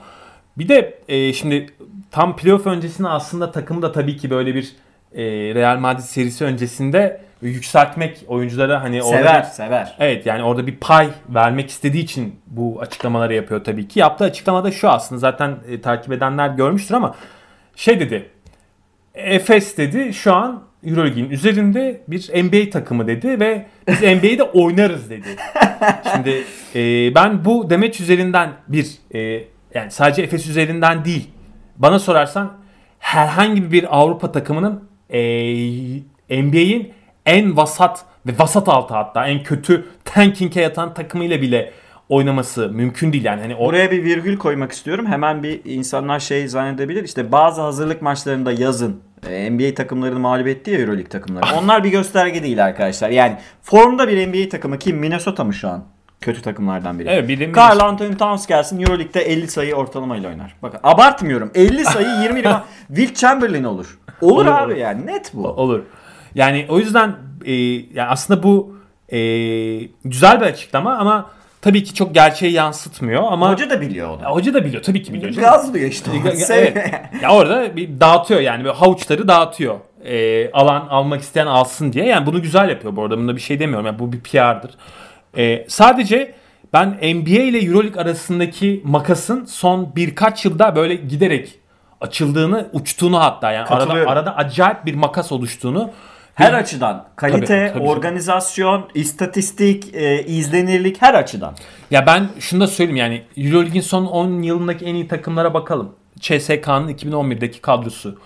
Bir 0.59 0.68
de 0.68 0.99
e, 1.09 1.33
şimdi 1.33 1.66
tam 2.11 2.37
playoff 2.37 2.66
öncesinde 2.66 3.09
aslında 3.09 3.51
takımı 3.53 3.83
da 3.83 3.93
tabii 3.93 4.16
ki 4.16 4.31
böyle 4.31 4.55
bir 4.55 4.73
e, 5.14 5.25
Real 5.55 5.79
Madrid 5.79 6.03
serisi 6.03 6.45
öncesinde 6.45 7.20
yükseltmek 7.49 8.24
oyunculara 8.28 8.82
hani 8.82 9.03
orada 9.03 9.18
Sever 9.18 9.43
bir- 9.43 9.49
sever. 9.49 9.97
Evet 9.99 10.26
yani 10.26 10.43
orada 10.43 10.66
bir 10.66 10.76
pay 10.76 11.09
vermek 11.28 11.70
istediği 11.70 12.03
için 12.03 12.40
bu 12.47 12.78
açıklamaları 12.80 13.34
yapıyor 13.34 13.64
tabii 13.64 13.88
ki. 13.88 14.01
Yaptığı 14.01 14.24
açıklamada 14.24 14.70
şu 14.72 14.88
aslında 14.90 15.18
zaten 15.18 15.57
e, 15.68 15.80
takip 15.80 16.12
edenler 16.12 16.49
görmüştür 16.49 16.95
ama 16.95 17.14
şey 17.76 18.01
dedi. 18.01 18.28
Efes 19.14 19.76
dedi 19.78 20.14
şu 20.14 20.34
an 20.34 20.62
Euroleague'in 20.86 21.30
üzerinde 21.30 22.01
bir 22.09 22.45
NBA 22.45 22.70
takımı 22.70 23.07
dedi 23.07 23.40
ve 23.40 23.66
biz 23.88 24.01
NBA'de 24.03 24.43
oynarız 24.43 25.11
dedi. 25.11 25.28
Şimdi 26.14 26.45
e, 26.74 27.14
ben 27.14 27.45
bu 27.45 27.70
demeç 27.70 28.01
üzerinden 28.01 28.51
bir 28.68 28.86
e, 29.14 29.20
yani 29.74 29.90
sadece 29.90 30.22
Efes 30.22 30.47
üzerinden 30.47 31.05
değil. 31.05 31.30
Bana 31.76 31.99
sorarsan 31.99 32.53
herhangi 32.99 33.72
bir 33.72 33.97
Avrupa 33.99 34.32
takımının 34.32 34.84
e, 35.11 35.20
NBA'in 36.43 36.93
en 37.27 37.57
vasat 37.57 38.05
ve 38.27 38.33
vasat 38.39 38.68
altı 38.68 38.95
hatta 38.95 39.27
en 39.27 39.43
kötü 39.43 39.87
tanking'e 40.05 40.61
yatan 40.61 40.95
takımıyla 40.95 41.43
bile 41.43 41.73
oynaması 42.09 42.68
mümkün 42.68 43.12
değil 43.12 43.25
yani. 43.25 43.41
Hani 43.41 43.55
o 43.55 43.66
Oraya 43.66 43.91
bir 43.91 44.05
virgül 44.05 44.39
koymak 44.39 44.73
istiyorum. 44.73 45.07
Hemen 45.07 45.43
bir 45.43 45.61
insanlar 45.64 46.20
şey 46.20 46.49
zannedebilir. 46.49 47.05
İşte 47.05 47.33
bazı 47.33 47.62
hazırlık 47.62 48.03
maçlarında 48.03 48.53
yazın 48.53 49.01
e, 49.29 49.51
NBA 49.51 49.75
takımlarını 49.75 50.18
mağlup 50.18 50.47
etti 50.47 50.70
ya 50.70 50.79
Euroleague 50.79 51.09
takımları. 51.09 51.45
Onlar 51.59 51.85
bir 51.85 51.91
gösterge 51.91 52.43
değil 52.43 52.64
arkadaşlar. 52.64 53.11
Yani 53.11 53.37
formda 53.62 54.09
bir 54.09 54.29
NBA 54.29 54.49
takımı 54.49 54.79
kim? 54.79 54.97
Minnesota 54.97 55.45
mı 55.45 55.55
şu 55.55 55.68
an? 55.68 55.85
Kötü 56.20 56.43
takımlardan 56.43 56.99
biri. 56.99 57.09
Evet, 57.09 57.29
biri 57.29 57.53
Carl 57.57 57.81
Anthony 57.81 58.16
Towns 58.16 58.47
gelsin 58.47 58.81
Euroleague'de 58.81 59.20
50 59.20 59.49
sayı 59.49 59.75
ortalamayla 59.75 60.29
oynar. 60.29 60.55
Bakın 60.62 60.81
abartmıyorum. 60.83 61.51
50 61.55 61.85
sayı 61.85 62.09
20 62.23 62.41
rebound. 62.41 62.61
Will 62.89 63.14
Chamberlain 63.14 63.64
olur. 63.64 63.99
Olur, 64.20 64.33
Olur, 64.35 64.47
abi 64.47 64.73
olur. 64.73 64.81
yani 64.81 65.07
net 65.07 65.31
bu. 65.35 65.49
olur. 65.49 65.83
Yani 66.35 66.66
o 66.68 66.78
yüzden 66.78 67.16
e, 67.45 67.53
yani 67.95 68.09
aslında 68.09 68.43
bu 68.43 68.76
e, 69.09 69.18
güzel 70.05 70.41
bir 70.41 70.47
açıklama 70.47 70.97
ama 70.97 71.30
tabii 71.62 71.85
ki 71.85 71.95
çok 71.95 72.14
gerçeği 72.14 72.53
yansıtmıyor 72.53 73.22
ama 73.33 73.53
Hoca 73.53 73.70
da 73.70 73.80
biliyor 73.80 74.09
onu. 74.09 74.22
Ya 74.22 74.30
hoca 74.30 74.55
da 74.55 74.64
biliyor 74.64 74.83
tabii 74.83 75.03
ki 75.03 75.12
biliyor. 75.12 75.33
canım. 75.33 75.51
Gazlıyor 75.51 75.91
işte. 75.91 76.11
evet. 76.51 76.95
Ya 77.22 77.30
orada 77.30 77.76
bir 77.76 78.01
dağıtıyor 78.01 78.41
yani 78.41 78.64
böyle 78.64 78.76
havuçları 78.76 79.28
dağıtıyor. 79.28 79.76
Ee, 80.05 80.51
alan 80.53 80.87
almak 80.91 81.20
isteyen 81.20 81.47
alsın 81.47 81.93
diye. 81.93 82.07
Yani 82.07 82.26
bunu 82.26 82.43
güzel 82.43 82.68
yapıyor 82.68 82.97
bu 82.97 83.03
arada. 83.03 83.18
Bunda 83.18 83.37
bir 83.37 83.41
şey 83.41 83.59
demiyorum. 83.61 83.87
Yani 83.87 83.99
bu 83.99 84.12
bir 84.12 84.20
PR'dır. 84.20 84.70
Ee, 85.37 85.64
sadece 85.68 86.35
ben 86.72 86.89
NBA 86.89 87.41
ile 87.41 87.59
EuroLeague 87.59 88.03
arasındaki 88.03 88.83
makasın 88.85 89.45
son 89.45 89.97
birkaç 89.97 90.45
yılda 90.45 90.76
böyle 90.76 90.95
giderek 90.95 91.59
açıldığını, 92.01 92.68
uçtuğunu 92.72 93.20
hatta 93.20 93.53
yani 93.53 93.66
arada, 93.66 93.93
arada 93.93 94.37
acayip 94.37 94.87
bir 94.87 94.95
makas 94.95 95.33
oluştuğunu 95.33 95.91
Her 96.35 96.53
açıdan. 96.53 97.05
Kalite, 97.16 97.47
Tabii, 97.68 97.72
tabii. 97.78 97.89
organizasyon, 97.89 98.89
istatistik, 98.95 99.95
e, 99.95 100.22
izlenirlik 100.24 101.03
her 101.03 101.14
açıdan. 101.14 101.55
Ya 101.91 102.07
ben 102.07 102.28
şunu 102.41 102.61
da 102.61 102.66
söyleyeyim 102.66 102.97
yani 102.97 103.22
Euroleague'in 103.37 103.80
son 103.80 104.07
10 104.07 104.43
yılındaki 104.43 104.85
en 104.85 104.95
iyi 104.95 105.09
takımlara 105.09 105.55
bakalım. 105.55 105.95
CSK'nın 106.20 106.89
2011'deki 106.89 107.61
kadrosu. 107.61 108.18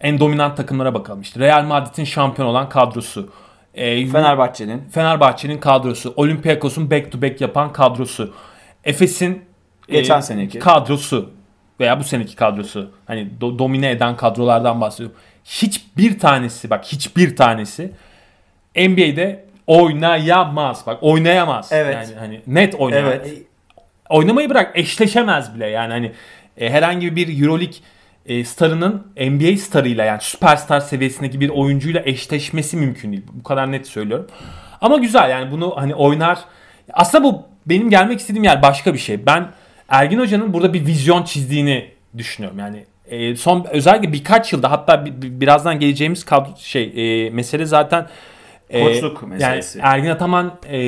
En 0.00 0.20
dominant 0.20 0.56
takımlara 0.56 0.94
bakalım 0.94 1.20
işte. 1.20 1.40
Real 1.40 1.64
Madrid'in 1.64 2.04
şampiyon 2.04 2.48
olan 2.48 2.68
kadrosu. 2.68 3.28
Ee, 3.74 4.06
Fenerbahçe'nin. 4.06 4.82
Fenerbahçe'nin 4.90 5.58
kadrosu. 5.58 6.12
Olympiakos'un 6.16 6.90
back 6.90 7.12
to 7.12 7.22
back 7.22 7.40
yapan 7.40 7.72
kadrosu. 7.72 8.34
Efes'in 8.84 9.42
Geçen 9.88 10.18
e, 10.18 10.22
seneki. 10.22 10.58
kadrosu 10.58 11.30
veya 11.80 12.00
bu 12.00 12.04
seneki 12.04 12.36
kadrosu. 12.36 12.90
Hani 13.06 13.28
do- 13.40 13.58
domine 13.58 13.90
eden 13.90 14.16
kadrolardan 14.16 14.80
bahsediyorum. 14.80 15.16
Hiçbir 15.44 16.18
tanesi 16.18 16.70
bak 16.70 16.84
hiçbir 16.84 17.36
tanesi 17.36 17.92
NBA'de 18.76 19.44
oynayamaz. 19.66 20.86
Bak 20.86 20.98
oynayamaz. 21.00 21.68
Evet. 21.72 21.94
Yani 21.94 22.18
hani 22.18 22.40
net 22.46 22.74
oynayamaz. 22.74 23.12
Evet. 23.14 23.26
E, 23.26 23.42
Oynamayı 24.08 24.50
bırak 24.50 24.78
eşleşemez 24.78 25.54
bile. 25.54 25.66
Yani 25.66 25.92
hani 25.92 26.12
e, 26.58 26.70
herhangi 26.70 27.16
bir 27.16 27.42
EuroLeague 27.42 27.76
e, 28.26 28.44
starının 28.44 29.06
NBA 29.20 29.56
starıyla 29.56 30.04
yani 30.04 30.20
süperstar 30.22 30.80
seviyesindeki 30.80 31.40
bir 31.40 31.48
oyuncuyla 31.48 32.02
eşleşmesi 32.04 32.76
mümkün 32.76 33.12
değil. 33.12 33.24
Bu 33.32 33.42
kadar 33.42 33.72
net 33.72 33.86
söylüyorum. 33.86 34.26
Ama 34.80 34.96
güzel 34.96 35.30
yani 35.30 35.50
bunu 35.50 35.76
hani 35.76 35.94
oynar. 35.94 36.38
Aslında 36.92 37.24
bu 37.24 37.42
benim 37.66 37.90
gelmek 37.90 38.20
istediğim 38.20 38.44
yer 38.44 38.62
başka 38.62 38.94
bir 38.94 38.98
şey. 38.98 39.26
Ben 39.26 39.46
Ergin 39.88 40.18
Hoca'nın 40.18 40.52
burada 40.52 40.72
bir 40.72 40.86
vizyon 40.86 41.22
çizdiğini 41.22 41.90
düşünüyorum. 42.18 42.58
Yani 42.58 42.84
e, 43.06 43.36
son 43.36 43.66
özellikle 43.70 44.12
birkaç 44.12 44.52
yılda 44.52 44.70
hatta 44.70 45.06
bi- 45.06 45.22
bi- 45.22 45.40
birazdan 45.40 45.80
geleceğimiz 45.80 46.24
kadro, 46.24 46.50
şey 46.58 46.92
e, 47.26 47.30
mesele 47.30 47.64
zaten 47.66 48.06
e, 48.70 48.84
Koçluk 48.84 49.22
meselesi. 49.22 49.78
Yani 49.78 49.88
Ergin 49.88 50.10
Ataman 50.10 50.58
e, 50.68 50.78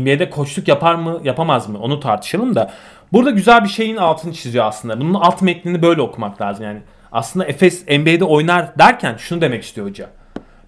NBA'de 0.00 0.30
koçluk 0.30 0.68
yapar 0.68 0.94
mı 0.94 1.20
yapamaz 1.24 1.68
mı 1.68 1.78
onu 1.78 2.00
tartışalım 2.00 2.54
da 2.54 2.72
burada 3.12 3.30
güzel 3.30 3.64
bir 3.64 3.68
şeyin 3.68 3.96
altını 3.96 4.32
çiziyor 4.32 4.64
aslında. 4.64 5.00
Bunun 5.00 5.14
alt 5.14 5.42
metnini 5.42 5.82
böyle 5.82 6.02
okumak 6.02 6.40
lazım 6.40 6.64
yani. 6.64 6.78
Aslında 7.12 7.44
Efes 7.46 7.84
NBA'de 7.88 8.24
oynar 8.24 8.78
derken 8.78 9.16
şunu 9.16 9.40
demek 9.40 9.62
istiyor 9.62 9.86
hoca. 9.88 10.10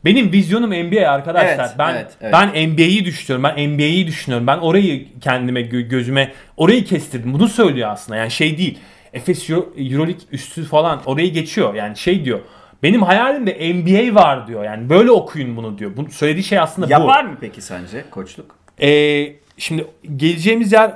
Benim 0.04 0.32
vizyonum 0.32 0.70
NBA 0.70 1.10
arkadaşlar. 1.10 1.64
Evet, 1.64 1.74
ben 1.78 1.94
evet, 1.94 2.12
evet. 2.20 2.32
ben 2.32 2.48
NBA'yi 2.48 3.04
düşünüyorum. 3.04 3.56
Ben 3.56 3.68
NBA'yi 3.68 4.06
düşünüyorum. 4.06 4.46
Ben 4.46 4.58
orayı 4.58 5.06
kendime 5.20 5.60
gö- 5.60 5.88
gözüme 5.88 6.32
orayı 6.56 6.84
kestirdim. 6.84 7.32
Bunu 7.32 7.48
söylüyor 7.48 7.90
aslında. 7.90 8.18
Yani 8.18 8.30
şey 8.30 8.58
değil. 8.58 8.78
Efes 9.12 9.50
Euro- 9.50 9.92
Euroleague 9.92 10.24
üstü 10.32 10.64
falan 10.64 11.00
orayı 11.06 11.32
geçiyor. 11.32 11.74
Yani 11.74 11.96
şey 11.96 12.24
diyor. 12.24 12.40
Benim 12.82 13.02
hayalimde 13.02 13.74
NBA 13.74 14.14
var 14.14 14.46
diyor. 14.46 14.64
Yani 14.64 14.90
böyle 14.90 15.10
okuyun 15.10 15.56
bunu 15.56 15.78
diyor. 15.78 15.96
Bu 15.96 16.10
söylediği 16.10 16.44
şey 16.44 16.58
aslında 16.58 16.86
bu. 16.86 16.90
Yapar 16.90 17.24
mı 17.24 17.36
peki 17.40 17.62
sence 17.62 18.04
koçluk? 18.10 18.56
Ee, 18.82 19.32
şimdi 19.58 19.86
geleceğimiz 20.16 20.72
yer 20.72 20.92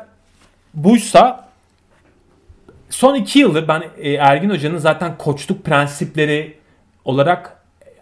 buysa 0.74 1.48
son 2.90 3.14
iki 3.14 3.38
yıldır 3.38 3.68
ben 3.68 3.82
e, 3.98 4.12
Ergin 4.12 4.50
Hoca'nın 4.50 4.78
zaten 4.78 5.18
koçluk 5.18 5.64
prensipleri 5.64 6.56
olarak 7.04 7.57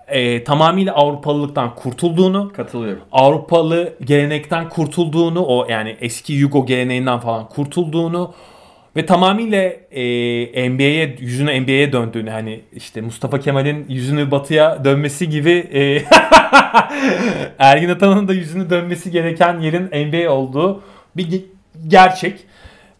e, 0.09 0.45
tamamıyla 0.45 0.95
Avrupalılıktan 0.95 1.75
kurtulduğunu, 1.75 2.53
Katılıyorum. 2.53 3.03
Avrupalı 3.13 3.95
gelenekten 4.05 4.69
kurtulduğunu, 4.69 5.47
o 5.47 5.67
yani 5.69 5.97
eski 6.01 6.33
Yugo 6.33 6.67
geleneğinden 6.67 7.21
falan 7.21 7.49
kurtulduğunu 7.49 8.35
ve 8.97 9.07
tamamıyla 9.07 9.63
e, 9.91 10.71
NBA'ye 10.71 11.17
yüzünü 11.19 11.61
NBA'ye 11.61 11.93
döndüğünü 11.93 12.31
hani 12.31 12.61
işte 12.73 13.01
Mustafa 13.01 13.41
Kemal'in 13.41 13.87
yüzünü 13.89 14.31
batıya 14.31 14.85
dönmesi 14.85 15.31
gibi 15.31 15.51
e, 15.51 16.03
Ergin 17.59 17.89
Ataman'ın 17.89 18.29
da 18.29 18.33
yüzünü 18.33 18.71
dönmesi 18.71 19.11
gereken 19.11 19.61
yerin 19.61 19.87
NBA 19.87 20.33
olduğu 20.33 20.83
bir 21.17 21.27
ge- 21.31 21.45
gerçek. 21.87 22.39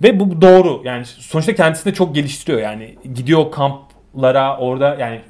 Ve 0.03 0.21
bu 0.21 0.43
doğru. 0.43 0.83
Yani 0.85 1.05
sonuçta 1.05 1.55
kendisini 1.55 1.93
de 1.93 1.97
çok 1.97 2.15
geliştiriyor. 2.15 2.61
Yani 2.61 2.97
gidiyor 3.15 3.51
kamplara 3.51 4.57
orada 4.59 4.97
yani 5.01 5.21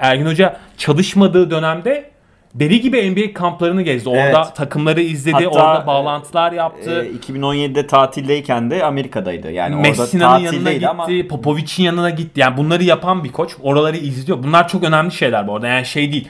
Ergin 0.00 0.26
Hoca 0.26 0.56
çalışmadığı 0.76 1.50
dönemde 1.50 2.10
deli 2.54 2.80
gibi 2.80 3.10
NBA 3.10 3.34
kamplarını 3.34 3.82
gezdi. 3.82 4.08
Orada 4.08 4.22
Evet. 4.44 4.56
takımları 4.56 5.00
izledi, 5.00 5.34
Hatta, 5.34 5.48
orada 5.48 5.86
bağlantılar 5.86 6.52
yaptı. 6.52 7.06
Ee, 7.06 7.32
2017'de 7.32 7.86
tatildeyken 7.86 8.70
de 8.70 8.84
Amerika'daydı. 8.84 9.50
Yani 9.52 9.76
orada 9.76 9.88
Messi'nin 9.88 10.22
yanına 10.22 10.44
tatildeydi 10.44 10.74
gitti, 10.74 10.88
ama 10.88 11.06
Popovic'in 11.30 11.84
yanına 11.84 12.10
gitti. 12.10 12.40
Yani 12.40 12.56
bunları 12.56 12.84
yapan 12.84 13.24
bir 13.24 13.32
koç. 13.32 13.52
Oraları 13.62 13.96
izliyor. 13.96 14.42
Bunlar 14.42 14.68
çok 14.68 14.84
önemli 14.84 15.12
şeyler 15.12 15.48
bu 15.48 15.54
arada. 15.54 15.68
Yani 15.68 15.86
şey 15.86 16.12
değil. 16.12 16.28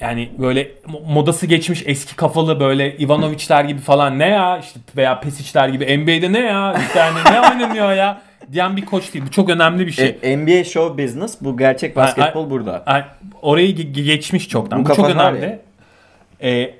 Yani 0.00 0.30
böyle 0.38 0.62
mo- 0.62 1.12
modası 1.12 1.46
geçmiş 1.46 1.82
eski 1.86 2.16
kafalı 2.16 2.60
böyle 2.60 2.96
Ivanovic'ler 2.96 3.64
gibi 3.64 3.80
falan 3.80 4.18
ne 4.18 4.28
ya 4.28 4.58
işte 4.58 4.80
veya 4.96 5.20
Pesic'ler 5.20 5.68
gibi 5.68 5.98
NBA'de 5.98 6.32
ne 6.32 6.38
ya 6.40 6.74
işte 6.86 6.98
yani 6.98 7.18
ne 7.30 7.40
oynanıyor 7.50 7.92
ya 7.92 8.22
diyen 8.52 8.76
bir 8.76 8.84
koç 8.84 9.14
değil. 9.14 9.24
Bu 9.26 9.30
çok 9.30 9.48
önemli 9.50 9.86
bir 9.86 9.92
şey. 9.92 10.18
e, 10.22 10.36
NBA 10.36 10.64
show 10.64 11.04
business 11.04 11.36
bu 11.40 11.56
gerçek 11.56 11.96
basketbol 11.96 12.50
burada. 12.50 12.82
Ay, 12.86 13.04
Orayı 13.42 13.74
ge- 13.76 13.92
ge- 13.92 14.04
geçmiş 14.04 14.48
çoktan. 14.48 14.84
Bu 14.84 14.88
Bu, 14.88 14.94
çok 14.94 15.10
önemli. 15.10 15.58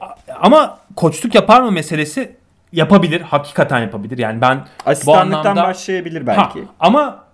A- 0.00 0.14
ama 0.40 0.78
koçluk 0.96 1.34
yapar 1.34 1.60
mı 1.60 1.70
meselesi 1.72 2.36
yapabilir. 2.72 3.20
Hakikaten 3.20 3.80
yapabilir. 3.80 4.18
Yani 4.18 4.40
ben 4.40 4.58
bu 4.58 4.90
Asistanlıktan 4.90 5.38
anlamda... 5.40 5.62
başlayabilir 5.62 6.20
Ha, 6.20 6.26
belki. 6.26 6.68
ama 6.80 7.24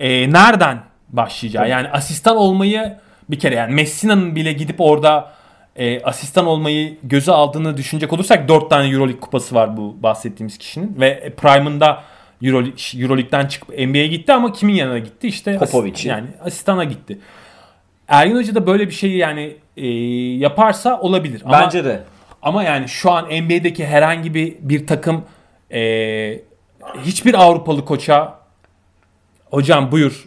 e, 0.00 0.32
nereden 0.32 0.78
başlayacağı? 1.08 1.68
Yani 1.68 1.88
asistan 1.88 2.36
olmayı 2.36 2.96
bir 3.30 3.38
kere 3.38 3.54
yani 3.54 3.74
Messina'nın 3.74 4.36
bile 4.36 4.52
gidip 4.52 4.80
orada 4.80 5.30
e, 5.76 6.02
asistan 6.02 6.46
olmayı 6.46 6.98
göze 7.02 7.32
aldığını 7.32 7.76
düşünecek 7.76 8.12
olursak 8.12 8.48
4 8.48 8.70
tane 8.70 8.88
Euroleague 8.88 9.20
kupası 9.20 9.54
var 9.54 9.76
bu 9.76 10.02
bahsettiğimiz 10.02 10.58
kişinin 10.58 10.96
ve 11.00 11.32
Prime'ında 11.36 12.02
Euroleague, 12.42 13.02
Euroleague'den 13.02 13.46
çıkıp 13.46 13.68
NBA'ye 13.68 14.06
gitti 14.06 14.32
ama 14.32 14.52
kimin 14.52 14.74
yanına 14.74 14.98
gitti? 14.98 15.28
İşte 15.28 15.58
Popovic'in. 15.58 16.10
yani 16.10 16.26
asistana 16.40 16.84
gitti. 16.84 17.18
Ergin 18.08 18.36
Hoca 18.36 18.54
da 18.54 18.66
böyle 18.66 18.86
bir 18.86 18.92
şeyi 18.92 19.16
yani 19.16 19.56
e, 19.76 19.86
yaparsa 20.38 21.00
olabilir. 21.00 21.42
Ama, 21.44 21.60
Bence 21.60 21.84
de. 21.84 22.02
ama 22.42 22.62
yani 22.62 22.88
şu 22.88 23.10
an 23.10 23.24
NBA'deki 23.24 23.86
herhangi 23.86 24.34
bir 24.34 24.56
bir 24.60 24.86
takım 24.86 25.24
e, 25.72 26.40
hiçbir 27.04 27.34
Avrupalı 27.34 27.84
koça 27.84 28.38
hocam 29.44 29.92
buyur 29.92 30.26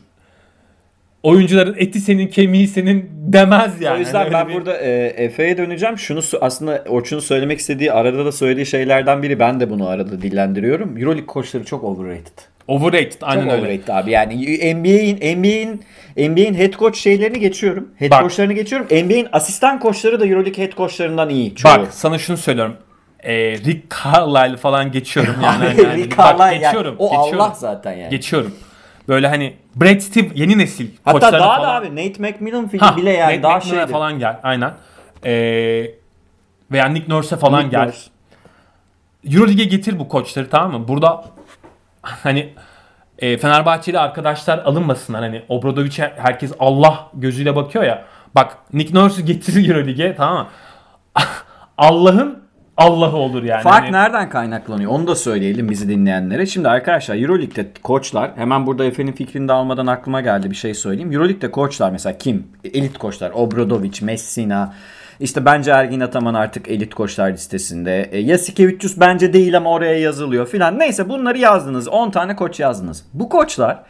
oyuncuların 1.23 1.75
eti 1.77 1.99
senin 1.99 2.27
kemiği 2.27 2.67
senin 2.67 3.09
demez 3.13 3.81
yani. 3.81 3.95
o 3.95 3.99
yüzden 3.99 4.33
ben 4.33 4.47
bir- 4.47 4.53
burada 4.53 4.77
e, 4.77 4.89
Efe'ye 5.17 5.57
döneceğim. 5.57 5.97
Şunu 5.97 6.21
aslında 6.41 6.83
Orçun'un 6.89 7.19
söylemek 7.21 7.59
istediği 7.59 7.91
arada 7.91 8.25
da 8.25 8.31
söylediği 8.31 8.65
şeylerden 8.65 9.23
biri. 9.23 9.39
Ben 9.39 9.59
de 9.59 9.69
bunu 9.69 9.87
arada 9.87 10.21
dillendiriyorum. 10.21 10.97
Euroleague 10.97 11.25
koçları 11.25 11.65
çok 11.65 11.83
overrated. 11.83 12.37
overrated 12.67 13.21
aynen 13.21 13.43
Çok 13.43 13.51
öyle. 13.53 13.61
overrated 13.61 13.87
abi. 13.87 14.11
Yani 14.11 14.33
NBA'in 14.75 15.17
NBA'in 15.37 15.81
NBA'in 16.31 16.53
head 16.53 16.73
coach 16.73 16.97
şeylerini 16.97 17.39
geçiyorum. 17.39 17.87
Head 17.97 18.11
Bak. 18.11 18.21
coachlarını 18.21 18.53
geçiyorum. 18.53 18.87
NBA'in 18.91 19.27
asistan 19.31 19.79
koçları 19.79 20.19
da 20.19 20.25
EuroLeague 20.25 20.63
head 20.63 20.77
coachlarından 20.77 21.29
iyi. 21.29 21.55
Çoğu. 21.55 21.71
Bak 21.71 21.87
sana 21.91 22.17
şunu 22.17 22.37
söylüyorum. 22.37 22.75
E, 23.23 23.33
Rick 23.51 23.83
Carlisle 24.03 24.57
falan 24.57 24.91
geçiyorum 24.91 25.35
yani. 25.43 25.65
Yani, 25.65 26.03
Rick 26.03 26.17
bak, 26.17 26.27
Carlisle 26.39 26.43
yani. 26.55 26.59
geçiyorum. 26.59 26.95
O 26.99 27.09
geçiyorum. 27.09 27.41
Allah 27.41 27.53
zaten 27.57 27.93
yani. 27.93 28.09
Geçiyorum. 28.09 28.51
Böyle 29.09 29.27
hani 29.27 29.55
Brad 29.75 29.99
Steve 29.99 30.27
yeni 30.35 30.57
nesil 30.57 30.89
Hatta 31.05 31.33
daha 31.33 31.55
falan. 31.55 31.63
da 31.63 31.73
abi 31.73 31.91
Nate 31.95 32.21
McMillan 32.31 32.67
film 32.67 32.79
Ha, 32.81 32.97
bile 32.97 33.09
yani 33.11 33.31
Nate 33.33 33.43
daha 33.43 33.57
McMillan'a 33.57 33.79
şeydi. 33.81 33.91
falan 33.91 34.19
gel. 34.19 34.39
Aynen. 34.43 34.73
Ee, 35.25 35.31
veya 36.71 36.85
Nick 36.85 37.13
Nurse'e 37.13 37.37
falan 37.39 37.59
Nick 37.65 37.77
gel. 37.77 37.85
Nurse. 37.85 38.09
Euroleague'e 39.31 39.65
getir 39.65 39.99
bu 39.99 40.07
koçları 40.07 40.49
tamam 40.49 40.81
mı? 40.81 40.87
Burada 40.87 41.25
hani 42.01 42.53
e, 43.19 43.37
Fenerbahçeli 43.37 43.99
arkadaşlar 43.99 44.57
alınmasınlar. 44.57 45.21
Hani 45.21 45.41
Obradovic'e 45.49 46.13
herkes 46.17 46.51
Allah 46.59 47.07
gözüyle 47.13 47.55
bakıyor 47.55 47.83
ya. 47.83 48.05
Bak 48.35 48.57
Nick 48.73 48.93
Nurse'ü 48.99 49.25
getir 49.25 49.67
Euroleague'e 49.69 50.15
tamam 50.15 50.37
mı? 50.37 50.47
Allah'ın 51.77 52.43
Allah'ı 52.79 53.15
olur 53.17 53.43
yani. 53.43 53.63
Fark 53.63 53.83
Hani- 53.83 53.91
nereden 53.91 54.29
kaynaklanıyor? 54.29 54.91
Onu 54.91 55.07
da 55.07 55.15
söyleyelim 55.15 55.69
bizi 55.69 55.89
dinleyenlere. 55.89 56.45
Şimdi 56.45 56.69
arkadaşlar 56.69 57.15
Euroleague'de 57.15 57.67
koçlar 57.83 58.31
hemen 58.35 58.67
burada 58.67 58.85
Efe'nin 58.85 59.11
fikrini 59.11 59.47
de 59.47 59.53
almadan 59.53 59.87
aklıma 59.87 60.21
geldi 60.21 60.51
bir 60.51 60.55
şey 60.55 60.73
söyleyeyim. 60.73 61.11
Euroleague'de 61.11 61.51
koçlar 61.51 61.91
mesela 61.91 62.17
kim? 62.17 62.47
Elit 62.73 62.97
koçlar. 62.97 63.31
Obradovic, 63.31 63.99
Messina. 64.01 64.73
İşte 65.19 65.45
bence 65.45 65.71
Ergin 65.71 65.99
Ataman 65.99 66.33
artık 66.33 66.67
elit 66.67 66.95
koçlar 66.95 67.31
listesinde. 67.31 68.09
E, 68.11 68.19
Yasikevicius 68.19 68.99
bence 68.99 69.33
değil 69.33 69.57
ama 69.57 69.71
oraya 69.71 69.99
yazılıyor 69.99 70.47
filan. 70.47 70.79
Neyse 70.79 71.09
bunları 71.09 71.37
yazdınız. 71.37 71.87
10 71.87 72.11
tane 72.11 72.35
koç 72.35 72.59
yazdınız. 72.59 73.05
Bu 73.13 73.29
koçlar 73.29 73.83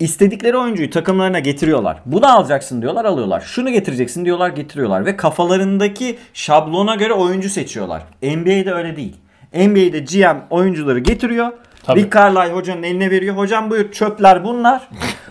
istedikleri 0.00 0.56
oyuncuyu 0.56 0.90
takımlarına 0.90 1.38
getiriyorlar. 1.38 1.98
Bunu 2.06 2.26
alacaksın 2.36 2.82
diyorlar 2.82 3.04
alıyorlar. 3.04 3.40
Şunu 3.40 3.70
getireceksin 3.70 4.24
diyorlar 4.24 4.48
getiriyorlar. 4.48 5.06
Ve 5.06 5.16
kafalarındaki 5.16 6.18
şablona 6.34 6.94
göre 6.94 7.12
oyuncu 7.12 7.48
seçiyorlar. 7.48 8.02
NBA'de 8.22 8.72
öyle 8.72 8.96
değil. 8.96 9.16
NBA'de 9.54 9.98
GM 9.98 10.36
oyuncuları 10.50 10.98
getiriyor. 10.98 11.52
Tabii. 11.82 12.00
Rick 12.00 12.12
Carlisle 12.12 12.54
hocanın 12.54 12.82
eline 12.82 13.10
veriyor. 13.10 13.36
Hocam 13.36 13.70
buyur 13.70 13.92
çöpler 13.92 14.44
bunlar. 14.44 14.88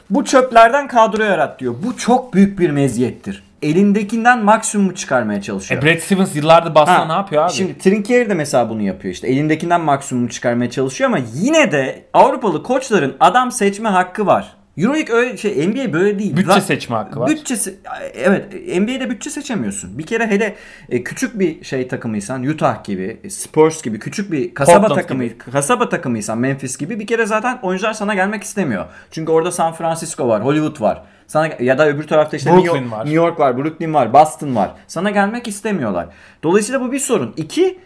Bu 0.09 0.25
çöplerden 0.25 0.87
kadro 0.87 1.23
yarat 1.23 1.59
diyor. 1.59 1.75
Bu 1.83 1.97
çok 1.97 2.33
büyük 2.33 2.59
bir 2.59 2.69
meziyettir. 2.69 3.43
Elindekinden 3.61 4.43
maksimumu 4.43 4.95
çıkarmaya 4.95 5.41
çalışıyor. 5.41 5.83
E, 5.83 5.85
Brad 5.85 5.99
Stevens 5.99 6.35
yıllardır 6.35 6.75
Ha, 6.75 7.05
ne 7.05 7.11
yapıyor 7.11 7.43
abi? 7.43 7.53
Şimdi 7.53 7.77
Trinkieri 7.77 8.29
de 8.29 8.33
mesela 8.33 8.69
bunu 8.69 8.81
yapıyor 8.81 9.13
işte. 9.13 9.27
Elindekinden 9.27 9.81
maksimum 9.81 10.27
çıkarmaya 10.27 10.69
çalışıyor 10.69 11.09
ama 11.09 11.19
yine 11.33 11.71
de 11.71 12.05
Avrupalı 12.13 12.63
koçların 12.63 13.15
adam 13.19 13.51
seçme 13.51 13.89
hakkı 13.89 14.25
var. 14.25 14.57
Euroleague 14.77 15.15
öyle 15.15 15.37
şey 15.37 15.67
NBA 15.67 15.93
böyle 15.93 16.19
değil. 16.19 16.37
Bütçe 16.37 16.51
Za- 16.51 16.61
seçme 16.61 16.95
hakkı 16.95 17.19
var. 17.19 17.29
Bütçesi 17.29 17.75
evet 18.13 18.53
NBA'de 18.53 19.09
bütçe 19.09 19.29
seçemiyorsun. 19.29 19.97
Bir 19.97 20.05
kere 20.05 20.27
hele 20.27 20.55
e, 20.89 21.03
küçük 21.03 21.39
bir 21.39 21.63
şey 21.63 21.87
takımıysan 21.87 22.43
Utah 22.43 22.83
gibi, 22.83 23.19
e, 23.23 23.29
Spurs 23.29 23.81
gibi 23.83 23.99
küçük 23.99 24.31
bir 24.31 24.53
kasaba 24.53 24.79
Portland 24.81 25.01
takımı 25.01 25.23
gibi. 25.23 25.37
kasaba 25.37 25.89
takımıysan 25.89 26.37
Memphis 26.37 26.77
gibi 26.77 26.99
bir 26.99 27.07
kere 27.07 27.25
zaten 27.25 27.59
oyuncular 27.61 27.93
sana 27.93 28.13
gelmek 28.15 28.43
istemiyor. 28.43 28.85
Çünkü 29.11 29.31
orada 29.31 29.51
San 29.51 29.73
Francisco 29.73 30.27
var, 30.27 30.43
Hollywood 30.45 30.81
var. 30.81 31.03
Sana 31.27 31.49
ya 31.59 31.77
da 31.77 31.87
öbür 31.87 32.07
tarafta 32.07 32.37
işte 32.37 32.55
New 32.55 32.67
York, 32.67 32.91
var. 32.91 32.99
New 32.99 33.15
York 33.15 33.39
var, 33.39 33.57
Brooklyn 33.57 33.93
var, 33.93 34.13
Boston 34.13 34.55
var. 34.55 34.71
Sana 34.87 35.09
gelmek 35.09 35.47
istemiyorlar. 35.47 36.07
Dolayısıyla 36.43 36.81
bu 36.81 36.91
bir 36.91 36.99
sorun. 36.99 37.33
İki, 37.37 37.79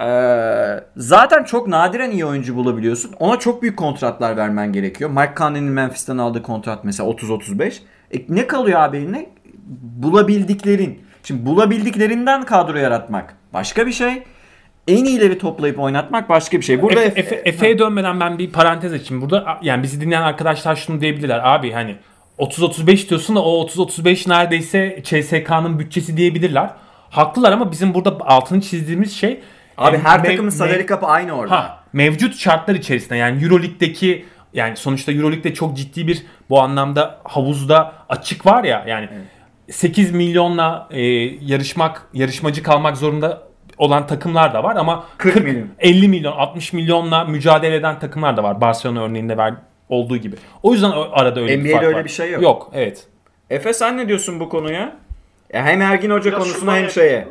ee, 0.00 0.84
zaten 0.96 1.44
çok 1.44 1.68
nadiren 1.68 2.10
iyi 2.10 2.24
oyuncu 2.24 2.56
bulabiliyorsun. 2.56 3.12
Ona 3.20 3.38
çok 3.38 3.62
büyük 3.62 3.76
kontratlar 3.76 4.36
vermen 4.36 4.72
gerekiyor. 4.72 5.10
Mike 5.10 5.32
Conley'nin 5.36 5.72
Memphis'ten 5.72 6.18
aldığı 6.18 6.42
kontrat 6.42 6.84
mesela 6.84 7.10
30-35. 7.10 7.72
E, 8.14 8.18
ne 8.28 8.46
kalıyor 8.46 8.80
abi 8.80 8.96
eline? 8.96 9.26
Bulabildiklerin. 9.82 11.00
Şimdi 11.22 11.46
bulabildiklerinden 11.46 12.42
kadro 12.42 12.76
yaratmak 12.78 13.34
başka 13.54 13.86
bir 13.86 13.92
şey. 13.92 14.22
En 14.88 15.04
iyileri 15.04 15.38
toplayıp 15.38 15.78
oynatmak 15.78 16.28
başka 16.28 16.56
bir 16.58 16.62
şey. 16.62 16.82
Burada 16.82 17.04
Efe- 17.04 17.20
Efe- 17.20 17.48
Efe'ye 17.48 17.78
dönmeden 17.78 18.20
ben 18.20 18.38
bir 18.38 18.52
parantez 18.52 18.92
açayım. 18.92 19.22
Burada 19.22 19.58
yani 19.62 19.82
bizi 19.82 20.00
dinleyen 20.00 20.22
arkadaşlar 20.22 20.76
şunu 20.76 21.00
diyebilirler. 21.00 21.40
Abi 21.44 21.72
hani 21.72 21.96
30-35 22.38 23.08
diyorsun 23.08 23.36
da 23.36 23.42
o 23.44 23.66
30-35 23.66 24.28
neredeyse 24.28 25.00
CSK'nın 25.04 25.78
bütçesi 25.78 26.16
diyebilirler. 26.16 26.70
Haklılar 27.10 27.52
ama 27.52 27.72
bizim 27.72 27.94
burada 27.94 28.18
altını 28.20 28.60
çizdiğimiz 28.60 29.12
şey 29.16 29.40
abi 29.78 29.96
e, 29.96 30.00
her 30.00 30.20
mev- 30.20 30.26
takımın 30.26 30.50
salary 30.50 30.86
cap'ı 30.86 31.06
aynı 31.06 31.32
orada. 31.32 31.54
Ha, 31.54 31.84
mevcut 31.92 32.36
şartlar 32.36 32.74
içerisinde 32.74 33.16
yani 33.16 33.44
Euroleague'deki 33.44 34.24
yani 34.52 34.76
sonuçta 34.76 35.12
Euroleague'de 35.12 35.54
çok 35.54 35.76
ciddi 35.76 36.06
bir 36.06 36.26
bu 36.50 36.60
anlamda 36.60 37.18
havuzda 37.24 37.92
açık 38.08 38.46
var 38.46 38.64
ya 38.64 38.84
yani 38.86 39.08
8 39.70 40.10
milyonla 40.12 40.88
e, 40.90 41.02
yarışmak 41.40 42.02
yarışmacı 42.12 42.62
kalmak 42.62 42.96
zorunda 42.96 43.42
olan 43.78 44.06
takımlar 44.06 44.54
da 44.54 44.64
var 44.64 44.76
ama 44.76 45.06
40 45.18 45.44
milyon. 45.44 45.68
50 45.78 46.08
milyon 46.08 46.32
60 46.32 46.72
milyonla 46.72 47.24
mücadele 47.24 47.76
eden 47.76 47.98
takımlar 47.98 48.36
da 48.36 48.42
var 48.42 48.60
Barcelona 48.60 49.02
örneğinde 49.02 49.36
ver, 49.36 49.54
olduğu 49.88 50.16
gibi. 50.16 50.36
O 50.62 50.72
yüzden 50.72 50.90
arada 51.12 51.40
öyle 51.40 51.58
bir 51.58 51.60
NBA'de 51.60 51.72
fark 51.72 51.84
öyle 51.84 51.96
var. 51.96 52.04
bir 52.04 52.10
şey 52.10 52.30
yok. 52.30 52.42
Yok 52.42 52.70
evet. 52.74 53.06
Efe 53.50 53.72
sen 53.72 53.96
ne 53.96 54.08
diyorsun 54.08 54.40
bu 54.40 54.48
konuya? 54.48 54.96
Ya 55.52 55.64
hem 55.64 55.82
Ergin 55.82 56.10
Hoca 56.10 56.30
Biraz 56.30 56.42
konusuna 56.42 56.76
hem 56.76 56.90
şeye. 56.90 57.28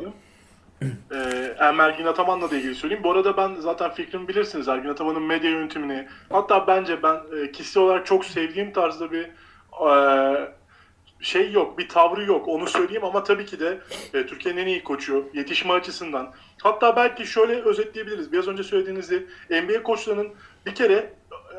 Yaklaşalım. 0.82 1.06
Ee, 1.12 1.82
Ergin 1.82 2.06
Ataman'la 2.06 2.50
da 2.50 2.56
ilgili 2.56 2.74
söyleyeyim. 2.74 3.04
Bu 3.04 3.12
arada 3.12 3.36
ben 3.36 3.54
zaten 3.54 3.90
fikrimi 3.90 4.28
bilirsiniz. 4.28 4.68
Ergin 4.68 4.88
Ataman'ın 4.88 5.22
medya 5.22 5.50
yönetimini. 5.50 6.08
Hatta 6.30 6.66
bence 6.66 7.02
ben 7.02 7.20
e, 7.38 7.52
kişisel 7.52 7.82
olarak 7.82 8.06
çok 8.06 8.24
sevdiğim 8.24 8.72
tarzda 8.72 9.12
bir 9.12 9.28
e, 9.88 10.56
şey 11.20 11.52
yok, 11.52 11.78
bir 11.78 11.88
tavrı 11.88 12.24
yok. 12.24 12.48
Onu 12.48 12.66
söyleyeyim 12.66 13.04
ama 13.04 13.24
tabii 13.24 13.46
ki 13.46 13.60
de 13.60 13.78
e, 14.14 14.26
Türkiye'nin 14.26 14.60
en 14.60 14.66
iyi 14.66 14.84
koçu, 14.84 15.28
yetişme 15.34 15.72
açısından. 15.72 16.32
Hatta 16.62 16.96
belki 16.96 17.26
şöyle 17.26 17.62
özetleyebiliriz. 17.62 18.32
Biraz 18.32 18.48
önce 18.48 18.62
söylediğinizde 18.62 19.22
NBA 19.50 19.82
koçlarının 19.82 20.28
bir 20.66 20.74
kere 20.74 21.12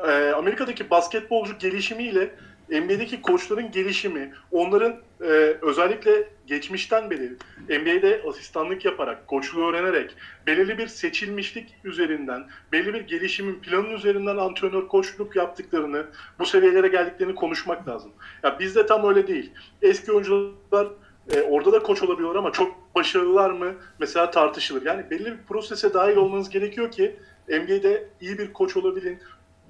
e, 0.08 0.30
Amerika'daki 0.30 0.90
basketbolcu 0.90 1.58
gelişimiyle 1.58 2.34
NBA'deki 2.70 3.22
koçların 3.22 3.70
gelişimi, 3.70 4.32
onların 4.50 4.96
e, 5.20 5.24
özellikle 5.62 6.28
geçmişten 6.46 7.10
beri 7.10 7.32
NBA'de 7.68 8.22
asistanlık 8.28 8.84
yaparak, 8.84 9.26
koçluğu 9.26 9.68
öğrenerek, 9.68 10.14
belirli 10.46 10.78
bir 10.78 10.86
seçilmişlik 10.86 11.74
üzerinden, 11.84 12.46
belli 12.72 12.94
bir 12.94 13.00
gelişimin 13.00 13.60
planın 13.60 13.90
üzerinden 13.90 14.36
antrenör 14.36 14.88
koçluk 14.88 15.36
yaptıklarını, 15.36 16.06
bu 16.38 16.46
seviyelere 16.46 16.88
geldiklerini 16.88 17.34
konuşmak 17.34 17.88
lazım. 17.88 18.10
Ya 18.42 18.58
bizde 18.58 18.86
tam 18.86 19.08
öyle 19.08 19.26
değil. 19.26 19.52
Eski 19.82 20.12
oyuncular 20.12 20.88
E, 21.34 21.42
orada 21.42 21.72
da 21.72 21.82
koç 21.82 22.02
olabiliyorlar 22.02 22.38
ama 22.38 22.52
çok 22.52 22.94
başarılılar 22.94 23.50
mı 23.50 23.74
mesela 23.98 24.30
tartışılır. 24.30 24.86
Yani 24.86 25.10
belli 25.10 25.26
bir 25.26 25.38
prosese 25.48 25.94
dahil 25.94 26.16
olmanız 26.16 26.50
gerekiyor 26.50 26.90
ki 26.90 27.16
NBA'de 27.48 28.08
iyi 28.20 28.38
bir 28.38 28.52
koç 28.52 28.76
olabilin. 28.76 29.18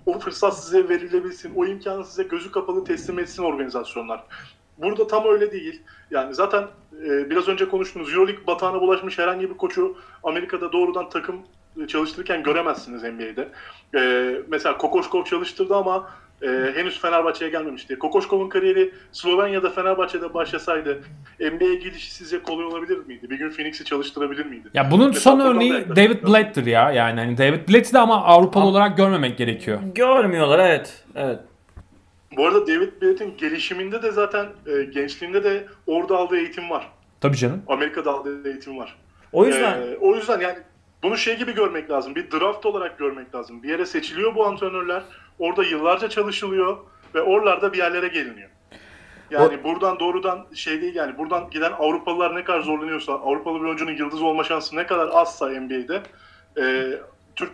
O 0.09 0.19
fırsat 0.19 0.59
size 0.59 0.89
verilebilsin. 0.89 1.53
O 1.57 1.67
imkanı 1.67 2.05
size 2.05 2.23
gözü 2.23 2.53
kapalı 2.53 2.85
teslim 2.85 3.19
etsin 3.19 3.43
organizasyonlar. 3.43 4.25
Burada 4.79 5.07
tam 5.07 5.25
öyle 5.27 5.53
değil. 5.53 5.83
Yani 6.11 6.35
zaten 6.35 6.67
e, 7.05 7.31
biraz 7.31 7.49
önce 7.49 7.69
konuştuğumuz 7.69 8.13
Euroleague 8.13 8.47
batağına 8.47 8.81
bulaşmış 8.81 9.19
herhangi 9.19 9.51
bir 9.51 9.57
koçu 9.57 9.97
Amerika'da 10.25 10.73
doğrudan 10.73 11.09
takım 11.09 11.37
çalıştırırken 11.89 12.43
göremezsiniz 12.43 13.03
NBA'de. 13.03 13.49
E, 13.95 14.33
mesela 14.49 14.79
Kokoşkov 14.79 15.25
çalıştırdı 15.25 15.77
ama 15.77 16.11
e, 16.43 16.49
henüz 16.74 17.01
Fenerbahçe'ye 17.01 17.51
gelmemişti. 17.51 17.99
Kokoşkov'un 17.99 18.49
kariyeri 18.49 18.93
Slovenya'da 19.12 19.70
Fenerbahçe'de 19.70 20.34
başlasaydı 20.34 21.01
NBA'ye 21.41 21.74
gidişi 21.74 22.14
sizce 22.14 22.43
kolay 22.43 22.64
olabilir 22.64 22.99
miydi? 23.07 23.30
Bir 23.30 23.39
gün 23.39 23.51
Phoenix'i 23.51 23.84
çalıştırabilir 23.84 24.47
miydi? 24.47 24.68
Ya 24.74 24.91
bunun 24.91 25.09
Mesela 25.09 25.20
son 25.20 25.41
örneği 25.41 25.72
David 25.97 26.22
Blatt'tir 26.26 26.66
ya. 26.66 26.93
Yani 26.93 27.20
hani 27.20 27.39
David 27.39 27.68
Blatt'i 27.68 27.93
de 27.93 27.99
ama 27.99 28.24
Avrupalı 28.24 28.62
ama, 28.62 28.72
olarak 28.72 28.97
görmemek 28.97 29.39
gerekiyor. 29.39 29.78
Görmüyorlar 29.95 30.59
evet. 30.59 31.05
Evet. 31.14 31.39
Bu 32.36 32.47
arada 32.47 32.66
David 32.66 33.03
Blatt'in 33.03 33.36
gelişiminde 33.39 34.03
de 34.03 34.12
zaten 34.12 34.47
e, 34.66 34.82
gençliğinde 34.82 35.45
de 35.45 35.66
orada 35.86 36.16
aldığı 36.16 36.36
eğitim 36.36 36.70
var. 36.70 36.89
Tabii 37.20 37.36
canım. 37.36 37.62
Amerika'da 37.68 38.12
aldığı 38.12 38.49
eğitim 38.49 38.78
var. 38.78 38.97
O 39.32 39.47
yüzden 39.47 39.80
ee, 39.80 39.97
o 40.01 40.14
yüzden 40.16 40.41
yani 40.41 40.59
bunu 41.03 41.17
şey 41.17 41.37
gibi 41.37 41.55
görmek 41.55 41.91
lazım. 41.91 42.15
Bir 42.15 42.31
draft 42.31 42.67
olarak 42.67 42.99
görmek 42.99 43.35
lazım. 43.35 43.63
Bir 43.63 43.69
yere 43.69 43.87
seçiliyor 43.87 44.35
bu 44.35 44.47
antrenörler. 44.47 45.03
Orada 45.39 45.65
yıllarca 45.65 46.09
çalışılıyor 46.09 46.79
ve 47.15 47.23
oralarda 47.23 47.73
bir 47.73 47.79
yerlere 47.79 48.09
geliniyor. 48.09 48.51
Yani 49.31 49.59
o... 49.61 49.65
buradan 49.65 50.01
doğrudan 50.01 50.47
şey 50.55 50.83
değil 50.83 50.95
yani 50.95 51.19
buradan 51.19 51.51
giden 51.51 51.73
Avrupalılar 51.73 52.35
ne 52.35 52.45
kadar 52.45 52.61
zorlanıyorsa 52.61 53.13
Avrupalı 53.13 53.61
bir 53.61 53.65
oyuncunun 53.65 53.97
yıldız 53.97 54.23
olma 54.23 54.45
şansı 54.45 54.77
ne 54.77 54.87
kadar 54.87 55.09
azsa 55.09 55.49
NBA'de 55.49 56.03
e, 56.59 56.93
Türk 57.37 57.53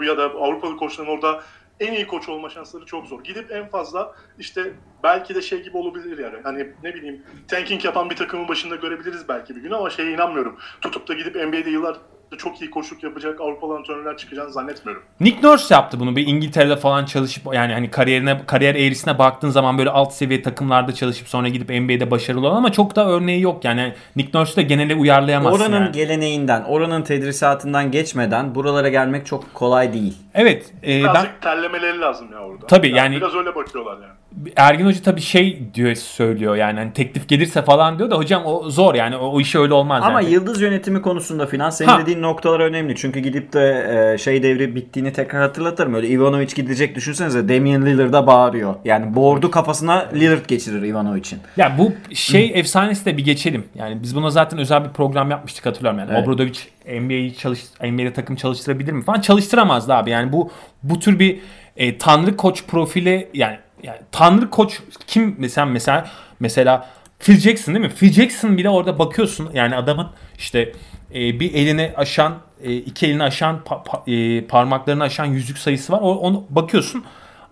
ya 0.00 0.18
da 0.18 0.24
Avrupalı 0.24 0.76
koçların 0.76 1.08
orada 1.08 1.42
en 1.80 1.92
iyi 1.92 2.06
koç 2.06 2.28
olma 2.28 2.50
şansları 2.50 2.86
çok 2.86 3.06
zor. 3.06 3.24
Gidip 3.24 3.52
en 3.52 3.68
fazla 3.68 4.14
işte 4.38 4.72
belki 5.02 5.34
de 5.34 5.42
şey 5.42 5.62
gibi 5.62 5.76
olabilir 5.76 6.18
yani. 6.18 6.36
Hani 6.42 6.66
ne 6.82 6.94
bileyim 6.94 7.22
tanking 7.48 7.84
yapan 7.84 8.10
bir 8.10 8.16
takımın 8.16 8.48
başında 8.48 8.76
görebiliriz 8.76 9.28
belki 9.28 9.56
bir 9.56 9.60
gün 9.60 9.70
ama 9.70 9.90
şeye 9.90 10.12
inanmıyorum. 10.12 10.56
Tutup 10.80 11.08
da 11.08 11.14
gidip 11.14 11.34
NBA'de 11.34 11.70
yıllar 11.70 11.96
çok 12.38 12.60
iyi 12.60 12.70
koşuk 12.70 13.02
yapacak 13.02 13.40
Avrupalı 13.40 13.76
antrenörler 13.76 14.16
çıkacağını 14.16 14.50
zannetmiyorum. 14.50 15.02
Nick 15.20 15.48
Nurse 15.48 15.74
yaptı 15.74 16.00
bunu. 16.00 16.16
Bir 16.16 16.26
İngiltere'de 16.26 16.76
falan 16.76 17.04
çalışıp 17.04 17.54
yani 17.54 17.72
hani 17.72 17.90
kariyerine 17.90 18.46
kariyer 18.46 18.74
eğrisine 18.74 19.18
baktığın 19.18 19.50
zaman 19.50 19.78
böyle 19.78 19.90
alt 19.90 20.12
seviye 20.12 20.42
takımlarda 20.42 20.92
çalışıp 20.92 21.28
sonra 21.28 21.48
gidip 21.48 21.68
NBA'de 21.68 22.10
başarılı 22.10 22.48
olan 22.48 22.56
ama 22.56 22.72
çok 22.72 22.96
da 22.96 23.08
örneği 23.08 23.40
yok. 23.40 23.64
Yani 23.64 23.94
Nick 24.16 24.38
Nurse'u 24.38 24.56
da 24.56 24.62
genele 24.62 24.94
uyarlayamazsın. 24.94 25.60
Oranın 25.60 25.84
yani. 25.84 25.92
geleneğinden, 25.92 26.62
oranın 26.62 27.02
tedrisatından 27.02 27.90
geçmeden 27.90 28.54
buralara 28.54 28.88
gelmek 28.88 29.26
çok 29.26 29.54
kolay 29.54 29.92
değil. 29.92 30.16
Evet. 30.34 30.72
E, 30.82 31.00
Birazcık 31.00 31.32
ben... 31.34 31.40
terlemeleri 31.40 32.00
lazım 32.00 32.32
ya 32.32 32.38
orada. 32.38 32.66
Tabii 32.66 32.88
yani, 32.88 32.98
yani 32.98 33.16
biraz 33.16 33.34
öyle 33.34 33.54
bakıyorlar 33.54 33.94
yani. 33.94 34.16
Ergin 34.56 34.86
Hoca 34.86 35.02
tabii 35.02 35.20
şey 35.20 35.62
diyor 35.74 35.94
söylüyor 35.94 36.56
yani 36.56 36.78
hani 36.78 36.92
teklif 36.92 37.28
gelirse 37.28 37.62
falan 37.62 37.98
diyor 37.98 38.10
da 38.10 38.16
hocam 38.16 38.42
o 38.46 38.70
zor 38.70 38.94
yani 38.94 39.16
o, 39.16 39.26
o 39.26 39.40
işi 39.40 39.58
öyle 39.58 39.74
olmaz. 39.74 40.02
Ama 40.04 40.20
yani. 40.20 40.32
yıldız 40.32 40.60
yönetimi 40.60 41.02
konusunda 41.02 41.46
filan 41.46 41.70
senin 41.70 41.88
ha. 41.88 42.00
dediğin 42.00 42.22
noktalar 42.22 42.60
önemli. 42.60 42.96
Çünkü 42.96 43.20
gidip 43.20 43.52
de 43.52 43.86
e, 44.14 44.18
şey 44.18 44.42
devri 44.42 44.74
bittiğini 44.74 45.12
tekrar 45.12 45.42
hatırlatırım. 45.42 45.94
Öyle 45.94 46.08
Ivanovic 46.08 46.54
gidecek 46.54 46.94
düşünsenize 46.94 47.48
Damian 47.48 47.86
Lillard'a 47.86 48.26
bağırıyor. 48.26 48.74
Yani 48.84 49.14
board'u 49.14 49.50
kafasına 49.50 50.08
Lillard 50.14 50.46
geçirir 50.48 50.82
Ivanovic'in. 50.82 51.40
Ya 51.56 51.78
bu 51.78 51.92
şey 52.14 52.52
efsanesi 52.54 53.04
de 53.04 53.16
bir 53.16 53.24
geçelim. 53.24 53.64
Yani 53.74 54.02
biz 54.02 54.16
buna 54.16 54.30
zaten 54.30 54.58
özel 54.58 54.84
bir 54.84 54.90
program 54.90 55.30
yapmıştık 55.30 55.66
hatırlıyorum 55.66 55.98
yani. 55.98 56.10
Evet. 56.12 56.28
Obradovic 56.28 56.58
NBA'yi 57.00 57.36
çalış 57.36 57.60
NBA'de 57.82 58.12
takım 58.12 58.36
çalıştırabilir 58.36 58.92
mi 58.92 59.04
falan 59.04 59.20
çalıştıramazdı 59.20 59.94
abi. 59.94 60.10
Yani 60.10 60.32
bu 60.32 60.50
bu 60.82 60.98
tür 60.98 61.18
bir 61.18 61.38
e, 61.76 61.98
tanrı 61.98 62.36
koç 62.36 62.64
profili 62.66 63.28
yani 63.34 63.58
yani 63.86 63.98
tanrı 64.12 64.50
koç 64.50 64.80
kim 65.06 65.34
mesela 65.38 65.66
mesela 65.66 66.10
mesela 66.40 66.88
Phil 67.18 67.40
Jackson 67.40 67.74
değil 67.74 67.86
mi? 67.86 67.92
Phil 67.92 68.12
Jackson 68.12 68.58
bile 68.58 68.70
orada 68.70 68.98
bakıyorsun 68.98 69.50
yani 69.54 69.76
adamın 69.76 70.06
işte 70.38 70.72
e, 71.14 71.40
bir 71.40 71.54
elini 71.54 71.92
aşan 71.96 72.34
e, 72.62 72.74
iki 72.74 73.06
elini 73.06 73.22
aşan 73.22 73.64
pa, 73.64 73.82
pa, 73.82 74.02
e, 74.06 74.44
parmaklarını 74.46 75.02
aşan 75.02 75.24
yüzük 75.24 75.58
sayısı 75.58 75.92
var. 75.92 76.00
O, 76.02 76.14
onu 76.14 76.44
bakıyorsun 76.50 77.04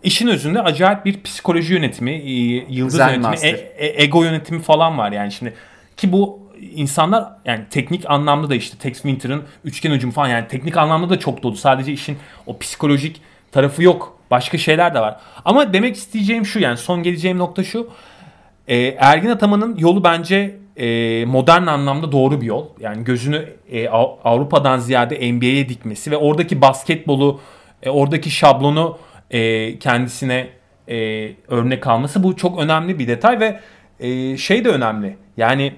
işin 0.03 0.28
özünde 0.28 0.62
acayip 0.62 1.05
bir 1.05 1.22
psikoloji 1.22 1.74
yönetimi, 1.74 2.11
e, 2.11 2.32
yıldız 2.68 2.97
Zen 2.97 3.11
yönetimi, 3.11 3.37
e, 3.43 3.87
e, 3.87 4.03
ego 4.03 4.24
yönetimi 4.24 4.62
falan 4.62 4.99
var 4.99 5.12
yani 5.12 5.32
şimdi 5.32 5.55
ki 5.97 6.12
bu 6.12 6.45
insanlar 6.74 7.24
yani 7.45 7.64
teknik 7.70 8.11
anlamda 8.11 8.51
da 8.51 8.55
işte 8.55 8.78
Tex 8.78 8.95
Winter'ın 8.95 9.45
üçgen 9.64 9.91
hücum 9.91 10.11
falan 10.11 10.28
yani 10.28 10.49
teknik 10.49 10.76
anlamda 10.76 11.11
da 11.11 11.18
çok 11.18 11.43
dolu. 11.43 11.57
Sadece 11.57 11.93
işin 11.93 12.18
o 12.47 12.59
psikolojik 12.59 13.20
tarafı 13.53 13.82
yok. 13.82 14.18
Başka 14.35 14.59
şeyler 14.59 14.95
de 14.95 15.01
var. 15.01 15.16
Ama 15.45 15.72
demek 15.72 15.97
isteyeceğim 15.97 16.47
şu 16.47 16.61
yani 16.61 16.76
son 16.76 17.03
geleceğim 17.03 17.39
nokta 17.39 17.64
şu. 17.64 17.89
E, 18.68 18.76
Ergin 18.87 19.28
Ataman'ın 19.28 19.76
yolu 19.76 20.05
bence 20.05 20.57
e, 20.76 21.24
modern 21.24 21.66
anlamda 21.66 22.12
doğru 22.12 22.41
bir 22.41 22.47
yol. 22.47 22.66
Yani 22.80 23.05
gözünü 23.05 23.49
e, 23.70 23.89
Avrupa'dan 24.24 24.78
ziyade 24.78 25.32
NBA'ye 25.32 25.68
dikmesi 25.68 26.11
ve 26.11 26.16
oradaki 26.16 26.61
basketbolu, 26.61 27.41
e, 27.82 27.91
oradaki 27.91 28.30
şablonu 28.30 28.99
e, 29.30 29.78
kendisine 29.78 30.49
e, 30.89 30.97
örnek 31.49 31.87
alması 31.87 32.22
bu 32.22 32.37
çok 32.37 32.59
önemli 32.59 32.99
bir 32.99 33.09
detay 33.09 33.41
ve 33.41 33.61
e, 34.01 34.37
şey 34.37 34.64
de 34.64 34.68
önemli. 34.68 35.16
Yani 35.37 35.72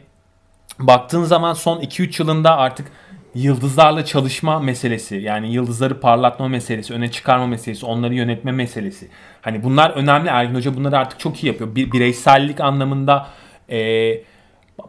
baktığın 0.79 1.25
zaman 1.25 1.53
son 1.53 1.81
2-3 1.81 2.23
yılında 2.23 2.57
artık 2.57 2.93
yıldızlarla 3.37 4.05
çalışma 4.05 4.61
meselesi 4.61 5.17
yani 5.17 5.53
yıldızları 5.53 6.01
parlatma 6.01 6.49
meselesi, 6.49 6.95
öne 6.95 7.11
çıkarma 7.11 7.47
meselesi, 7.47 7.87
onları 7.87 8.15
yönetme 8.15 8.53
meselesi. 8.53 9.09
Hani 9.41 9.63
bunlar 9.63 9.91
önemli. 9.91 10.29
Ergin 10.29 10.55
Hoca 10.55 10.77
bunları 10.77 10.99
artık 10.99 11.21
çok 11.21 11.45
iyi 11.45 11.47
yapıyor. 11.47 11.75
Bir 11.75 11.93
bireysellik 11.93 12.61
anlamında 12.61 13.27
e, 13.71 14.13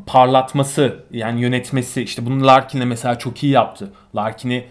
parlatması 0.06 1.04
yani 1.12 1.41
yönetmesi 1.41 2.02
işte 2.02 2.26
bunu 2.26 2.48
Larkin'le 2.48 2.86
mesela 2.86 3.20
çok 3.20 3.43
iyi 3.43 3.52
yaptı. 3.52 3.91
Larkin'i 4.16 4.66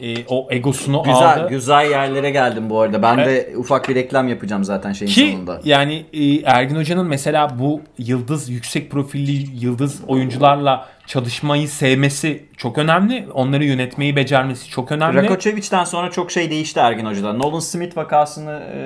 e, 0.00 0.24
o 0.28 0.48
egosunu 0.50 1.02
güzel, 1.02 1.32
aldı. 1.32 1.48
Güzel 1.48 1.90
yerlere 1.90 2.30
geldim 2.30 2.70
bu 2.70 2.80
arada. 2.80 3.02
Ben 3.02 3.18
evet. 3.18 3.52
de 3.52 3.56
ufak 3.56 3.88
bir 3.88 3.94
reklam 3.94 4.28
yapacağım 4.28 4.64
zaten 4.64 4.92
şeyin 4.92 5.12
Ki, 5.12 5.30
sonunda. 5.32 5.60
yani 5.64 6.06
e, 6.12 6.40
Ergin 6.44 6.76
Hoca'nın 6.76 7.06
mesela 7.06 7.58
bu 7.58 7.80
yıldız 7.98 8.48
yüksek 8.48 8.90
profilli 8.90 9.64
yıldız 9.64 10.00
oyuncularla 10.06 10.88
çalışmayı 11.06 11.68
sevmesi 11.68 12.44
çok 12.56 12.78
önemli. 12.78 13.26
Onları 13.34 13.64
yönetmeyi 13.64 14.16
becermesi 14.16 14.70
çok 14.70 14.92
önemli. 14.92 15.22
Rakocevic'den 15.22 15.84
sonra 15.84 16.10
çok 16.10 16.30
şey 16.30 16.50
değişti 16.50 16.80
Ergin 16.80 17.06
Hoca'da. 17.06 17.32
Nolan 17.32 17.58
Smith 17.58 17.96
vakasını 17.96 18.62
e, 18.74 18.78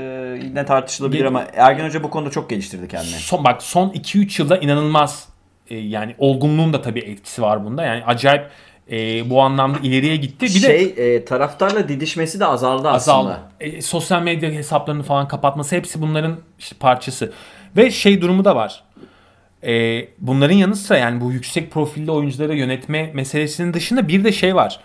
yine 0.44 0.64
tartışılabilir 0.64 1.24
Ge- 1.24 1.28
ama 1.28 1.44
Ergin 1.54 1.84
Hoca 1.84 2.02
bu 2.02 2.10
konuda 2.10 2.30
çok 2.30 2.50
geliştirdi 2.50 2.88
kendini. 2.88 3.10
Son 3.10 3.44
bak 3.44 3.62
son 3.62 3.88
2-3 3.88 4.42
yılda 4.42 4.56
inanılmaz 4.56 5.28
e, 5.70 5.76
yani 5.76 6.14
olgunluğun 6.18 6.72
da 6.72 6.82
tabii 6.82 7.00
etkisi 7.00 7.42
var 7.42 7.64
bunda. 7.64 7.84
Yani 7.84 8.04
acayip 8.04 8.46
e, 8.90 9.30
bu 9.30 9.42
anlamda 9.42 9.78
ileriye 9.78 10.16
gitti. 10.16 10.46
Bir 10.46 10.50
şey 10.50 10.96
de, 10.96 11.14
e, 11.14 11.24
taraftarla 11.24 11.88
didişmesi 11.88 12.40
de 12.40 12.46
azaldı, 12.46 12.88
azaldı. 12.88 13.28
aslında. 13.30 13.50
E, 13.60 13.82
sosyal 13.82 14.22
medya 14.22 14.50
hesaplarını 14.50 15.02
falan 15.02 15.28
kapatması 15.28 15.76
hepsi 15.76 16.02
bunların 16.02 16.36
işte 16.58 16.76
parçası. 16.80 17.32
Ve 17.76 17.90
şey 17.90 18.20
durumu 18.20 18.44
da 18.44 18.56
var. 18.56 18.82
E, 19.66 20.04
bunların 20.18 20.54
yanı 20.54 20.76
sıra 20.76 20.98
yani 20.98 21.20
bu 21.20 21.32
yüksek 21.32 21.70
profilli 21.70 22.10
oyuncuları 22.10 22.56
yönetme 22.56 23.10
meselesinin 23.14 23.74
dışında 23.74 24.08
bir 24.08 24.24
de 24.24 24.32
şey 24.32 24.54
var. 24.54 24.80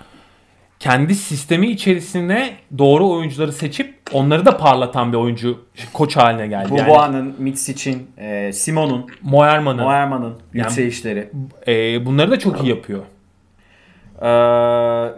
Kendi 0.80 1.16
sistemi 1.16 1.68
içerisine 1.68 2.56
doğru 2.78 3.10
oyuncuları 3.10 3.54
seçip 3.54 3.96
onları 4.12 4.46
da 4.46 4.58
parlatan 4.58 5.12
bir 5.12 5.18
oyuncu 5.18 5.66
koç 5.94 6.18
haline 6.18 6.48
geldi. 6.48 6.70
Bubua'nın, 6.72 7.26
yani, 7.26 7.34
Mitsic'in, 7.38 8.12
e, 8.18 8.54
Simon'un, 8.54 9.08
Moerman'ın, 9.22 9.84
Moerman'ın 9.84 10.34
yükselişleri. 10.54 11.30
Yani, 11.68 11.96
e, 11.96 12.06
bunları 12.06 12.32
da 12.32 12.40
çok 12.40 12.64
iyi 12.64 12.70
yapıyor. 12.70 13.04
Ee, 14.22 14.26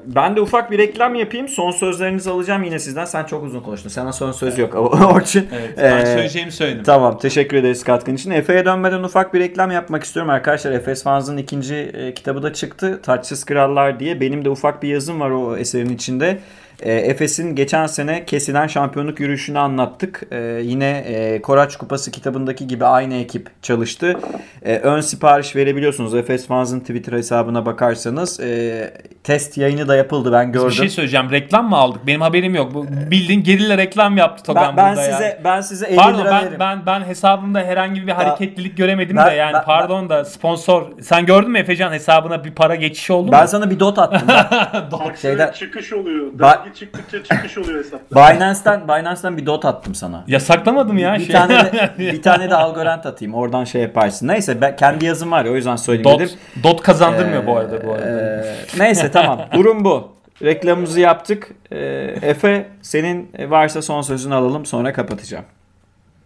ben 0.06 0.36
de 0.36 0.42
ufak 0.42 0.72
bir 0.72 0.78
reklam 0.78 1.16
yapayım. 1.16 1.48
Son 1.48 1.72
sözlerinizi 1.72 2.30
alacağım 2.30 2.64
yine 2.64 2.80
sizden. 2.80 3.06
Sen 3.06 3.24
çok 3.24 3.44
uzun 3.44 3.60
konuştun. 3.60 3.90
Sana 3.90 4.14
son 4.14 4.32
söz 4.32 4.58
yok 4.58 4.76
Orçun. 5.16 5.48
Evet, 5.60 5.74
ben 5.78 6.02
ee, 6.02 6.06
söyleyeceğimi 6.06 6.52
söyledim. 6.52 6.84
Tamam. 6.84 7.18
Teşekkür 7.18 7.58
ederiz 7.58 7.84
katkın 7.84 8.16
için. 8.16 8.32
Efe'ye 8.32 8.66
dönmeden 8.66 9.04
ufak 9.04 9.34
bir 9.34 9.40
reklam 9.40 9.72
yapmak 9.72 10.04
istiyorum 10.04 10.30
arkadaşlar. 10.30 10.72
Efes 10.72 11.04
Fans'ın 11.04 11.38
ikinci 11.38 11.76
e, 11.76 12.14
kitabı 12.14 12.44
da 12.44 12.54
çıktı. 12.54 13.00
Taçsız 13.04 13.46
Krallar 13.46 14.00
diye. 14.00 14.22
Benim 14.22 14.46
de 14.46 14.50
ufak 14.50 14.84
bir 14.84 14.88
yazım 14.88 15.20
var 15.20 15.30
o 15.30 15.58
eserin 15.58 15.90
içinde. 15.90 16.40
E, 16.82 16.94
Efes'in 16.94 17.56
geçen 17.56 17.88
sene 17.88 18.26
kesilen 18.26 18.68
şampiyonluk 18.68 19.20
yürüyüşünü 19.20 19.60
anlattık. 19.60 20.22
E, 20.32 20.38
yine 20.64 20.90
e, 21.08 21.42
Koraç 21.42 21.76
Kupası 21.76 22.12
kitabındaki 22.12 22.68
gibi 22.68 22.86
aynı 22.86 23.14
ekip 23.16 23.50
çalıştı. 23.62 24.18
E, 24.66 24.76
ön 24.78 25.02
sipariş 25.02 25.56
verebiliyorsunuz. 25.56 26.16
Efes 26.16 26.48
Fans'ın 26.48 26.80
Twitter 26.80 27.14
hesabına 27.14 27.66
bakarsanız. 27.66 28.40
E, 28.40 28.94
test 29.24 29.58
yayını 29.58 29.88
da 29.88 29.96
yapıldı 29.96 30.32
ben 30.32 30.52
gördüm. 30.52 30.68
Bir 30.70 30.74
şey 30.74 30.90
söyleyeceğim. 30.90 31.32
Reklam 31.32 31.70
mı 31.70 31.76
aldık? 31.76 32.08
Benim 32.08 32.22
haberim 32.22 32.56
yok. 32.56 32.74
Bu 32.74 32.86
bildiğin 33.12 33.44
gerilla 33.44 33.78
reklam 33.78 34.18
yaptı 34.18 34.44
Togan 34.44 34.78
ben, 34.78 34.78
ben 34.78 34.96
burada 34.96 35.12
size 35.12 35.24
yani. 35.24 35.36
ben 35.44 35.62
size 35.62 35.86
50 35.88 35.96
Pardon 35.96 36.20
lira 36.20 36.32
ben, 36.32 36.42
veririm. 36.44 36.60
ben 36.60 36.86
ben 36.86 37.02
hesabımda 37.02 37.60
herhangi 37.60 38.08
bir 38.08 38.12
hareketlilik 38.12 38.78
göremedim 38.78 39.16
ben- 39.18 39.32
de 39.32 39.36
yani 39.36 39.54
ben- 39.54 39.64
pardon 39.64 40.10
da 40.10 40.26
sponsor 40.26 40.84
sen 41.02 41.26
gördün 41.26 41.52
mü 41.52 41.60
Efecan 41.60 41.92
hesabına 41.94 42.44
bir 42.44 42.52
para 42.52 42.76
geçişi 42.76 43.14
oldu 43.14 43.32
Ben 43.32 43.42
mu? 43.42 43.48
sana 43.48 43.70
bir 43.70 43.80
dot 43.80 44.00
attım. 44.00 44.30
Aksine 44.94 45.18
Şeyden- 45.32 45.52
çıkış 45.52 45.94
oluyor. 45.94 46.34
Ba- 46.34 46.63
Dergi 46.64 46.76
çıktıkça 46.80 47.24
çıkış 47.24 47.58
oluyor 47.58 47.80
hesapta. 47.80 48.34
Binance'den 48.36 48.84
Binance'den 48.88 49.38
bir 49.38 49.46
dot 49.46 49.66
attım 49.66 49.96
sana. 49.96 50.24
Yasaklamadım 50.28 50.98
ya. 50.98 51.14
Bir 51.14 51.20
şey. 51.20 51.36
tane 51.36 51.54
de, 51.56 51.92
bir 52.00 52.22
tane 52.22 52.50
de 52.50 52.56
Algorand 52.56 53.04
atayım. 53.04 53.34
Oradan 53.34 53.64
şey 53.64 53.82
yaparsın. 53.82 54.28
Neyse 54.28 54.62
ben 54.62 54.76
kendi 54.76 55.06
yazım 55.06 55.32
var 55.32 55.46
ya 55.46 55.52
o 55.52 55.56
yüzden 55.56 55.76
söyleyeyim 55.76 56.04
dot, 56.12 56.20
dedim. 56.20 56.36
dot 56.64 56.82
kazandırmıyor 56.82 57.46
bu 57.48 57.52
Ee, 57.52 57.54
arada 57.54 57.84
bu 57.88 57.94
arada. 57.94 58.06
e, 58.46 58.56
neyse 58.78 59.12
tamam. 59.12 59.40
Durum 59.54 59.84
bu. 59.86 60.12
Reklamımızı 60.44 61.00
yaptık. 61.00 61.52
E, 61.72 61.78
Efe 62.22 62.66
senin 62.82 63.30
varsa 63.50 63.82
son 63.82 64.02
sözünü 64.02 64.34
alalım 64.34 64.66
sonra 64.66 64.94
kapatacağım. 64.94 65.46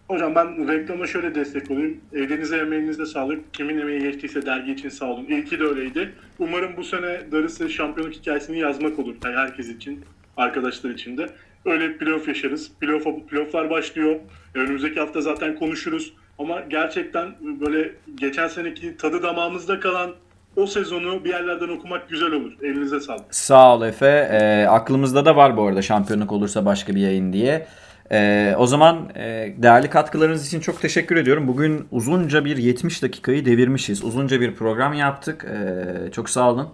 Hocam 0.08 0.36
ben 0.36 0.68
reklama 0.68 1.08
şöyle 1.08 1.36
destek 1.36 1.72
olayım. 1.72 1.98
Elinize 2.14 2.58
emeğinize 2.58 3.06
sağlık. 3.06 3.54
Kimin 3.54 3.78
emeği 3.82 4.00
geçtiyse 4.00 4.46
dergi 4.46 4.72
için 4.72 4.90
sağ 4.90 5.06
olun. 5.06 5.26
İlki 5.26 5.60
de 5.60 5.64
öyleydi. 5.64 6.12
Umarım 6.40 6.78
bu 6.78 6.84
sene 6.84 7.20
darısı 7.32 7.70
şampiyonluk 7.70 8.16
hikayesini 8.16 8.60
yazmak 8.60 9.00
olur. 9.00 9.16
Yani 9.26 9.36
herkes 9.36 9.70
için, 9.70 10.06
arkadaşlar 10.38 10.90
için 10.90 11.18
de. 11.18 11.30
Öyle 11.66 11.98
playoff 11.98 12.28
yaşarız. 12.28 12.72
Playoff, 12.80 13.04
playofflar 13.30 13.70
başlıyor. 13.70 14.16
Önümüzdeki 14.54 15.00
hafta 15.00 15.22
zaten 15.22 15.56
konuşuruz. 15.56 16.14
Ama 16.40 16.62
gerçekten 16.62 17.36
böyle 17.42 17.92
geçen 18.16 18.48
seneki 18.48 18.98
tadı 18.98 19.24
damağımızda 19.24 19.80
kalan 19.80 20.12
o 20.56 20.68
sezonu 20.68 21.24
bir 21.26 21.30
yerlerden 21.30 21.70
okumak 21.70 22.10
güzel 22.10 22.32
olur. 22.32 22.52
Elinize 22.62 23.00
sağlık. 23.00 23.36
Sağ 23.36 23.76
ol 23.76 23.86
Efe. 23.86 24.30
E, 24.32 24.66
aklımızda 24.66 25.26
da 25.26 25.36
var 25.36 25.58
bu 25.58 25.68
arada 25.68 25.82
şampiyonluk 25.82 26.32
olursa 26.32 26.66
başka 26.66 26.96
bir 26.96 27.02
yayın 27.02 27.34
diye. 27.34 27.68
E, 28.12 28.54
o 28.58 28.68
zaman 28.68 29.10
e, 29.16 29.54
değerli 29.58 29.90
katkılarınız 29.90 30.48
için 30.48 30.60
çok 30.60 30.82
teşekkür 30.82 31.16
ediyorum. 31.16 31.48
Bugün 31.48 31.88
uzunca 31.92 32.46
bir 32.46 32.58
70 32.58 33.04
dakikayı 33.04 33.46
devirmişiz. 33.46 34.04
Uzunca 34.04 34.42
bir 34.42 34.56
program 34.56 34.94
yaptık. 34.94 35.46
E, 35.46 36.12
çok 36.12 36.30
sağ 36.30 36.52
olun 36.52 36.70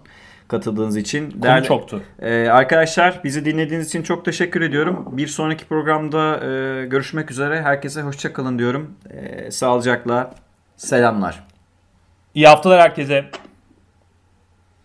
katıldığınız 0.48 0.96
için. 0.96 1.30
Konu 1.30 1.42
Değerli- 1.42 1.64
çoktu. 1.64 2.02
Ee, 2.18 2.48
arkadaşlar 2.48 3.20
bizi 3.24 3.44
dinlediğiniz 3.44 3.86
için 3.88 4.02
çok 4.02 4.24
teşekkür 4.24 4.60
ediyorum. 4.60 5.08
Bir 5.12 5.26
sonraki 5.26 5.64
programda 5.66 6.36
e, 6.36 6.86
görüşmek 6.86 7.30
üzere. 7.30 7.62
Herkese 7.62 8.00
hoşçakalın 8.02 8.58
diyorum. 8.58 8.94
E, 9.10 9.50
sağlıcakla 9.50 10.34
selamlar. 10.76 11.44
İyi 12.34 12.46
haftalar 12.46 12.80
herkese. 12.80 13.24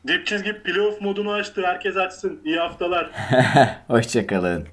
Dip 0.07 0.27
çizgi 0.27 0.64
playoff 0.64 1.02
modunu 1.02 1.31
açtı. 1.31 1.61
Herkes 1.65 1.98
açsın. 1.98 2.40
İyi 2.45 2.57
haftalar. 2.60 3.11
Hoşçakalın. 3.88 4.68